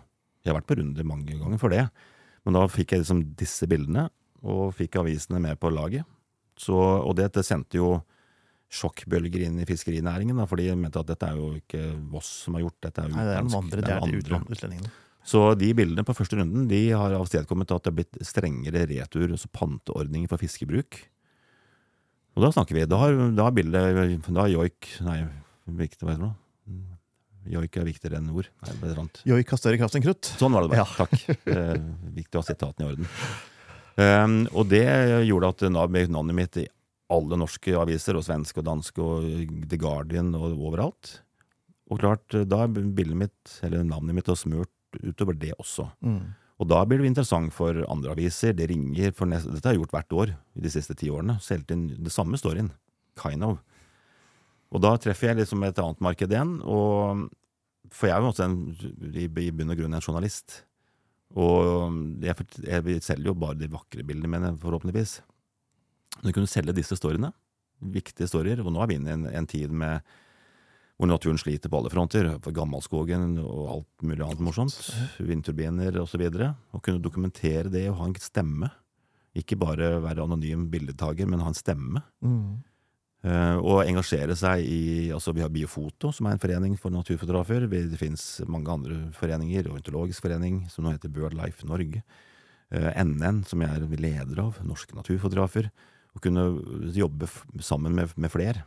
[0.43, 1.85] Jeg har vært på runde mange ganger for det.
[2.47, 4.07] Men da fikk jeg liksom disse bildene,
[4.43, 6.07] og fikk avisene med på laget.
[6.59, 7.93] Så, og det, det sendte jo
[8.73, 12.57] sjokkbølger inn i fiskerinæringen, da, for de mente at dette er jo ikke Voss som
[12.57, 13.05] har gjort dette.
[13.05, 14.93] Er er noen andre, det er, de utlendingene.
[15.23, 19.29] Så de bildene på første runden de har avstedkommet at det har blitt strengere retur,
[19.29, 20.99] altså panteordninger for fiskebruk.
[22.33, 22.87] Og da snakker vi.
[22.89, 25.19] Da har, da har bildet Da har joik Nei,
[25.85, 26.33] viktig, hva heter det?
[27.53, 28.47] Joik er viktigere enn ord.
[28.63, 30.29] Nei, Joik har større kraft enn krutt.
[30.39, 30.85] Sånn var det bare.
[30.85, 30.87] Ja.
[30.95, 31.49] Takk.
[31.53, 31.73] Eh,
[32.15, 33.09] viktig å ha sitatene i orden.
[33.93, 34.85] Um, og det
[35.27, 36.67] gjorde at navnet mitt i
[37.13, 39.27] alle norske aviser, og svenske og danske og
[39.69, 41.19] The Guardian og overalt.
[41.91, 44.71] Og klart, da er bildet mitt, eller navnet mitt, smurt
[45.03, 45.89] utover det også.
[46.05, 46.33] Mm.
[46.61, 48.55] Og da blir det interessant for andre aviser.
[48.55, 51.39] Det ringer for neste, Dette har jeg gjort hvert år i de siste ti årene.
[51.43, 52.71] Selv inn det samme storyen.
[53.19, 53.59] Kind of.
[54.73, 56.55] Og da treffer jeg liksom et annet marked igjen.
[56.63, 57.25] Og,
[57.93, 58.59] for jeg er jo også en,
[59.11, 60.61] i, i bunn og grunn en journalist.
[61.39, 65.21] Og jeg, jeg selger jo bare de vakre bildene mine, forhåpentligvis.
[66.19, 67.31] Men jeg kunne selge disse storyene,
[67.93, 70.03] viktige storyer, og nå er vi inne i en, en tid med
[70.99, 72.29] hvor naturen sliter på alle fronter.
[72.53, 74.77] Gammalskogen og alt mulig annet morsomt.
[75.17, 76.21] Vindturbiner osv.
[76.29, 78.69] Å kunne dokumentere det og ha en stemme.
[79.33, 82.03] Ikke bare være anonym bildetager, men ha en stemme.
[82.21, 82.61] Mm.
[83.23, 87.69] Uh, og engasjere seg i altså Vi har Biofoto, som er en forening for naturfotografer.
[87.71, 92.03] Det finnes mange andre foreninger, Ornitologisk forening, som nå heter BirdLife Norge.
[92.73, 95.71] Uh, eh, NN, som jeg er leder av, Norske naturfotografer.
[96.13, 96.49] Å kunne
[96.93, 97.29] jobbe
[97.63, 98.65] sammen med, med flere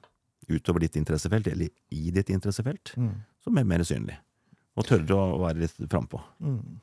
[0.49, 3.13] utover ditt interessefelt, eller i ditt interessefelt, mm.
[3.45, 4.17] som er mer synlig.
[4.77, 6.21] Og tørre å være litt frampå.
[6.41, 6.79] Mm.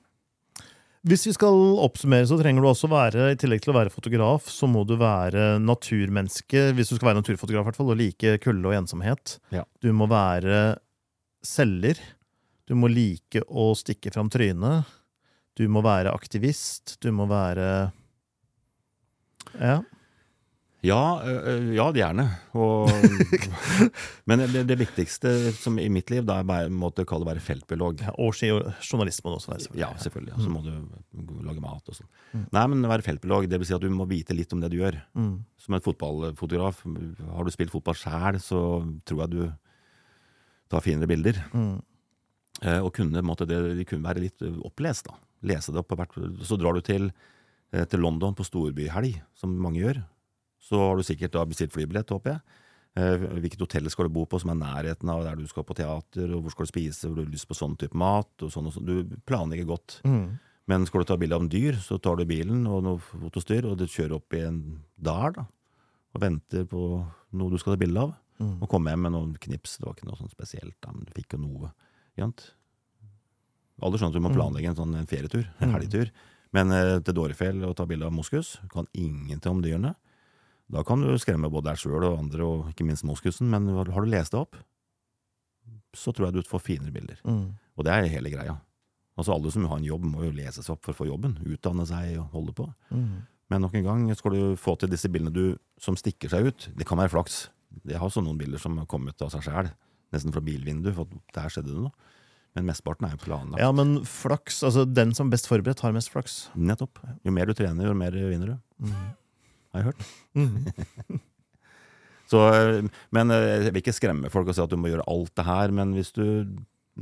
[1.03, 4.45] Hvis vi skal oppsummere, så trenger du også være, i tillegg til å være fotograf,
[4.47, 8.37] så må du være naturmenneske, hvis du skal være naturfotograf, i hvert fall, og like
[8.43, 9.37] kulde og ensomhet.
[9.51, 9.65] Ja.
[9.83, 10.77] Du må være
[11.43, 11.99] selger.
[12.71, 14.87] Du må like å stikke fram trynet.
[15.59, 16.95] Du må være aktivist.
[17.03, 17.91] Du må være
[19.59, 19.81] Ja.
[20.83, 20.99] Ja,
[21.71, 22.25] ja gjerne.
[22.59, 22.89] Og,
[24.29, 28.03] men det, det, viktigste som i mitt liv da er bare måtte kalle være feltbiolog.
[28.03, 29.63] Ja, og journalist må du også være.
[29.63, 29.83] Selvfølgelig.
[29.85, 30.35] Ja, selvfølgelig.
[30.43, 32.11] Så må du lage mat og sånn.
[32.33, 32.45] Mm.
[32.57, 34.77] Nei, men være feltbiolog, det vil si at du må vite litt om det du
[34.81, 34.99] gjør.
[35.15, 35.33] Mm.
[35.63, 38.61] Som en fotballfotograf, har du spilt fotball sjæl, så
[39.07, 39.41] tror jeg du
[40.73, 41.39] tar finere bilder.
[41.55, 41.75] Mm.
[42.59, 45.15] Eh, og kunne, måtte det, de kunne være litt opplest, da.
[45.47, 45.95] Lese det opp.
[46.43, 47.13] Så drar du til,
[47.71, 50.03] eh, til London på storbyhelg, som mange gjør
[50.63, 52.61] så har du sikkert da bestilt flybillett, håper jeg.
[52.93, 55.75] Eh, hvilket hotell skal du bo på som er nærheten av der du skal på
[55.77, 58.31] teater, og hvor skal du spise, hvor du har lyst på sånn type mat.
[58.39, 58.87] og sånn og sånn.
[58.87, 59.99] Du planlegger godt.
[60.05, 60.37] Mm.
[60.71, 63.65] Men skal du ta bilde av en dyr, så tar du bilen og noe fotostyr,
[63.67, 64.59] og du kjører opp i en
[64.95, 65.47] dal da,
[66.13, 66.83] og venter på
[67.35, 68.13] noe du skal ta bilde av.
[68.39, 68.53] Mm.
[68.63, 69.77] Og komme hjem med noen knips.
[69.77, 71.73] Det var ikke noe sånn spesielt, da, men du fikk jo noe.
[72.19, 72.45] Jant.
[73.83, 74.37] Alle skjønner at du må mm.
[74.37, 75.75] planlegge en sånn en ferietur, en mm.
[75.75, 76.13] helgetur.
[76.53, 79.95] Men eh, til Dårefjell og ta bilde av moskus, kan ingenting om dyrene.
[80.73, 83.89] Da kan du skremme både deg sjøl og andre, og ikke minst moskusen, men har
[83.89, 84.57] du lest det opp,
[85.93, 87.19] så tror jeg du får finere bilder.
[87.27, 87.51] Mm.
[87.77, 88.57] Og det er hele greia.
[89.13, 91.35] Altså Alle som har en jobb, må jo lese seg opp for å få jobben.
[91.45, 92.65] Utdanne seg og holde på.
[92.89, 93.21] Mm.
[93.53, 96.69] Men nok en gang, skal du få til disse bildene du, som stikker seg ut
[96.73, 97.47] Det kan være flaks.
[97.85, 99.69] Jeg har også noen bilder som har kommet av seg sjæl,
[100.13, 101.93] nesten fra bilvinduet, for der skjedde det noe.
[102.53, 103.61] Men mesteparten er jo planlagt.
[103.61, 106.47] Ja, men flaks, altså den som best forberedt, har mest flaks.
[106.53, 107.01] Nettopp.
[107.25, 108.89] Jo mer du trener, jo mer vinner du.
[108.89, 109.07] Mm.
[109.73, 110.09] Har jeg hørt.
[110.37, 111.21] Mm.
[112.33, 112.39] Så,
[113.13, 115.45] men eh, jeg vil ikke skremme folk og si at du må gjøre alt det
[115.45, 116.25] her, men hvis du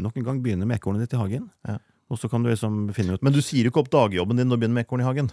[0.02, 1.78] nok en gang begynner med ekornet ditt i hagen, ja.
[2.12, 4.50] og så kan du liksom finne ut Men du sier jo ikke opp dagjobben din
[4.52, 5.30] du begynner med ekorn i hagen?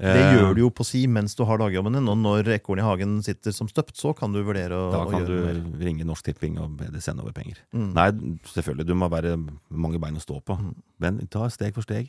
[0.00, 2.84] Det eh, gjør du jo på si mens du har dagjobben din, og når ekornet
[2.84, 5.58] i hagen sitter som støpt, så kan du vurdere å, gjøre da kan du mer.
[5.84, 7.60] ringe Norsk Tipping og be de sende over penger.
[7.76, 7.90] Mm.
[7.98, 8.08] Nei,
[8.48, 9.36] selvfølgelig, du må være
[9.68, 10.72] mange bein å stå på, mm.
[11.04, 12.08] men ta steg for steg.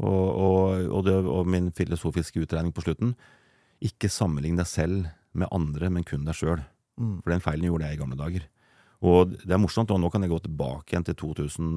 [0.00, 3.12] Og, og, og, det, og, min filosofiske utregning på slutten
[3.88, 6.62] ikke sammenlign deg selv med andre, men kun deg sjøl.
[7.00, 7.20] Mm.
[7.24, 8.46] For den feilen gjorde jeg i gamle dager.
[9.02, 11.70] Og det er morsomt, og nå kan jeg gå tilbake igjen til 2000,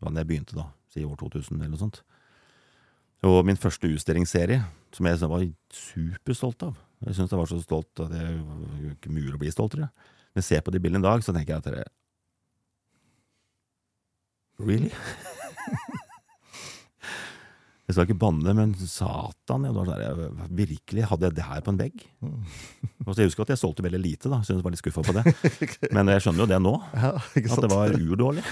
[0.00, 2.00] da jeg begynte, da, si år 2000 eller noe sånt.
[3.24, 4.62] Og min første utstillingsserie,
[4.94, 6.80] som jeg var superstolt av.
[7.04, 9.90] Jeg syns jeg var så stolt at det er ikke mulig å bli stoltere.
[10.32, 11.84] Når jeg ser på de bildene i dag, så tenker jeg at det
[14.64, 14.92] Really?
[17.84, 21.80] jeg skal ikke banne, men satan, jeg, sånn virkelig, hadde jeg det her på en
[21.82, 22.04] vegg?
[23.04, 24.38] Og så jeg husker at jeg solgte veldig lite, da.
[24.40, 25.34] Synes jeg var litt skuffa på det.
[25.96, 26.72] Men jeg skjønner jo det nå.
[26.96, 28.44] at det var urdårlig.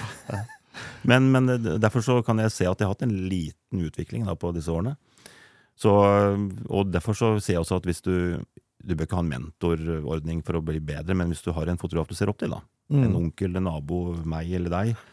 [1.08, 1.48] Men, men,
[1.80, 4.72] derfor så kan jeg se at jeg har hatt en liten utvikling da, på disse
[4.72, 4.94] årene.
[5.76, 5.92] Så,
[6.68, 8.14] og derfor så ser jeg også at hvis du
[8.82, 11.78] Du bør ikke ha en mentorordning for å bli bedre, men hvis du har en
[11.78, 12.58] fotograf du ser opp til, da,
[12.90, 13.02] mm.
[13.06, 15.04] en onkel, en nabo, meg eller deg,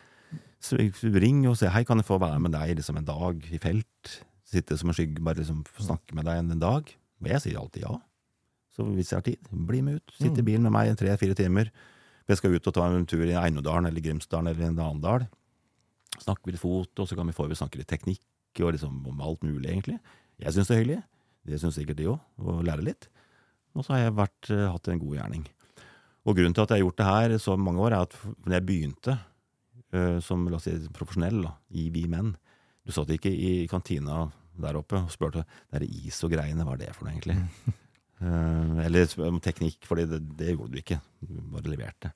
[1.23, 4.13] ring og si hei, kan jeg få være med deg liksom en dag i felt?
[4.49, 6.89] Sitte som en skygge, bare liksom snakke med deg en, dag?
[7.21, 7.95] Og jeg sier alltid ja.
[8.75, 10.15] Så hvis jeg har tid, bli med ut.
[10.17, 10.47] Sitt i mm.
[10.47, 11.69] bilen med meg tre-fire timer.
[12.29, 15.27] Jeg skal ut og ta en tur i Einodalen eller Grimsdalen eller en annen dal
[16.19, 19.21] Snakke vi litt fot, og så kan vi få snakke litt teknikk og liksom om
[19.23, 19.99] alt mulig, egentlig.
[20.41, 20.99] Jeg syns det er hyggelig.
[21.47, 23.07] Det syns sikkert de òg, å lære litt.
[23.77, 25.45] Og så har jeg vært, uh, hatt en god gjerning.
[26.27, 28.57] Og grunnen til at jeg har gjort det her så mange år, er at når
[28.57, 29.15] jeg begynte
[30.21, 32.35] som la oss si, profesjonell da, i Vi Menn
[32.85, 34.27] Du satt ikke i kantina
[34.59, 37.37] der oppe og spurte det is og greiene, hva er det for noe, egentlig?
[38.21, 40.99] uh, eller om teknikk, for det, det, gjorde du ikke.
[41.23, 42.11] Du bare leverte.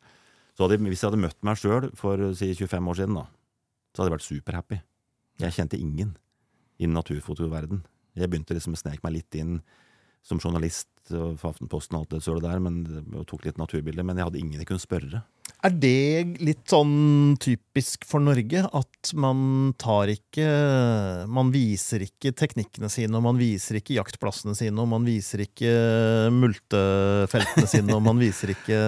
[0.53, 3.25] Så hadde, hvis jeg hadde møtt meg sjøl for si 25 år siden, da,
[3.93, 4.81] så hadde jeg vært superhappy.
[5.41, 6.13] Jeg kjente ingen
[6.77, 7.81] innen naturfotoverden.
[8.17, 9.57] Jeg begynte liksom å sneke meg litt inn
[10.23, 14.19] som journalist for Aftenposten og alt det sølet der, men, og tok litt naturbilder, men
[14.19, 15.23] jeg hadde ingen jeg kunne spørre.
[15.63, 18.65] Er det litt sånn typisk for Norge?
[18.75, 20.47] At man tar ikke
[21.31, 25.71] Man viser ikke teknikkene sine, og man viser ikke jaktplassene sine, og man viser ikke
[26.35, 28.79] multefeltene sine, og man viser ikke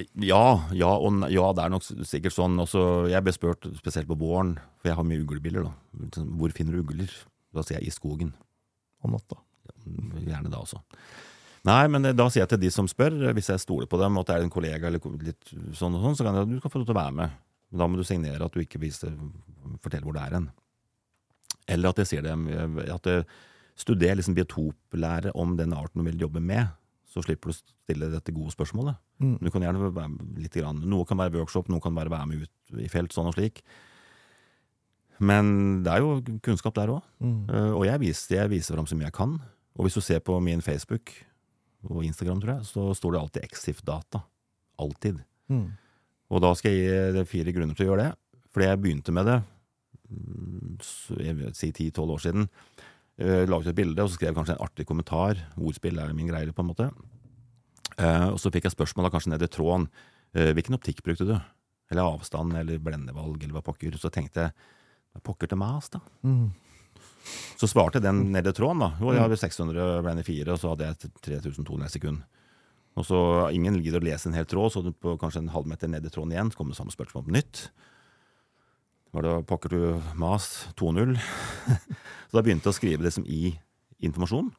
[0.32, 0.44] ja,
[0.74, 2.58] ja, og, ja, det er nok sikkert sånn.
[2.62, 5.66] Også, jeg ble spurt spesielt på våren, for jeg har mye uglebiler.
[5.66, 6.22] da.
[6.38, 7.14] Hvor finner du ugler?
[7.54, 8.34] Da sier jeg i skogen.
[9.04, 9.38] Om natta?
[9.84, 10.80] Gjerne da også.
[11.68, 14.30] Nei, men da sier jeg til de som spør, hvis jeg stoler på dem, at
[14.30, 16.80] det er en kollega eller litt sånn og sånn, så kan jeg, du kan få
[16.80, 17.36] lov til å være med.
[17.70, 19.12] Men da må du signere at du ikke viser,
[19.84, 20.50] forteller hvor det er hen.
[21.70, 22.48] Eller at jeg sier dem
[22.80, 23.26] at jeg
[23.80, 26.72] studerer liksom biotoplære om den arten du vil jobbe med
[27.10, 28.98] så slipper du å stille dette gode spørsmålet.
[29.22, 29.36] Mm.
[29.42, 32.44] Du kan gjerne være litt grann, Noe kan være workshop, noe kan være være med
[32.44, 33.64] ut i felt, sånn og slik.
[35.20, 37.04] Men det er jo kunnskap der òg.
[37.20, 37.42] Mm.
[37.50, 39.36] Uh, og jeg viser, jeg viser fram mye jeg kan.
[39.76, 41.12] Og hvis du ser på min Facebook
[41.88, 44.22] og Instagram, tror jeg, så står det alltid Exif-data.
[44.80, 45.20] Alltid.
[45.52, 45.68] Mm.
[46.30, 48.14] Og da skal jeg gi fire grunner til å gjøre det.
[48.50, 49.36] Fordi jeg begynte med det
[50.10, 50.72] mm,
[51.20, 52.48] jeg vil si 10-12 år siden.
[53.20, 55.44] Uh, laget et bilde, og så skrev jeg kanskje en artig kommentar.
[55.60, 56.88] Ordspill er min greie, på en måte.
[58.00, 59.90] Uh, og så fikk jeg spørsmål kanskje ned i tråden.
[60.30, 61.32] Hvilken optikk brukte du?
[61.90, 63.96] Eller avstand, eller blendevalg, eller hva pokker.
[63.98, 64.52] Så tenkte jeg
[65.26, 66.00] pokker til mas, da?
[66.26, 66.50] Mm.
[67.60, 68.92] Så svarte den ned i tråden, da.
[69.02, 72.22] Jo, jeg hadde 600 blende 4, og så hadde jeg 3200 sekund.
[72.98, 73.20] Og så
[73.54, 76.34] Ingen gidder å lese en hel tråd, så på kanskje en halvmeter ned i tråden
[76.34, 77.68] igjen så kom det samme spørsmål på nytt
[79.14, 79.82] var det pokker du
[80.18, 81.16] mas 2.0.
[82.28, 83.56] så da begynte jeg å skrive det som i
[84.06, 84.52] informasjon.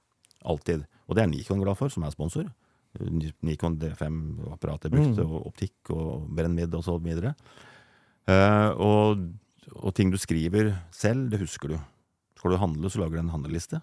[0.47, 0.83] Alltid.
[1.07, 2.49] Og det er Nikon glad for, som er sponsor.
[3.45, 5.31] Nikon D5-apparatet brukte, mm.
[5.31, 7.33] og optikk og brennmidd og så videre.
[8.27, 9.23] Uh, og,
[9.69, 11.79] og, ting du skriver selv, det husker du.
[12.37, 13.81] Skal du handle, så lager du en handleliste.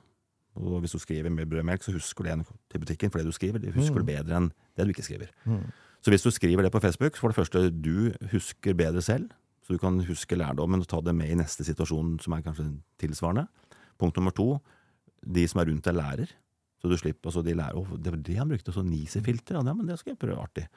[0.58, 3.20] Og hvis du skriver med brød og melk, så husker du en til butikken, for
[3.20, 4.02] det du skriver, det husker mm.
[4.02, 5.30] du bedre enn det du ikke skriver.
[5.46, 5.68] Mm.
[6.02, 9.30] Så hvis du skriver det på Facebook, så for det første, du husker bedre selv.
[9.62, 12.70] Så du kan huske lærdommen og ta det med i neste situasjon, som er kanskje
[12.98, 13.46] tilsvarende.
[14.00, 14.56] Punkt nummer to,
[15.26, 16.30] de som er rundt deg, lærer.
[16.78, 19.58] Så du slipper, altså de lærer, oh, Det var det han brukte, så Nisi-filter.
[19.58, 20.38] Ja, men det skal jeg prøve.
[20.40, 20.68] Artig.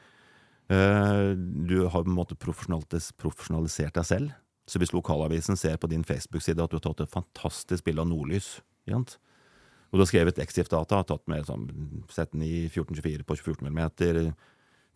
[0.71, 4.33] Uh, du har på en måte profesjonalisert deg selv.
[4.71, 8.07] Så hvis lokalavisen ser på din Facebook-side at du har tatt et fantastisk bilde av
[8.07, 8.53] nordlys,
[8.91, 11.67] og du har skrevet Exif-data, tatt med sånn,
[12.11, 13.81] sett den i 1424 på 14 mm,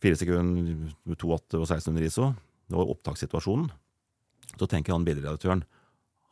[0.03, 2.29] 4 sekunder, 2,8 og 1600 ISO,
[2.71, 3.67] var opptakssituasjonen,
[4.55, 5.65] så tenker han bilderedaktøren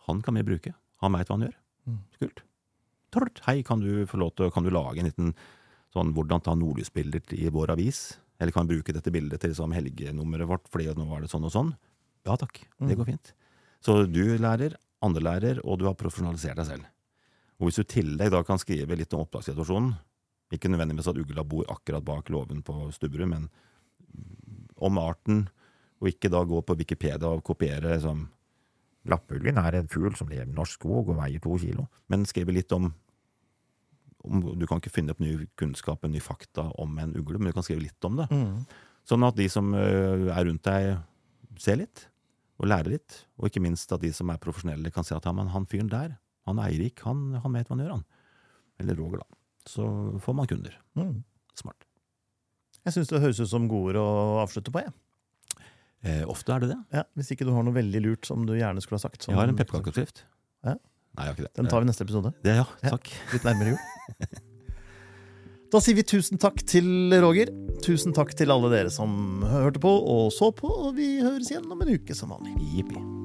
[0.08, 0.74] han kan vi bruke.
[1.04, 1.60] Han veit hva han gjør.
[2.20, 2.44] Kult.
[3.14, 3.40] Tort.
[3.46, 5.32] Hei, kan du til kan du lage en liten
[5.94, 8.18] sånn hvordan ta nordlysbilder i vår avis?
[8.42, 11.46] Eller kan vi bruke dette bildet til liksom helgenummeret vårt, fordi nå var det sånn
[11.48, 11.72] og sånn?
[12.28, 12.98] Ja takk, det mm.
[13.00, 13.34] går fint.
[13.84, 16.90] Så du lærer, andre lærer, og du har profesjonalisert deg selv.
[17.60, 19.94] Og hvis du i tillegg da kan skrive litt om opptakssituasjonen,
[20.54, 23.50] ikke nødvendigvis at ugla bor akkurat bak låven på Stubberud, men
[24.84, 25.48] om arten,
[26.04, 28.28] og ikke da gå på Wikipedia og kopiere liksom
[29.12, 31.90] Lappulven er en fugl som lever i norsk skog og veier to kilo.
[32.08, 32.86] Men skrive litt om,
[34.24, 37.58] om, Du kan ikke finne opp ny kunnskap, ny fakta om en ugle, men du
[37.58, 38.30] kan skrive litt om det.
[38.32, 38.62] Mm.
[39.04, 41.02] Sånn at de som eh, er rundt deg,
[41.60, 42.06] ser litt
[42.62, 43.22] og lærer litt.
[43.40, 46.18] Og ikke minst at de som er profesjonelle, kan si at ja, han fyren der,
[46.48, 48.06] han Eirik, han, han, vet hva han gjør, han.
[48.84, 49.40] Eller Roger, da.
[49.70, 49.88] Så
[50.24, 50.76] får man kunder.
[51.00, 51.22] Mm.
[51.56, 51.88] Smart.
[52.84, 54.08] Jeg syns det høres ut som gode ord å
[54.44, 54.92] avslutte på, jeg.
[56.04, 56.80] Eh, ofte er det det.
[57.00, 59.30] Ja, Hvis ikke du har noe veldig lurt som du gjerne skulle ha sagt.
[59.30, 60.26] jeg har en pepperkakeoppskrift.
[60.68, 60.76] Ja.
[60.76, 61.54] Nei, jeg har ikke det.
[61.62, 62.34] Den tar vi neste episode.
[62.44, 63.14] Det, ja, takk.
[63.14, 64.44] Ja, litt nærmere jul.
[65.74, 66.86] da sier vi tusen takk til
[67.24, 67.50] Roger.
[67.84, 70.70] Tusen takk til alle dere som hørte på og så på.
[70.70, 72.54] Og vi høres igjen om en uke som vanlig.
[72.76, 73.23] Jippi.